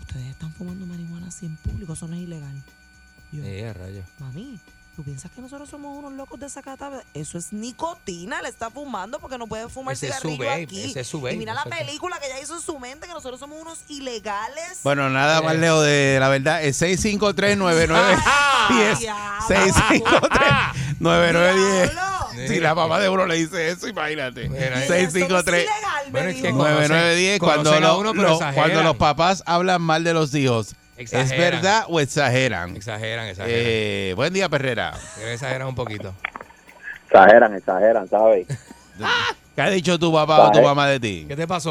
[0.00, 2.54] ustedes están fumando marihuana así en público, eso no es ilegal.
[3.32, 4.04] Yo, Eh, a rayos.
[4.18, 4.58] Mami,
[5.00, 6.90] ¿tú piensas que nosotros somos unos locos de sacata?
[7.14, 10.90] Eso es nicotina, le está fumando porque no puede fumar Ese cigarrillo vape, aquí.
[10.90, 13.14] ese es su vape, y mira la película que ella hizo en su mente, que
[13.14, 14.80] nosotros somos unos ilegales.
[14.82, 16.62] Bueno, nada más lejos de la verdad.
[16.62, 18.18] Es 653-9910.
[21.00, 21.90] 653-9910.
[22.48, 24.48] Si la mamá de uno le dice eso, imagínate.
[24.50, 25.66] Mira, 653
[26.10, 28.02] Bueno, es que 9910 cuando, lo-
[28.54, 32.76] cuando los papás hablan mal de los hijos, ¿es verdad o exageran?
[32.76, 33.62] Exageran, exageran.
[33.64, 34.92] Eh, buen día, Perrera.
[35.26, 36.14] Exageran un poquito.
[37.06, 38.46] Exageran, exageran, ¿sabes?
[39.56, 41.24] ¿Qué ha dicho tu papá o tu mamá de ti?
[41.26, 41.70] ¿Qué te pasó?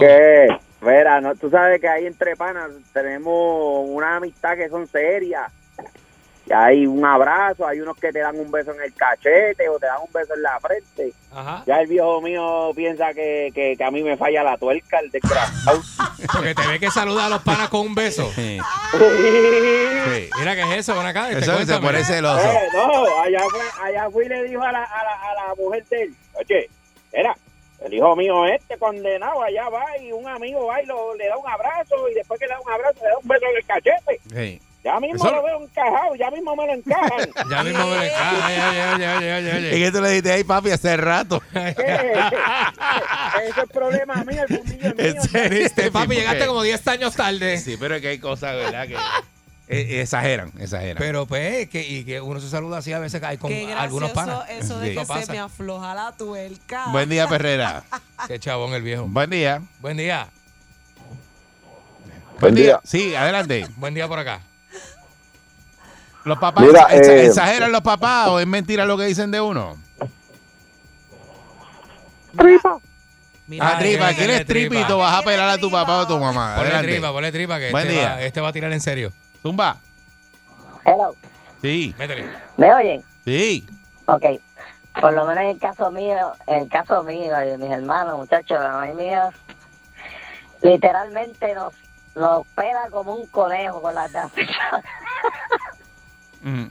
[0.82, 5.52] Mira, no, tú sabes que ahí entre panas tenemos una amistad que son serias.
[6.54, 9.86] Hay un abrazo, hay unos que te dan un beso en el cachete o te
[9.86, 11.14] dan un beso en la frente.
[11.32, 11.64] Ajá.
[11.68, 15.12] Ya el viejo mío piensa que, que, que a mí me falla la tuerca, el
[15.12, 15.82] desgraciado.
[16.34, 18.30] Porque te ve que saluda a los panas con un beso.
[18.36, 18.60] Sí.
[20.40, 20.96] Mira, ¿qué es eso?
[20.98, 21.30] Ven acá.
[21.30, 22.40] este, Eso se pone celoso.
[22.52, 25.56] Eh, no, allá fue, allá fui y le dijo a la, a, la, a la
[25.56, 26.70] mujer de él, oye,
[27.12, 27.36] era,
[27.82, 31.38] el hijo mío este condenado allá va y un amigo va y lo, le da
[31.38, 33.66] un abrazo y después que le da un abrazo le da un beso en el
[33.66, 34.20] cachete.
[34.36, 34.62] Sí.
[34.92, 37.30] Ya mismo Eso- lo veo encajado, ya mismo me lo encajan.
[37.52, 38.46] Ya mismo me lo encaja.
[38.48, 39.80] Ay, ay, ay, ay, ay, ay, Es ay.
[39.84, 41.44] que tú le dijiste, ay papi, hace rato.
[41.54, 41.76] Ese
[43.62, 45.06] es problema mío, el fundillo mío.
[45.06, 47.60] En serio, Este, papi, sí, llegaste como 10 años tarde.
[47.60, 48.88] Sí, pero es que hay cosas, ¿verdad?
[48.88, 48.96] Que
[49.68, 50.96] eh, exageran, exageran.
[50.98, 54.10] Pero pues, que, y que uno se saluda así a veces hay con Qué algunos
[54.12, 54.50] panas.
[54.50, 54.96] eso de Sí.
[54.98, 56.88] que se me afloja la tuerca.
[56.88, 57.84] Buen día, Perrera.
[58.28, 59.06] Qué chabón el viejo.
[59.08, 59.62] Buen día.
[59.82, 60.28] Buen día.
[62.40, 62.80] Buen día.
[62.84, 63.68] Sí, adelante.
[63.76, 64.42] Buen día por acá.
[66.26, 69.40] ¿Los papás Mira, exa- eh, exageran los papás o es mentira lo que dicen de
[69.42, 69.78] uno?
[72.38, 72.78] Tripa.
[73.62, 74.70] Ah, tripa, que ¿quieres tripa.
[74.76, 74.98] tripito?
[75.00, 76.54] Vas a pelar a tu papá o tu mamá.
[76.56, 76.92] Ponle Adelante.
[76.92, 78.10] tripa, ponle tripa, que Buen este día.
[78.16, 79.12] va, este va a tirar en serio.
[79.42, 79.78] Zumba.
[80.86, 81.16] Hello.
[81.62, 81.96] Sí,
[82.58, 83.04] ¿Me oyen?
[83.26, 83.68] sí.
[84.06, 84.24] Ok.
[85.02, 88.18] Por lo menos en el caso mío, en el caso mío y de mis hermanos,
[88.18, 89.30] muchachos, la mamá mía,
[90.62, 91.74] literalmente nos,
[92.16, 94.12] nos pela como un conejo con las
[96.42, 96.66] Mm.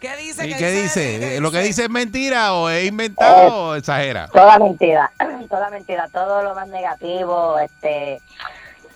[0.00, 0.46] ¿Qué dice?
[0.46, 1.18] ¿Y ¿Qué qué dice?
[1.18, 1.40] dice?
[1.40, 4.28] ¿Lo que dice es mentira o es inventado o exagera?
[4.28, 5.10] Toda mentira,
[5.48, 8.20] toda mentira, todo lo más negativo, este,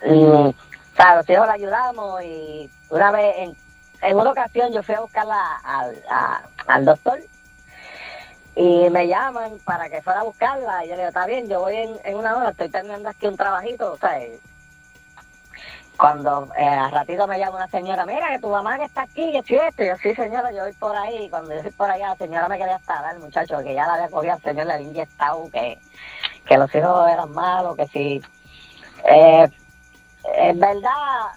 [0.06, 0.12] mm,
[0.48, 0.54] o
[0.96, 3.56] sea, los hijos la ayudamos y una vez, en,
[4.02, 7.18] en una ocasión yo fui a buscarla al, a- al doctor
[8.56, 11.60] y me llaman para que fuera a buscarla y yo le digo, está bien, yo
[11.60, 14.18] voy en, en una hora, estoy terminando aquí un trabajito, o sea,
[16.00, 19.32] cuando eh, al ratito me llama una señora, mira que tu mamá que está aquí,
[19.32, 21.90] que si esto, y yo sí señora, yo voy por ahí, cuando yo voy por
[21.90, 24.66] allá, la señora me quería hasta dar, muchacho, que ya la había cogido al señor,
[24.66, 25.78] le había inyectado, que,
[26.46, 28.22] que los hijos eran malos, que si,
[29.04, 29.48] eh,
[30.36, 31.32] en verdad,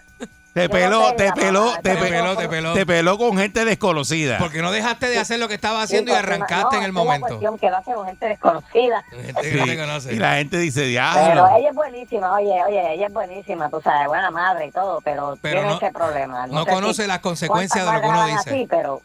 [0.54, 2.74] Te peló, te peló, te pero- peló, te peló.
[2.74, 4.38] Te peló con gente desconocida.
[4.38, 6.94] Porque no dejaste de hacer lo que estaba haciendo y Sí, arrancaste no, en el
[6.94, 7.28] momento.
[7.28, 9.04] cuestión que lo hace con gente desconocida.
[9.10, 10.14] Gente que Sí, no te conoce.
[10.14, 11.48] Y la gente dice, Pero diablo.
[11.58, 15.38] ella es buenísima, oye, oye, ella es buenísima, tú sabes, buena madre y todo, pero,
[15.42, 16.46] Pero tiene no- ese problema.
[16.46, 18.50] no sé conoce si- las consecuencias de lo que uno dice.
[18.52, 19.02] Así, pero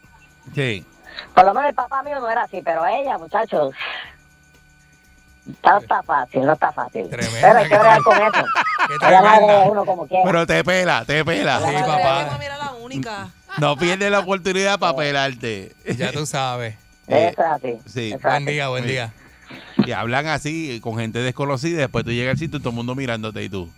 [0.53, 0.85] Sí.
[1.33, 3.73] por lo menos el papá mío no era así, pero ella, muchachos,
[5.63, 7.09] no está fácil, no está fácil.
[7.09, 8.45] Tremenda pero hay que bregar con eso.
[8.87, 9.71] Qué Ella madre de tremenda.
[9.71, 10.23] uno como quiera.
[10.25, 11.59] Pero te pela, te pela.
[11.59, 12.37] Sí, papá.
[12.59, 13.27] la única.
[13.57, 15.75] No pierdes la oportunidad para pelarte.
[15.97, 16.75] Ya tú sabes.
[17.07, 17.77] Eh, Eso es así.
[17.87, 18.09] sí.
[18.13, 18.45] eso Buen así.
[18.45, 18.89] día, buen Sí.
[18.91, 19.13] día.
[19.85, 21.71] Y hablan así con gente desconocida.
[21.73, 23.69] y Después tú llegas al sitio y todo el mundo mirándote y tú.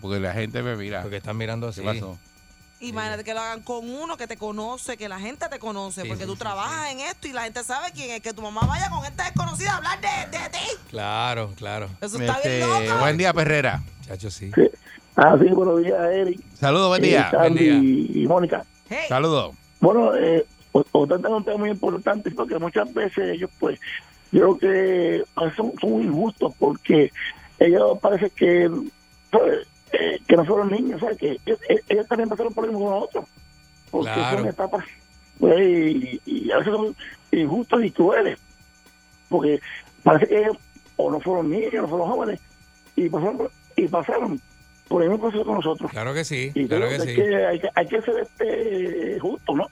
[0.00, 1.02] Porque la gente me mira.
[1.02, 1.82] Porque están mirando ¿Qué así.
[1.82, 2.18] pasó?
[2.82, 6.08] Imagínate que lo hagan con uno que te conoce, que la gente te conoce, Sí,
[6.08, 8.42] porque sí, tú sí, trabajas en esto y la gente sabe quién es, que tu
[8.42, 10.58] mamá vaya con gente desconocida a hablar de, de ti.
[10.90, 11.88] Claro, claro.
[12.00, 13.00] Eso está Este, bien loco.
[13.00, 13.82] buen día, Perrera.
[14.06, 14.50] Chacho, sí.
[15.16, 16.40] Ah, sí, buenos días, Eric.
[16.54, 17.28] Saludos, buen día.
[17.32, 18.64] Eh, Sandy y Mónica.
[18.88, 19.54] Hey, Saludos.
[19.80, 23.78] Bueno, eh, tiene un tema muy importante porque muchas veces ellos, pues,
[24.32, 25.24] yo creo que
[25.56, 27.12] son, son muy injustos porque
[27.58, 28.70] ellos parece que
[29.30, 31.18] pues, eh, que no fueron niños, ¿sabes?
[31.18, 31.58] Que ellos,
[31.88, 33.24] ellos también pasaron por lo mismo con nosotros.
[33.90, 34.38] Porque Claro.
[34.38, 34.84] son etapas,
[35.38, 36.96] pues, y, y a veces son
[37.30, 38.38] injustos y crueles.
[39.28, 39.60] Porque
[40.02, 40.56] parece que ellos
[40.96, 42.40] o no fueron niños, no fueron jóvenes,
[42.96, 44.40] y pasaron y pasaron
[44.88, 45.90] por el mismo proceso con nosotros.
[45.90, 47.14] Claro que sí, Y claro que que, sí.
[47.14, 49.66] que hay, que hay que ser este, justo, ¿no?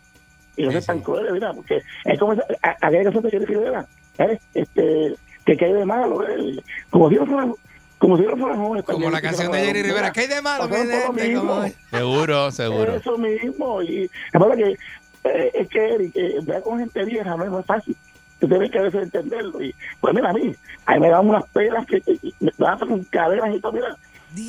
[0.56, 1.04] Y no Sí, ser tan sí.
[1.04, 1.52] crueles, ¿verdad?
[1.54, 3.86] Porque es como aquella canción de Jerry Rivera,
[4.16, 4.40] ¿sabes?
[4.54, 5.14] Este,
[5.44, 6.62] que cae de malo, ¿eh?
[6.90, 7.54] como fueran,
[8.00, 8.84] como si no fueran jóvenes.
[8.84, 10.10] Como la canción de Jerry Rivera.
[10.12, 10.68] ¿Qué hay de malo?
[10.68, 11.06] ¿Qué de este?
[11.06, 11.62] ¿Cómo mismo.
[11.64, 11.76] es?
[11.90, 12.94] Seguro, seguro.
[12.96, 13.82] Eso mismo.
[13.82, 14.76] Y la verdad que
[15.24, 17.94] eh, es que Eric, que ver con gente vieja no es fácil.
[18.40, 19.62] Tú tienes que a veces entenderlo.
[19.62, 20.52] Y pues mira, a mí,
[20.86, 23.72] a mí me dan unas pelas que, que- que me dan con cadenas y todo,
[23.72, 23.94] mira.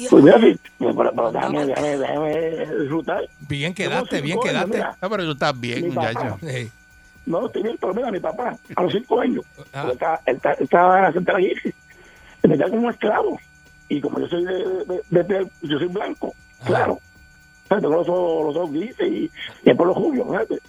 [0.09, 3.27] Pues mira, sí, pero, pero déjame, déjame, déjame disfrutar.
[3.49, 4.77] Bien quedaste, bien Yo, quedaste.
[4.77, 6.39] mira, No, pero tú estás bien, Mi muchacho.
[7.25, 9.83] No, estoy bien, pero mira, mi papá, a los cinco años, Ah.
[9.85, 11.43] él estaba, él estaba- estaba en la central
[12.47, 13.39] me quedé como esclavo.
[13.89, 16.33] Y como yo soy de, de- de piel- yo soy blanco,
[16.65, 16.99] claro.
[17.67, 19.31] Tengo los ojos, los ojos grises y,
[19.63, 20.59] y el pelo rubio, ¿sabes?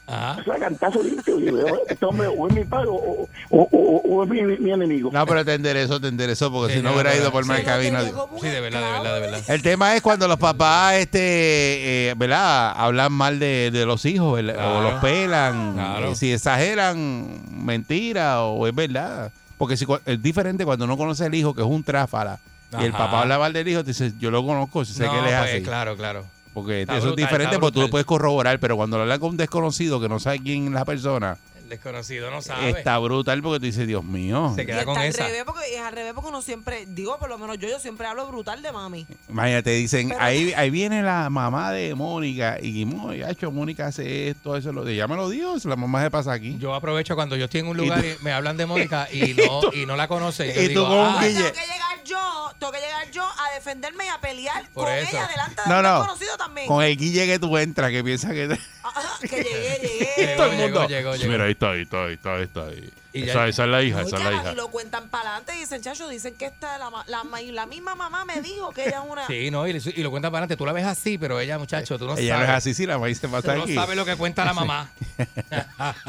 [0.40, 1.40] Eso es cantazo limpio.
[1.40, 1.48] Y
[1.88, 5.10] este hombre o es mi padre o, o, o, o- o es mi, mi enemigo.
[5.12, 7.58] No, pero te enderezó, te enderezó, porque Sí, si no hubiera ido por Sí, más
[7.58, 8.02] no te cabina.
[8.40, 9.40] Sí, de verdad, de verdad, de verdad.
[9.50, 12.72] El tema es cuando los papás, este, eh, ¿verdad?
[12.76, 14.76] Hablan mal de, de los hijos, ¿verdad?
[14.78, 16.12] o los pelan, Claro.
[16.12, 19.32] eh, si exageran mentira o es verdad.
[19.62, 22.40] Porque si, es diferente cuando uno conoce al hijo, que es un tráfala,
[22.80, 25.14] y el papá habla mal del hijo, te dice, yo lo conozco, si sé No,
[25.14, 25.62] es pues, así.
[25.62, 26.24] Claro, claro.
[26.52, 29.30] Porque Está eso es diferente porque tú lo puedes corroborar, pero cuando lo hablas con
[29.30, 32.70] un desconocido que no sabe quién es la persona, El desconocido no sabe.
[32.70, 34.52] está brutal porque tú dices, Dios mío.
[34.54, 35.26] Se Y queda está con al esa.
[35.26, 38.06] revés porque, es al revés porque uno siempre, digo por lo menos yo, yo siempre
[38.06, 39.06] hablo brutal de mami.
[39.28, 44.28] Imagínate, dicen, Pero- ahí, ahí viene la mamá de Mónica y Mónica, hecho, Mónica hace
[44.28, 46.56] esto, eso, lo de ya me lo dio, la mamá se pasa aquí.
[46.58, 49.08] Yo aprovecho cuando yo estoy en un Y lugar tú- y, me hablan de Mónica
[49.12, 50.48] y no, y no la conoce.
[50.48, 51.34] Y, yo y tú digo, con un ah, guille.
[51.42, 54.92] Tengo que llegar yo, tengo que llegar yo a defenderme y a pelear Por con
[54.94, 55.08] eso.
[55.16, 55.98] ella delante de No, un no.
[55.98, 56.66] desconocido también.
[56.68, 58.58] Con el guille que tú entras, que piensa que...
[58.82, 60.01] Ajá, que llegué, llegué.
[60.16, 60.88] Llegó, todo el mundo.
[60.88, 61.32] llegó, llegó.
[61.32, 62.66] Mira, ahí está, ahí está, ahí está, ahí está.
[62.66, 62.90] ahí.
[63.14, 64.52] Y esa, ya- esa es la hija, No, esa es la hija.
[64.52, 67.22] y lo cuentan para adelante y dicen, chacho, dicen que esta, la, la,
[67.52, 69.26] la misma mamá me dijo que ella es una...
[69.28, 70.56] Sí, no, y, y lo cuenta para adelante.
[70.56, 72.48] Tú la ves así, pero ella, muchacho, tú no Ella sabes.
[72.48, 73.74] no es así, si la maíz se Tú pasa no aquí.
[73.74, 74.90] sabes lo que cuenta la mamá.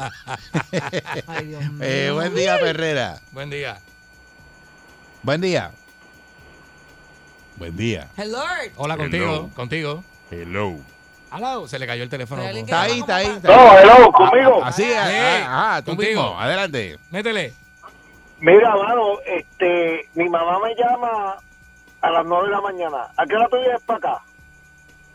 [1.26, 1.82] Ay, Dios mío.
[1.82, 3.20] Eh, buen día, Perrera.
[3.32, 3.78] Buen día.
[5.22, 5.70] Buen día.
[7.56, 8.08] Buen día.
[8.16, 8.42] Hello.
[8.76, 8.96] Hola, Hello.
[9.04, 10.04] contigo, contigo.
[10.30, 10.78] Hello.
[11.36, 11.66] Hello.
[11.68, 12.42] Se le cayó el teléfono.
[12.42, 13.26] Está ahí, está ahí.
[13.26, 14.64] está No, hello, conmigo.
[14.64, 15.16] Así, ah, Sí,
[15.46, 16.22] ah, ah, tú contigo.
[16.22, 16.40] mismo.
[16.40, 16.98] Adelante.
[17.10, 17.52] Métele.
[18.40, 21.36] Mira, mano, este, mi mamá me llama
[22.00, 23.08] a las nueve de la mañana.
[23.16, 24.22] ¿A qué hora tú vienes para acá?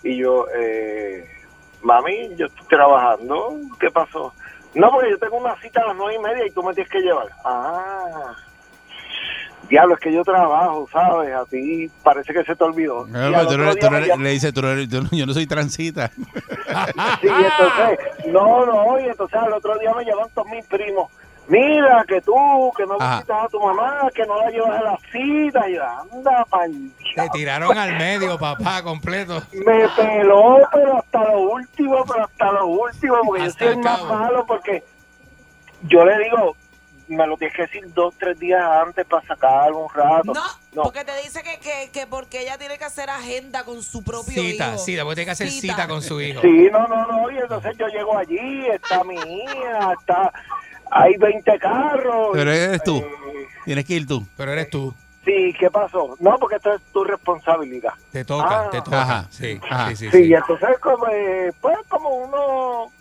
[0.03, 1.29] Y yo, eh,
[1.81, 3.51] mami, yo estoy trabajando.
[3.79, 4.33] ¿Qué pasó?
[4.73, 6.91] No, porque yo tengo una cita a las nueve y media y tú me tienes
[6.91, 7.27] que llevar.
[7.43, 8.33] Ah,
[9.69, 11.33] diablo, es que yo trabajo, ¿sabes?
[11.33, 13.05] A ti parece que se te olvidó.
[13.07, 14.61] No, pero tú no tú no le dice, tú
[15.11, 16.11] yo no soy transita.
[17.21, 21.11] Sí, entonces, no, no, y entonces al otro día me llaman todos mis primos.
[21.47, 23.15] Mira, que tú, que no Ajá.
[23.15, 25.67] visitas a tu mamá, que no la llevas a la cita.
[25.67, 29.41] Y anda, pa'l Te tiraron al medio, papá, completo.
[29.51, 33.79] Me peló, pero hasta lo último, pero hasta lo último, porque Hasta yo soy el
[33.79, 34.83] el más malo, porque
[35.87, 36.55] yo le digo,
[37.09, 40.33] me lo tienes que decir dos, tres días antes para sacar un rato.
[40.33, 40.41] No,
[40.73, 40.83] No.
[40.83, 44.41] porque te dice que, que, que porque ella tiene que hacer agenda con su propio
[44.43, 44.77] Cita, hijo.
[44.77, 45.73] sí, después tiene que hacer Cita.
[45.73, 46.41] cita con su hijo.
[46.41, 50.31] Sí, no, no, no, y entonces yo llego allí, está mi hija, está,
[50.91, 52.29] hay 20 carros.
[52.33, 52.97] Pero eres tú.
[52.97, 54.25] eh, Tienes que ir tú.
[54.37, 54.93] Pero eres tú.
[55.25, 56.15] Sí, ¿qué pasó?
[56.19, 57.93] No, porque esto es tu responsabilidad.
[58.11, 58.69] Te toca, Ah.
[58.71, 59.01] te toca.
[59.01, 59.27] Ajá.
[59.29, 59.89] Sí, Ajá.
[59.89, 60.23] sí, sí, Sí, sí.
[60.29, 62.91] y entonces como, eh, pues como uno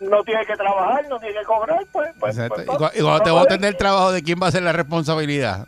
[0.00, 2.10] no tiene que trabajar, no tiene que cobrar, pues...
[2.18, 2.54] pues, Exacto.
[2.66, 4.72] pues, Y cu- y cuando te voten del trabajo, ¿de quién va a ser la
[4.72, 5.66] responsabilidad?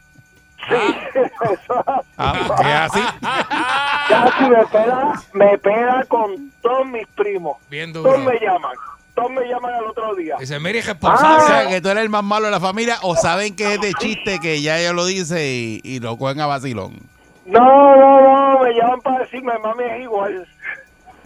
[0.69, 0.75] Sí,
[1.53, 1.85] eso
[2.17, 3.01] Ah, así.
[4.09, 7.57] casi me pega, me pega con todos mis primos.
[7.69, 8.19] Bien Todos duro.
[8.31, 8.73] me llaman,
[9.15, 10.37] todos me llaman al otro día.
[10.39, 11.47] Dice, mire, O irresponsable.
[11.47, 13.93] sea, que tú eres el más malo de la familia o saben que es de
[13.95, 16.97] chiste que ya ella lo dice y, y lo cogen a vacilón.
[17.45, 18.21] No, no,
[18.55, 20.47] no, me llaman para decirme, mami, es igual.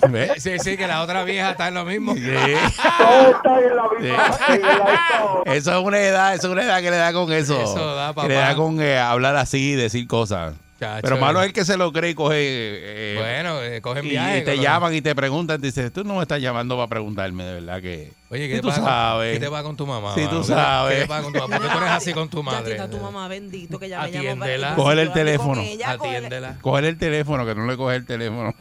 [0.09, 0.43] ¿Ves?
[0.43, 2.15] Sí, sí, que la otra vieja está en lo mismo.
[2.15, 2.21] Sí.
[2.99, 4.55] Todos están en la misma...
[4.55, 7.33] en la misma- Eso es una edad, eso es una edad que le da con
[7.33, 7.61] eso.
[7.61, 8.47] Eso da, que le papá.
[8.49, 10.55] da con eh, hablar así, decir cosas.
[10.79, 11.45] Chacho, Pero malo eh.
[11.45, 12.35] es el que se lo cree y coge.
[12.39, 14.39] eh, Bueno, eh, cogen y, viaje.
[14.39, 17.55] y te llaman y te preguntan, dices, tú no me estás llamando para preguntarme, de
[17.55, 18.13] verdad que.
[18.29, 19.35] Oye, ¿qué te, tú pasa, sabes.
[19.35, 20.15] ¿qué te pasa con tu mamá?
[20.15, 20.95] Sí, tú sabes.
[20.97, 21.57] ¿Qué te pasa con tu mamá?
[21.57, 22.73] ¿Por qué tú eres así con tu Ya madre?
[22.73, 24.19] está tu mamá, bendito, que ya me llamó.
[24.45, 24.67] Atiéndela.
[24.69, 25.61] para- Cógele el teléfono.
[25.63, 26.59] ella, Atiéndela.
[26.61, 28.55] Coger el teléfono, que no le coge el teléfono.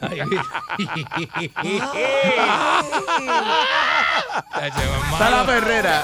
[5.12, 6.02] Está la perrera.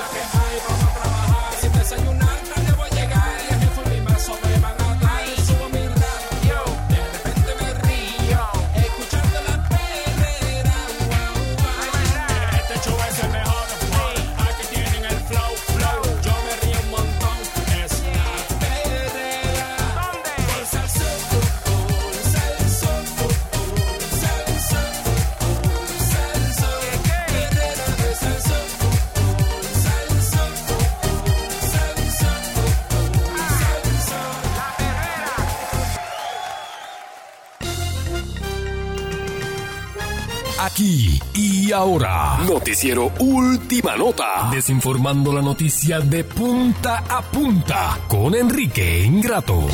[40.82, 42.38] Aquí y ahora.
[42.38, 44.48] Noticiero Última Nota.
[44.50, 49.64] Desinformando la noticia de punta a punta con Enrique Ingrato.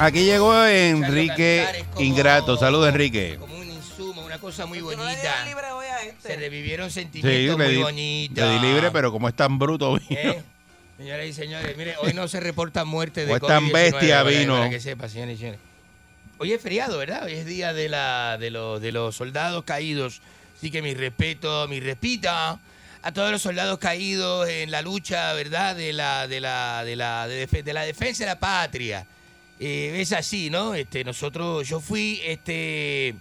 [0.00, 2.56] Aquí llegó Enrique Ingrato.
[2.56, 3.36] Saludos, Enrique.
[3.38, 5.46] Como un insumo, una cosa muy bonita.
[6.08, 6.28] este.
[6.30, 8.44] Se revivieron sentimientos muy di, bonitos.
[8.44, 10.20] le di libre, pero como es tan bruto, vino.
[10.20, 10.42] ¿Eh?
[10.98, 14.22] Señoras y señores, mire, hoy no se reporta muerte de O es tan COVID-19, bestia,
[14.24, 14.56] vino.
[14.56, 15.75] Para que sepa, señores y señores.
[16.38, 17.24] Hoy es feriado, ¿verdad?
[17.24, 20.20] Hoy es día de, la, de, los, de los soldados caídos.
[20.56, 22.60] Así que mi respeto, mi respita
[23.02, 25.74] a todos los soldados caídos en la lucha, ¿verdad?
[25.74, 29.06] De la, de la, de la, de, de la defensa de la patria.
[29.58, 30.74] Eh, es así, ¿no?
[30.74, 33.14] Este, nosotros, yo fui, este,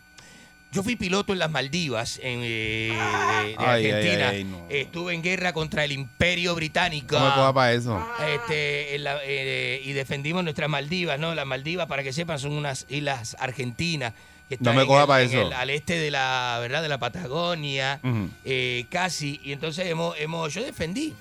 [0.75, 4.29] yo fui piloto en las Maldivas, en, eh, de, Ay, Argentina.
[4.29, 4.65] ay, no.
[4.69, 7.17] Estuve en guerra contra el Imperio Británico.
[7.17, 8.05] No me coja para eso.
[8.27, 11.33] Este, en la- eh, y defendimos nuestras Maldivas, ¿no?
[11.33, 14.13] Las Maldivas, para que sepan, son unas islas argentinas.
[14.49, 15.41] Que No están me en coja el- pa' en eso.
[15.47, 16.83] el- al este de la, ¿verdad?
[16.83, 17.99] De la Patagonia,
[18.43, 19.39] eh, casi.
[19.43, 21.15] Y entonces hemos, hemos, yo defendí,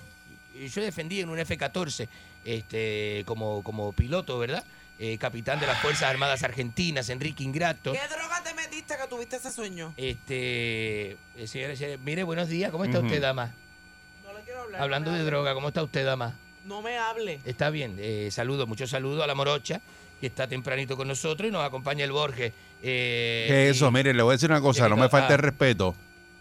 [0.74, 2.06] yo defendí en un F-14
[2.44, 4.62] este, como, como piloto, ¿verdad?
[4.98, 7.92] Eh, capitán de las Fuerzas Armadas Argentinas, Enrique Ingrato.
[7.92, 9.92] ¿Qué droga te metiste que tuviste ese sueño?
[9.96, 13.52] Este, eh, señores, señores, mire, buenos días, ¿cómo está usted, dama?
[14.24, 14.80] No le quiero hablar.
[14.80, 15.30] Hablando no de hable.
[15.32, 16.34] droga, ¿cómo está usted, dama?
[16.64, 17.40] No me hable.
[17.44, 19.80] Está bien, eh, saludos, muchos saludos a la morocha,
[20.20, 22.52] que está tempranito con nosotros y nos acompaña el Borges.
[22.80, 23.88] Eh, ¿Qué es eso?
[23.88, 25.96] y- Mire, le voy a decir una cosa, no me falte el respeto.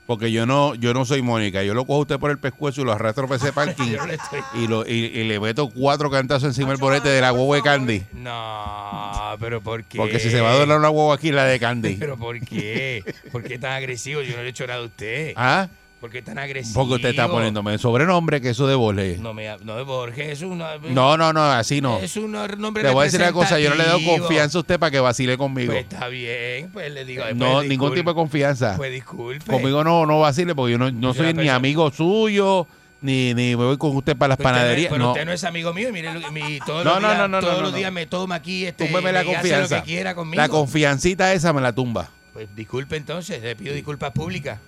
[0.06, 1.64] Porque yo no, yo no soy Mónica.
[1.64, 3.98] Yo lo cojo a usted por el pescuezo y lo arrastro para ese parking Yo
[4.00, 7.22] no le estoy- y, lo, y, y le meto cuatro cantazos encima del borete de
[7.22, 8.04] la huevo de Candy.
[8.14, 9.98] No, pero ¿por qué?
[9.98, 11.96] Porque si se va a donar una huevo aquí, la de Candy.
[12.00, 13.04] ¿Pero por qué?
[13.32, 14.22] ¿Por qué tan agresivo?
[14.22, 15.34] Yo no le he hecho nada a usted.
[15.36, 15.68] ¿Ah?
[16.04, 16.82] ¿Por qué tan agresivo?
[16.82, 19.22] Porque usted está poniéndome sobrenombre que eso de Borges.
[19.22, 20.42] No, me, no de Borges, es.
[20.42, 21.98] No, no, no, así no.
[22.00, 24.62] Es un nombre Le voy a decir una cosa, yo no le doy confianza a
[24.62, 25.72] usted para que vacile conmigo.
[25.72, 27.24] Pues está bien, pues le digo...
[27.24, 27.68] pues No, disculpe.
[27.70, 28.76] ningún tipo de confianza.
[28.76, 29.50] Pues disculpe.
[29.50, 32.68] Conmigo no, no vacile porque yo no, no soy ni amigo suyo,
[33.00, 34.92] ni, ni me voy con usted para las Pero usted no panaderías.
[34.92, 35.12] pero no.
[35.14, 37.94] usted no es amigo mío mire, mi, todos No, los no, días, todos los días
[37.94, 39.78] me toma aquí este, Túmbeme la hace confianza.
[39.78, 40.42] lo que quiera conmigo.
[40.42, 42.10] La confiancita esa me la tumba.
[42.34, 44.60] Pues disculpe entonces, le pido disculpas públicas.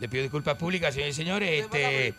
[0.00, 1.64] Le pido disculpas públicas, señores y señores.
[1.64, 2.14] Este,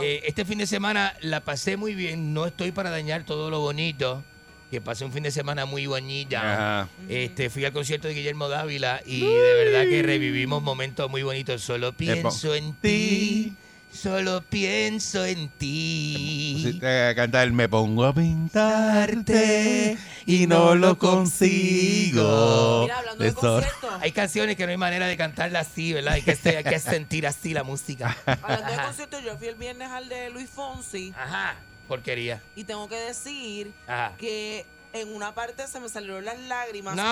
[0.00, 2.32] eh, este fin de semana la pasé muy bien.
[2.32, 4.24] No estoy para dañar todo lo bonito.
[4.70, 6.36] Que pasé un fin de semana muy bonito.
[6.36, 6.88] Ajá.
[7.08, 11.62] Este, fui al concierto de Guillermo Dávila y de verdad que revivimos momentos muy bonitos.
[11.62, 13.54] Solo pienso en ti.
[13.92, 16.60] Solo pienso en ti.
[16.62, 19.96] Sí, eh, cantar el Me pongo a pintarte
[20.26, 22.82] y no lo consigo.
[22.82, 26.12] Mira, hablando de Eso- conciertos, Hay canciones que no hay manera de cantarlas así, ¿verdad?
[26.14, 28.16] Hay que, hay que sentir así la música.
[28.26, 31.56] hablando de conciertos, yo fui el viernes al de Luis Fonsi Ajá.
[31.88, 32.42] Porquería.
[32.54, 34.12] y tengo que decir Ajá.
[34.18, 37.02] que en una parte se me salieron las lágrimas ¡No!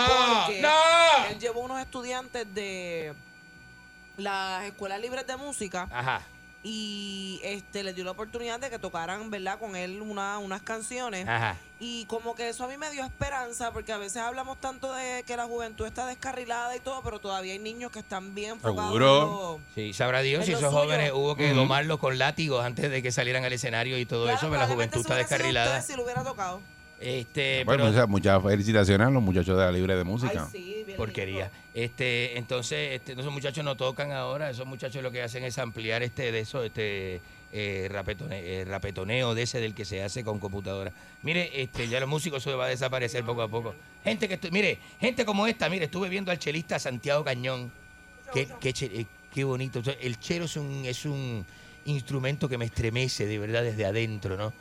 [0.46, 0.68] porque ¡No!
[1.30, 3.14] él llevó unos estudiantes de
[4.18, 6.20] las escuelas libres de música Ajá.
[6.68, 9.56] Y este les dio la oportunidad de que tocaran, ¿verdad?
[9.60, 11.28] Con él una, unas canciones.
[11.28, 11.56] Ajá.
[11.78, 15.22] Y como que eso a mí me dio esperanza, porque a veces hablamos tanto de
[15.24, 18.80] que la juventud está descarrilada y todo, pero todavía hay niños que están bien enfocados
[18.80, 19.60] en Seguro.
[19.76, 20.72] Sí, sabrá Dios si esos suyo.
[20.82, 24.38] jóvenes hubo que domarlos con látigos antes de que salieran al escenario y todo Claro,
[24.38, 25.78] eso, pero la juventud está descarrilada.
[25.78, 26.60] usted si lo hubiera tocado.
[27.00, 30.44] Este, Bueno, pero- muchas, muchas felicitaciones a los muchachos de la Libre de Música.
[30.44, 31.50] Ay, sí, bien porquería.
[31.74, 36.02] Este, entonces, este, esos muchachos no tocan ahora, esos muchachos lo que hacen es ampliar
[36.02, 37.20] este de eso, este
[37.52, 40.92] eh, rapetone- eh, rapetoneo de ese del que se hace con computadora.
[41.22, 43.74] Mire, este, ya los músicos eso va a desaparecer poco a poco.
[44.02, 47.70] Gente que mire, gente como esta, mire, estuve viendo al chelista Santiago Cañón.
[48.32, 49.80] Qué, qué, che- eh, qué bonito.
[50.00, 51.46] El chelo es un, es un
[51.84, 54.52] instrumento que me estremece de verdad desde adentro, ¿no?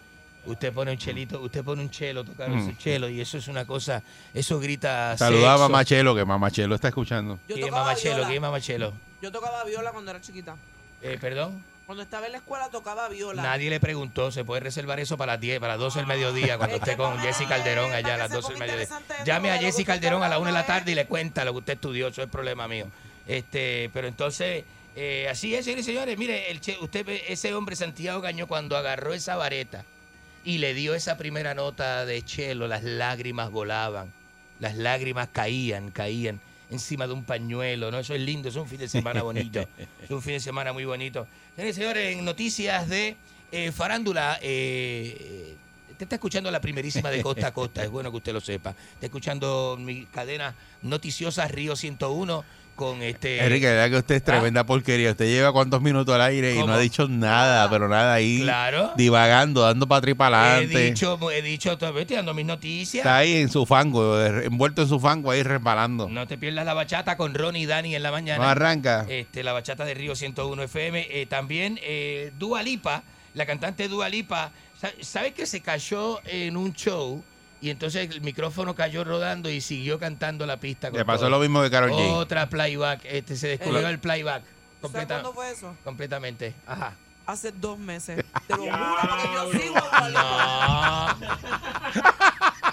[0.45, 2.59] Usted pone un chelito, usted pone un chelo, tocar Mm.
[2.59, 4.03] ese chelo y eso es una cosa,
[4.33, 5.69] eso grita Saluda a sexo.
[5.69, 7.39] Mamá Chelo, que Mamá Chelo está escuchando.
[7.47, 8.13] Yo ¿Quién es tocaba mamachelo?
[8.15, 8.27] viola.
[8.27, 8.93] ¿Quién es mamachelo?
[9.21, 10.55] Yo tocaba viola cuando era chiquita.
[11.01, 11.63] Eh, perdón.
[11.85, 13.43] Cuando estaba en la escuela tocaba viola.
[13.43, 16.57] Nadie le preguntó, se puede reservar eso para las 10, para las 12 del mediodía,
[16.57, 18.87] cuando esté con Jessy Calderón allá a las 12 del mediodía.
[19.23, 21.59] Llame a Jessy Calderón a las 1 de la tarde y le cuenta lo que
[21.59, 22.87] usted estudió, eso es problema mío.
[23.27, 24.63] Este, pero entonces,
[24.95, 28.47] eh, así es, señores y señores, mire, el che- usted ve ese hombre Santiago Gañó
[28.47, 29.83] cuando agarró esa vareta
[30.45, 34.13] y le dio esa primera nota de chelo, las lágrimas volaban,
[34.59, 36.39] las lágrimas caían, caían
[36.69, 37.99] encima de un pañuelo, ¿no?
[37.99, 39.59] Eso es lindo, es un fin de semana bonito,
[40.03, 41.27] es un fin de semana muy bonito.
[41.55, 43.17] Señores señores, en noticias de
[43.51, 45.55] eh, farándula, eh,
[45.95, 48.75] Usted está escuchando la primerísima de costa a costa, es bueno que usted lo sepa.
[48.95, 52.43] Está escuchando mi cadena noticiosa Río 101
[52.75, 53.43] con este...
[53.43, 55.11] Enrique, la verdad que usted es tremenda porquería.
[55.11, 58.41] Usted lleva cuántos minutos al aire y no ha dicho nada, pero nada ahí.
[58.41, 58.91] Claro.
[58.95, 63.01] Divagando, dando para atrás para He dicho, he dicho, estoy dando mis noticias.
[63.01, 66.07] Está ahí en su fango, envuelto en su fango, ahí resbalando.
[66.09, 68.43] No te pierdas la bachata con Ronnie y Dani en la mañana.
[68.43, 69.05] No arranca.
[69.09, 71.07] Este, la bachata de Río 101 FM.
[71.09, 73.03] Eh, también eh, Dua Lipa,
[73.33, 77.23] la cantante Dua Lipa, sa- ¿sabes que se cayó en un show?
[77.65, 80.91] Y entonces el micrófono cayó rodando y siguió cantando la pista.
[80.91, 81.31] con Le pasó todo.
[81.31, 82.11] lo mismo que Karol G.
[82.11, 83.01] Otra playback.
[83.05, 83.89] Este, se descubrió Eh.
[83.89, 84.43] el playback.
[84.43, 85.75] ¿Sabes completa- cuándo fue eso?
[85.83, 86.53] completamente.
[86.67, 86.93] Ajá.
[87.25, 88.23] Hace dos meses.
[88.47, 89.75] Te lo juro porque yo sigo.
[90.13, 91.07] No.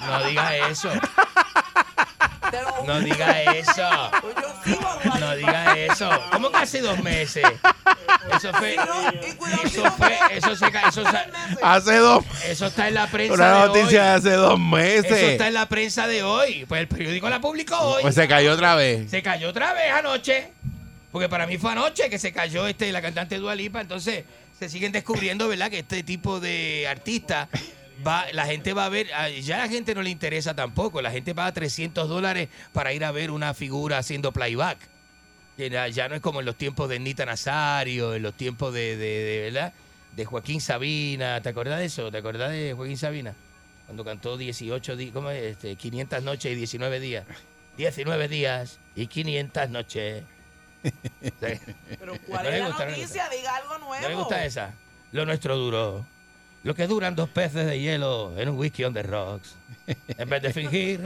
[0.06, 0.90] No diga eso.
[2.86, 4.10] No diga eso.
[4.64, 6.10] Dua No diga eso.
[6.32, 7.44] ¿Cómo que hace dos meses?
[8.36, 8.76] Eso fue.
[9.64, 10.18] Eso fue.
[10.32, 11.02] Eso se eso,
[11.62, 12.24] Hace dos.
[12.44, 14.16] eso está en la prensa Una noticia de hoy.
[14.16, 15.12] hace dos Eso meses.
[15.22, 16.64] está en la prensa de hoy.
[16.66, 18.02] Pues el periódico la publicó hoy.
[18.02, 19.10] Pues se cayó otra vez.
[19.10, 20.52] Se cayó otra vez anoche.
[21.10, 23.80] Porque para mí fue anoche que se cayó este la cantante Dua Lipa.
[23.80, 24.24] Entonces
[24.58, 25.70] se siguen descubriendo, ¿verdad?
[25.70, 27.48] Que este tipo de artista
[28.06, 29.08] va, la gente va a ver,
[29.42, 31.00] ya a la gente no le interesa tampoco.
[31.02, 34.78] La gente paga 300 dólares para ir a ver una figura haciendo playback.
[35.58, 38.96] Ya, ya no es como en los tiempos de Nita Nazario, en los tiempos de,
[38.96, 39.72] de, de, ¿verdad?
[40.16, 41.40] De Joaquín Sabina.
[41.40, 42.10] ¿Te acordás de eso?
[42.10, 43.34] ¿Te acordás de Joaquín Sabina?
[43.86, 45.42] Cuando cantó 18 días, ¿cómo es?
[45.42, 47.24] Este, 500 noches y 19 días.
[47.76, 50.24] 19 días y 500 noches.
[51.40, 53.28] Pero ¿cuál No es la no noticia?
[53.28, 54.08] Diga algo ¿No nuevo.
[54.08, 54.74] le gusta esa?
[55.12, 56.06] Lo nuestro duró.
[56.62, 59.54] Lo que duran dos peces de hielo en un whisky on the rocks.
[60.16, 61.00] En vez de fingir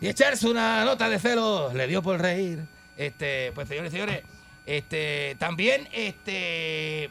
[0.00, 2.60] y echarse una nota de celo, le dio por reír.
[2.96, 4.22] Este, pues señores, señores,
[4.64, 7.10] este, también, este,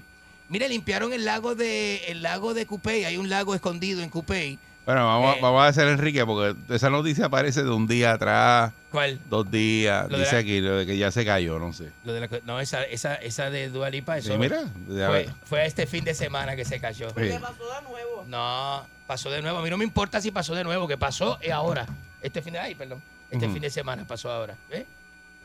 [0.49, 3.05] mire, limpiaron el lago de, el lago de Cupey.
[3.05, 4.57] Hay un lago escondido en Cupey.
[4.85, 5.39] Bueno, vamos, Eh.
[5.41, 9.19] vamos a hacer Enrique, porque esa noticia aparece de un día atrás, ¿Cuál?
[9.29, 10.09] dos días.
[10.11, 11.91] Lo Dice la- aquí lo de que ya se cayó, no sé.
[12.03, 15.09] Lo de la no, esa, esa, esa de Dualipa, eso Sí, mira, ya
[15.45, 17.09] fue, este fin de semana que se cayó.
[17.09, 17.15] Sí.
[17.15, 18.25] ¿Qué pasó de nuevo?
[18.27, 19.57] No, pasó de nuevo.
[19.57, 21.87] A mí no me importa si pasó de nuevo, que pasó es ahora.
[22.21, 23.01] Este fin de ay, perdón.
[23.31, 24.55] Este fin de semana pasó ahora.
[24.69, 24.85] ¿Ves?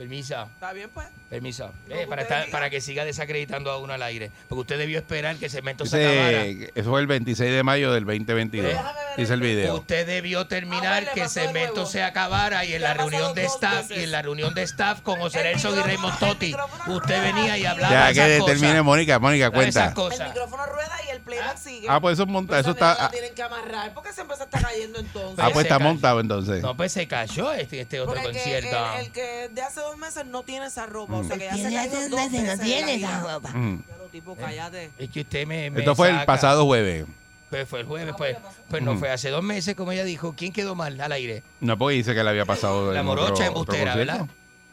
[0.00, 1.06] Permiso, ¿Está bien, pues?
[1.28, 1.70] permiso.
[1.86, 4.30] Lo Eh, para, estar- para que siga desacreditando a uno al aire.
[4.48, 6.44] Porque usted debió esperar que el cemento se acabara.
[6.74, 8.72] Eso fue el 26 de mayo del 2022.
[9.18, 9.74] Dice el video.
[9.74, 11.86] Usted debió terminar ver, le que el nuevo.
[11.86, 13.98] se acabara y en la reunión de staff veces.
[13.98, 16.56] y en la reunión de staff con José El Nelson y Raymond Totti,
[16.86, 18.82] usted venía y hablaba Ya que cosas.
[18.82, 20.24] Mónica, Mónica, esas cuenta.
[20.24, 21.86] El micrófono rueda y el playback sigue.
[21.90, 22.94] Ah, pues eso es monta, Pero eso está.
[23.02, 23.92] la tienen que amarrar.
[23.92, 25.38] ¿Por qué siempre se está cayendo entonces?
[25.44, 26.62] Ah, pues está montado entonces.
[26.62, 28.94] No, pues se cayó este, este otro Porque concierto.
[28.96, 31.14] el, el que de hace dos meses no tiene esa ropa.
[31.16, 33.48] O sea, que ya se cayó dos dos meses, no tiene la esa ropa.
[33.50, 33.82] Mm.
[34.12, 34.90] Tipo, cállate.
[34.98, 35.70] Es que usted me.
[35.70, 36.26] me Esto fue el saca.
[36.26, 37.06] pasado jueves.
[37.48, 38.36] Pues fue el jueves, pues,
[38.68, 39.00] pues no Ujú.
[39.00, 40.34] fue hace dos meses, como ella dijo.
[40.36, 41.42] ¿Quién quedó mal al aire?
[41.60, 42.92] No, porque dice que le había pasado.
[42.92, 44.26] La en morocha otro- embustera, otro ¿verdad?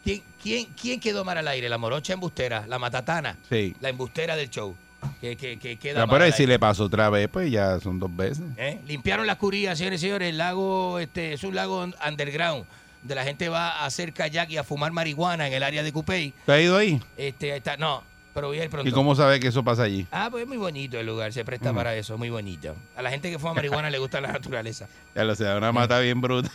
[0.03, 1.69] ¿Quién, quién, ¿Quién quedó mal al aire?
[1.69, 3.75] La morocha embustera, la matatana, Sí.
[3.81, 4.75] la embustera del show.
[5.21, 6.53] Que, que, que queda mal pero al si aire.
[6.53, 8.43] le pasó otra vez, pues ya son dos veces.
[8.57, 8.79] ¿Eh?
[8.87, 10.29] Limpiaron las curillas, señores y señores.
[10.29, 12.65] El lago este, es un lago underground.
[13.03, 15.91] De la gente va a hacer kayak y a fumar marihuana en el área de
[15.93, 16.33] Cupey.
[16.45, 17.01] ¿Te has ido ahí?
[17.15, 18.03] Este, está, no,
[18.33, 18.89] pero voy a ir pronto.
[18.89, 20.05] ¿Y cómo sabe que eso pasa allí?
[20.11, 21.77] Ah, pues es muy bonito el lugar, se presta Ujú.
[21.77, 22.75] para eso, muy bonito.
[22.95, 24.87] A la gente que fuma marihuana le gusta la naturaleza.
[25.15, 26.51] Ya lo sé, una mata bien bruta.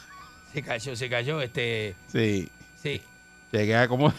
[0.53, 2.49] Se cayó, se cayó, este, Sí.
[2.83, 3.03] sí.
[3.51, 4.13] Se queda como.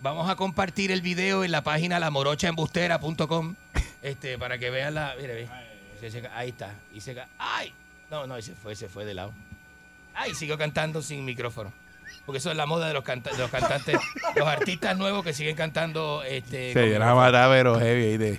[0.00, 3.56] Vamos a compartir el video en la página lamorochaembustera.com
[4.02, 5.14] este, para que vean la...
[5.20, 5.48] Mire, ve.
[6.34, 6.74] Ahí está.
[6.94, 7.72] Y se ¡Ay!
[8.10, 9.32] No, no, se fue, se fue de lado.
[10.18, 10.34] ¡Ay!
[10.34, 11.72] Siguió cantando sin micrófono.
[12.26, 13.96] Porque eso es la moda de los, canta- de los cantantes,
[14.36, 16.22] los artistas nuevos que siguen cantando.
[16.24, 17.16] Este, Se con dio una micrófono.
[17.16, 18.16] mata, pero heavy.
[18.18, 18.38] de-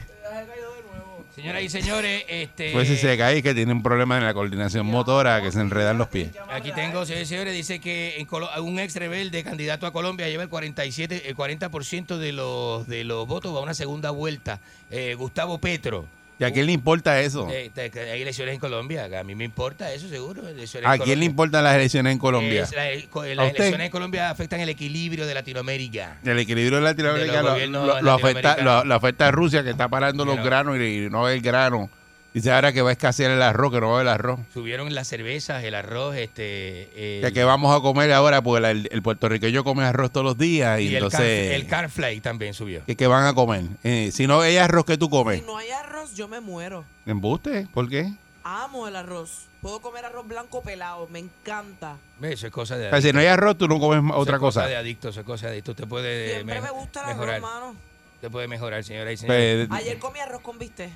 [1.36, 4.86] Señoras y señores, este, Pues si se cae, que tiene un problema en la coordinación
[4.86, 6.32] motora, que se enredan los pies.
[6.52, 10.28] Aquí tengo, señores y señores, dice que en Colo- un ex rebelde candidato a Colombia
[10.28, 14.60] lleva el 47, el 40% de los, de los votos a una segunda vuelta.
[14.92, 16.06] Eh, Gustavo Petro.
[16.40, 17.48] ¿Y a quién le importa eso?
[17.52, 17.70] Eh,
[18.14, 19.10] hay elecciones en Colombia.
[19.20, 20.42] A mí me importa eso, seguro.
[20.86, 22.64] ¿A quién le importan las elecciones en Colombia?
[22.64, 26.18] Es la- ¿A las elecciones en Colombia afectan el equilibrio de Latinoamérica.
[26.24, 29.70] El equilibrio de Latinoamérica De lo, gobiernos lo- lo afecta, lo, afecta a Rusia, que
[29.72, 31.90] está parando los granos y, no ve el grano.
[32.34, 34.40] Dice ahora que va a escasear el arroz, que no va a haber arroz.
[34.54, 37.18] Subieron las cervezas, el arroz, este...
[37.18, 40.26] el- Que, que vamos a comer ahora, porque la- el, el puertorriqueño come arroz todos
[40.26, 40.80] los días.
[40.80, 42.84] Y, y el, entonces, car, el carfly también subió.
[42.86, 43.64] ¿qué, qué van a comer?
[43.84, 45.40] Eh, si no hay arroz, ¿qué tú comes?
[45.42, 46.86] Si no hay arroz, yo me muero.
[47.08, 47.68] ¿Embuste?
[47.74, 48.12] ¿Por qué?
[48.44, 49.48] Amo el arroz.
[49.62, 51.08] Puedo comer arroz blanco pelado.
[51.12, 51.98] Me encanta.
[52.22, 54.36] Eso es cosa de O sea, si no hay arroz, tú no comes Eso otra
[54.36, 54.68] es cosa cosa.
[54.70, 55.72] de adicto, eso es cosa de adicto.
[55.72, 57.36] Usted puede Siempre me- me gusta el arroz, mejorar.
[57.36, 57.76] hermano.
[58.16, 59.18] Usted puede mejorar, señora y.
[59.18, 60.90] Pues, Ayer comí arroz con bistec.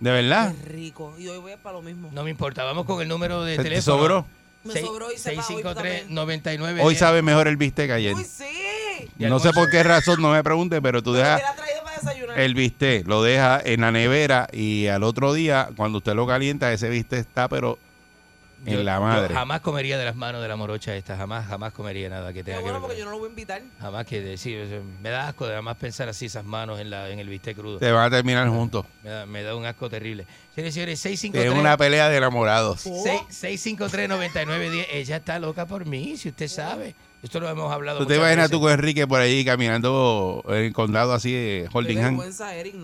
[0.00, 0.54] ¿De verdad?
[0.64, 1.14] Qué rico.
[1.18, 2.08] Y hoy voy para lo mismo.
[2.12, 3.98] No me importa, vamos con el número de ¿Se te teléfono.
[3.98, 4.26] sobró?
[4.64, 6.80] Me sobró y se va hoy 653-99.
[6.82, 8.14] Hoy sabe mejor el bistec que ayer.
[8.14, 8.44] Uy, sí.
[9.18, 11.42] No sé por qué razón, no me pregunte, pero tú dejas
[12.36, 16.72] el bistec, lo deja en la nevera y al otro día, cuando usted lo calienta,
[16.72, 17.78] ese bistec está, pero
[18.66, 19.34] en Yo- la yo madre.
[19.34, 22.58] jamás comería de las manos de la morocha esta, jamás, jamás comería nada que tenga
[22.58, 22.86] Qué que bueno ver.
[22.88, 23.62] porque yo no lo voy a invitar.
[23.80, 27.18] Jamás que decir, me da asco de más pensar así esas manos en, la, en
[27.18, 27.78] el bistec crudo.
[27.78, 28.84] Te van a terminar juntos.
[29.02, 30.26] Me da, me da un asco terrible.
[30.54, 32.80] Señores, señores, Es 653 una pelea de enamorados.
[32.82, 34.86] seis- 653-9910.
[34.90, 36.94] Ella está loca por mí, si usted sabe.
[37.22, 38.50] Esto lo hemos hablado ¿Tú te imaginas veces.
[38.50, 42.22] tú con Enrique por ahí caminando en el condado así de holding hand?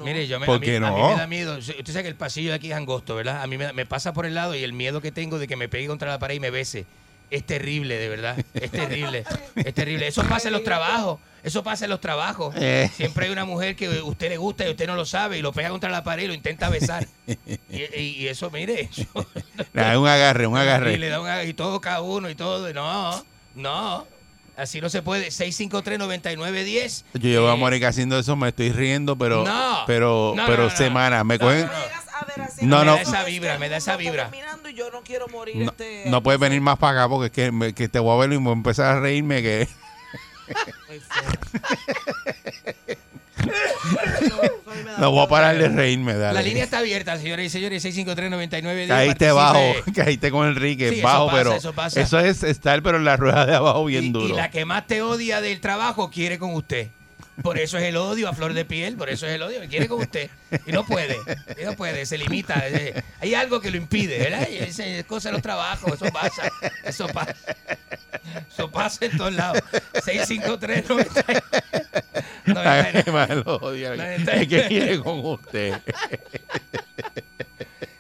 [0.05, 1.09] Mire, yo me, ¿Por a, mí, qué a mí no?
[1.11, 1.57] me da miedo.
[1.59, 3.43] Usted sabe que el pasillo de aquí es angosto, ¿verdad?
[3.43, 5.57] A mí me, me pasa por el lado y el miedo que tengo de que
[5.57, 6.85] me pegue contra la pared y me bese.
[7.31, 8.37] Es terrible, de verdad.
[8.55, 9.25] Es terrible.
[9.57, 10.07] es terrible.
[10.07, 11.19] Eso pasa en los trabajos.
[11.43, 12.55] Eso pasa en los trabajos.
[12.61, 12.89] Eh.
[12.95, 15.43] Siempre hay una mujer que a usted le gusta y usted no lo sabe y
[15.43, 17.07] lo pega contra la pared y lo intenta besar.
[17.27, 17.33] y,
[17.73, 18.89] y- y eso, mire,
[19.73, 21.09] Nah, un agarre, un y le agarre.
[21.09, 22.73] da un ag- y todo cada uno y todo.
[22.73, 23.25] No,
[23.57, 24.07] no.
[24.57, 25.29] Así no se puede.
[25.29, 27.05] 653-9910.
[27.15, 29.85] Yo llevo a Mónica haciendo eso, me estoy riendo, pero No.
[29.87, 30.77] pero No, pero no, no.
[30.77, 31.25] semanas.
[31.25, 31.69] Me No, cogen.
[32.61, 34.25] Me No, no, da esa vibra, me da esa vibra.
[34.25, 35.57] Caminando y yo no quiero morir.
[35.57, 38.15] no, este, no puedes venir más para acá porque es que, me- que te voy
[38.17, 39.69] a ver y voy a empezar a reírme que
[44.99, 46.35] No voy a parar de reírme, dale.
[46.35, 48.89] La línea está abierta, señores y señores, 653-99.
[48.89, 49.61] Caíste bajo,
[49.95, 53.85] caíste con Enrique, bajo, eso pero eso, es estar pero en la rueda de abajo
[53.85, 54.29] bien y, duro.
[54.29, 56.89] Y la que más te odia del trabajo quiere con usted.
[57.43, 59.69] Por eso es el odio a flor de piel, por eso es el odio que
[59.69, 60.31] quiere con usted.
[60.65, 61.19] Y no puede,
[61.61, 62.67] y no puede, se limita.
[62.67, 64.49] Eh, hay algo que lo impide, ¿verdad?
[64.49, 66.51] Es, cosa de los trabajos, eso pasa,
[66.85, 67.35] eso pasa.
[68.51, 69.63] Eso pasa en todos lados.
[70.05, 70.85] 653
[72.47, 72.63] no
[74.33, 75.75] es que viene con usted.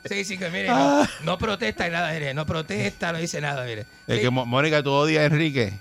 [0.08, 1.02] Sí, sí, que mire, no,
[1.32, 1.38] ah.
[1.38, 3.86] protesta y nada, mire, no protesta, no dice nada, mire.
[4.06, 5.72] Es que Mónica, tú odias a Enrique.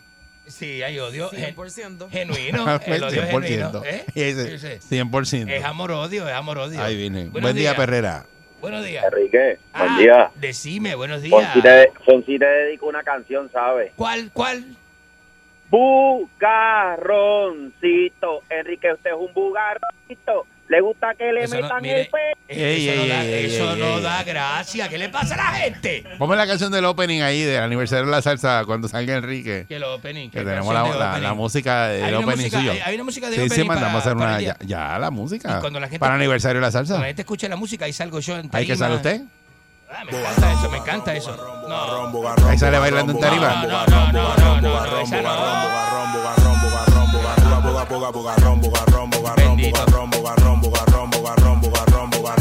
[0.48, 2.10] Sí, hay odio 100%.
[2.10, 2.80] genuino.
[2.86, 3.44] El odio 100%.
[3.44, 3.84] genuino.
[3.86, 4.06] ¿eh?
[4.16, 5.52] 100%.
[5.52, 6.82] Es amor-odio, es amor-odio.
[6.82, 7.26] Ahí viene.
[7.26, 8.26] Buen día, día, Perrera.
[8.62, 9.06] Buenos días.
[9.06, 10.32] Enrique, buen ah, día.
[10.36, 11.54] Decime, buenos días.
[11.54, 13.92] Fonsi te, Fonsi te dedico una canción, ¿sabes?
[13.96, 14.66] ¿Cuál, cuál?
[15.70, 18.42] Bugarroncito.
[18.50, 20.48] Enrique, usted es un bugarroncito.
[20.68, 22.18] ¿Le gusta que le Eso no- metan mire, el pe...
[22.48, 24.02] Ey, eso no, ey, da, ey, eso ey, no ey.
[24.04, 24.90] da gracia.
[24.90, 26.04] ¿Qué le pasa a la gente?
[26.18, 29.66] Ponme la canción del opening ahí del aniversario de la salsa cuando salga Enrique.
[29.68, 30.32] Que el opening.
[30.32, 31.24] Que ¿qué tenemos la, de la- opening?
[31.24, 32.72] la música del opening música- suyo.
[32.72, 34.54] hay- hay una música de sí, sí, opening mandamos a hacer para- una.
[34.54, 35.58] para Ya, la música.
[35.58, 36.94] Y cuando la gente- para el aniversario de la salsa.
[36.94, 39.22] Cuando la gente escuche la música, ahí salgo yo en ¿Ahí que sale usted?
[39.90, 41.66] Ah, me encanta eso, me encanta eso.
[41.68, 43.66] No, Ahí sale bailando en tarima.
[43.66, 45.76] no, no, no, no, no, no, no, esa no.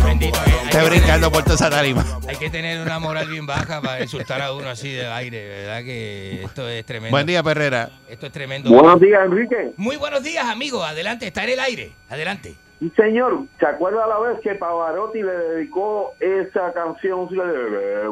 [0.04, 0.38] Bendito.
[0.38, 2.04] eh, hay Está brincando por toda esa tarima.
[2.28, 5.82] Hay que tener una moral bien baja para insultar a uno así de aire, ¿verdad?
[5.84, 7.10] Que esto es tremendo.
[7.14, 7.90] Buen día, Perrera.
[8.08, 8.70] Esto es tremendo.
[8.70, 9.72] Buenos días, Enrique.
[9.76, 10.84] Muy buenos días, amigo.
[10.84, 11.92] Adelante, está en el aire.
[12.08, 12.54] Adelante.
[12.96, 13.44] Señor.
[13.58, 17.28] ¿Se acuerda la vez que Pavarotti le dedicó esa canción?
[17.32, 18.08] Eh.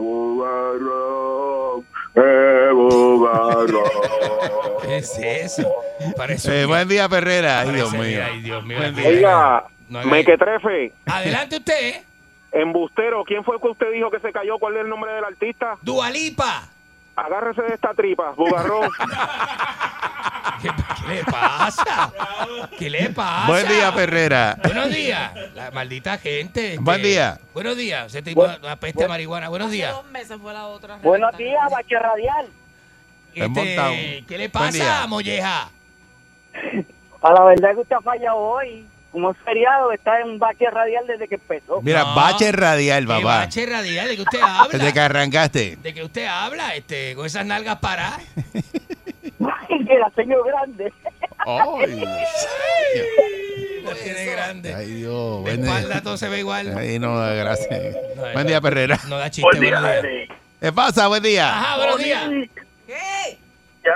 [4.83, 5.73] ¿Qué es eso?
[6.17, 7.61] Parece Eh, buen día, Perrera.
[7.61, 8.21] Ay, Dios mío.
[8.25, 8.79] ay, Dios mío.
[8.79, 9.09] Buen día.
[9.09, 12.03] Oiga, No Mequetrefe, Adelante usted.
[12.53, 14.59] embustero, ¿quién fue que usted dijo que se cayó?
[14.59, 15.77] ¿Cuál es el nombre del artista?
[15.83, 16.69] Dualipa.
[17.15, 18.89] Agárrese de esta tripa, bugarrón.
[20.63, 22.13] ¿Qué, qué le pasa?
[22.79, 23.47] ¿Qué le pasa?
[23.49, 24.57] Buen día, Perrera.
[24.63, 25.33] Buenos días.
[25.55, 26.75] La maldita gente.
[26.75, 27.39] este, Buen día.
[27.53, 28.07] Buenos días.
[28.07, 29.49] Ese tipo de peste a marihuana.
[29.49, 29.93] Buenos días.
[29.93, 30.97] Dos meses fue la otra.
[31.03, 32.47] Buenos días, Bache Radial.
[33.35, 35.71] Este, ¿Qué le pasa, molleja?
[37.23, 38.87] A la verdad que usted ha fallado hoy.
[39.13, 41.83] Como es feriado, está en un bache radial desde que empezó.
[41.83, 42.15] Mira, No.
[42.15, 43.23] bache radial, ¿Qué papá.
[43.41, 44.69] bache radial de que usted habla?
[44.79, 45.77] Desde que arrancaste.
[45.83, 48.23] De que usted habla, este, con esas nalgas paradas.
[49.69, 50.93] que la señor grande.
[51.45, 52.05] Ay,
[53.85, 54.75] Las tiene grande.
[54.75, 55.37] ay, Dios.
[55.45, 56.03] De Buen espalda día.
[56.03, 56.73] todo se ve igual.
[56.77, 57.97] Ay, no, gracias.
[58.17, 58.99] No, Buen día, Perrera.
[59.09, 60.29] No da chiste, buenos días.
[60.61, 61.09] ¿Qué pasa?
[61.09, 61.49] Buen día.
[61.51, 62.25] Ajá, buenos días.
[62.87, 63.39] ¿Qué?
[63.85, 63.95] Ya,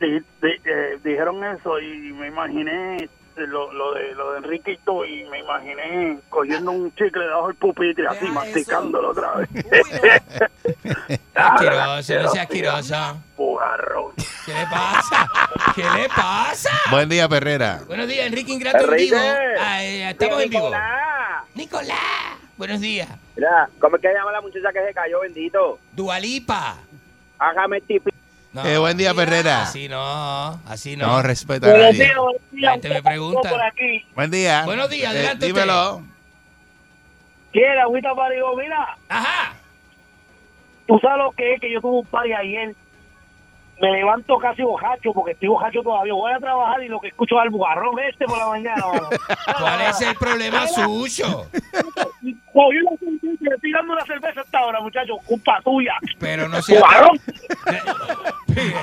[0.00, 0.22] di-
[0.64, 6.18] eh, dijeron eso y me imaginé lo, lo de lo de Enriquito y me imaginé
[6.28, 9.48] cogiendo un chicle debajo del pupitre así, masticándolo otra vez.
[11.34, 13.16] Asqueroso, no sea asqueroso.
[13.36, 14.12] Bugarrón.
[14.46, 15.28] ¿Qué le pasa?
[15.74, 16.70] ¿Qué le pasa?
[16.90, 17.80] Buen día, Perrera.
[17.86, 19.16] Buenos días, Enrique Ingrato en vivo.
[19.60, 20.62] Ah, eh, estamos en vivo.
[20.64, 21.44] Nicolás.
[21.54, 22.38] Nicolás.
[22.56, 23.08] Buenos días.
[23.36, 25.78] Mira, ¿cómo es que se llama la muchacha que se cayó, bendito?
[25.92, 26.76] Dualipa.
[27.38, 28.13] Hágame tipi.
[28.54, 29.62] No, Eh, buen día, Perrera.
[29.62, 31.08] Así no, así no.
[31.08, 32.12] No respeta a nadie.
[32.52, 33.50] La gente me pregunta.
[34.14, 34.62] Buen día.
[34.64, 36.02] Buenos días, Eh, adelante dímelo.
[37.52, 38.96] ¿Quiere agüita para digo, mira?
[39.08, 39.54] Ajá.
[40.86, 42.74] Tú sabes lo que es que yo tuve un party ayer.
[43.80, 46.14] Me levanto casi bojacho porque estoy bojacho todavía.
[46.14, 48.82] Voy a trabajar y lo que escucho es el bugarrón este por la mañana.
[49.58, 51.46] ¿Cuál es el problema suyo?
[52.54, 55.16] Cogí una cerveza, le estoy dando una cerveza hasta ahora, muchachos.
[55.26, 55.92] Culpa tuya.
[56.20, 56.80] Pero no sea.
[56.80, 57.20] Bugarrón.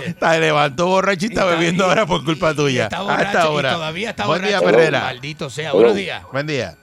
[0.06, 2.84] Está levantó borrachita bebiendo ahora por culpa tuya.
[2.84, 3.74] Está A borracho esta y hora.
[3.74, 4.60] todavía está Buen día.
[4.60, 5.00] Perrera.
[5.02, 5.72] Maldito sea.
[5.74, 6.22] Buenos días.
[6.32, 6.76] Buen día.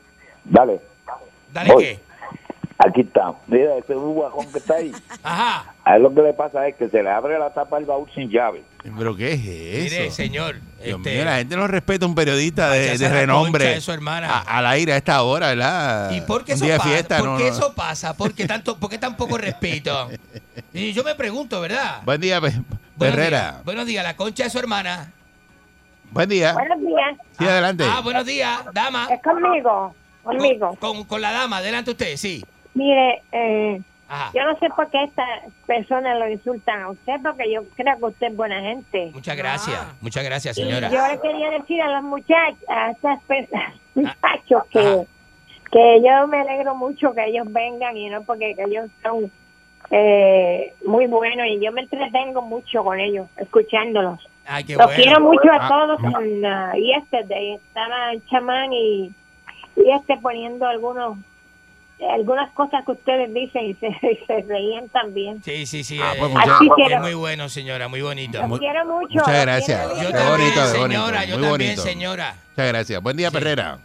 [0.44, 0.80] Dale.
[1.52, 1.84] Dale Voy.
[1.84, 2.00] qué.
[2.78, 3.32] Aquí está.
[3.48, 4.92] Mira, ese guajón que está ahí.
[5.22, 5.74] Ajá.
[5.84, 8.08] A él lo que le pasa es que se le abre la tapa del baúl
[8.14, 8.62] sin llave.
[8.96, 9.94] ¿Pero qué es eso?
[9.96, 10.56] Mire, señor.
[10.84, 13.64] Dios este, mío, la gente no respeta a un periodista de, de a la renombre.
[13.64, 14.28] concha de su hermana.
[14.30, 16.10] a- al aire a esta hora, ¿verdad?
[16.12, 16.88] ¿Y por qué Un eso pasa?
[16.88, 17.50] fiesta, ¿Por no, qué no.
[17.50, 18.16] eso pasa?
[18.16, 20.08] ¿Por qué, tanto, ¿Por qué tan poco respeto?
[20.72, 22.02] Y yo me pregunto, ¿verdad?
[22.04, 22.64] Buen día, Buenos
[23.00, 23.50] Herrera.
[23.52, 23.64] días.
[23.64, 25.12] Buenos días, la concha de su hermana.
[26.10, 26.52] Buen día.
[26.54, 27.16] Buenos días.
[27.38, 27.84] Sí, adelante.
[27.86, 29.08] Ah, buenos días, dama.
[29.10, 30.76] Es conmigo, conmigo.
[30.80, 32.44] Con, con la dama, adelante usted, sí.
[32.74, 34.30] Mire, eh, Ajá.
[34.34, 35.28] yo no sé por qué estas
[35.66, 39.10] personas lo insultan a usted, porque yo creo que usted es buena gente.
[39.12, 40.88] Muchas gracias, muchas gracias, señora.
[40.90, 43.72] Yo le quería decir a los muchachos, a estas pe- Ah.
[43.94, 45.06] muchachos que,
[45.72, 49.30] que yo me alegro mucho que ellos vengan y no porque que ellos son
[49.90, 54.26] eh, muy buenos y yo me entretengo mucho con ellos, escuchándolos.
[54.46, 55.02] Ay, qué Los bueno.
[55.02, 56.12] quiero mucho a Ah, todos mm.
[56.12, 57.54] con uh, Yesterday.
[57.54, 59.12] Estaba el chamán y,
[59.76, 61.18] y este poniendo algunos
[62.04, 65.42] algunas cosas que ustedes dicen y se, y se reían también.
[65.42, 65.98] Sí, sí, sí.
[66.02, 67.00] Ah, pues, muchas- es Así quiero.
[67.00, 68.40] muy bueno, señora, muy bonito.
[68.46, 69.14] Los quiero mucho.
[69.14, 69.88] Muchas gracias.
[70.02, 71.82] Yo también, bonito, señora, bonito, yo muy también, bonito.
[71.82, 72.34] señora.
[72.50, 73.02] Muchas gracias.
[73.02, 73.78] Buen día, Perrera.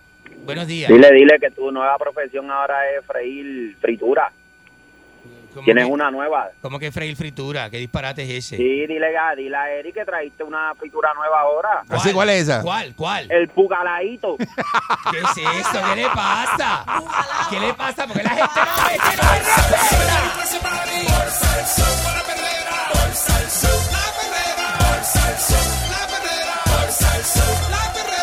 [0.45, 0.91] Buenos días.
[0.91, 4.31] Dile, dile que tu nueva profesión ahora es freír fritura.
[5.53, 6.49] ¿Cómo Tienes que- una nueva.
[6.61, 7.69] ¿Cómo que freír fritura?
[7.69, 8.57] ¿Qué disparate es ese?
[8.57, 11.83] Sí, dile, a- dile a Eric que trajiste una fritura nueva ahora.
[11.89, 12.61] ¿Así cuál es esa?
[12.61, 12.93] ¿Cuál?
[12.95, 13.31] ¿Cuál?
[13.31, 14.35] El pugaladito.
[15.11, 15.79] ¿Qué es esto?
[15.89, 16.85] ¿Qué le pasa?
[17.49, 18.07] ¿Qué le pasa?
[18.07, 19.29] Porque la gente no ve que no
[19.69, 21.23] respeta.
[26.63, 28.22] Puerto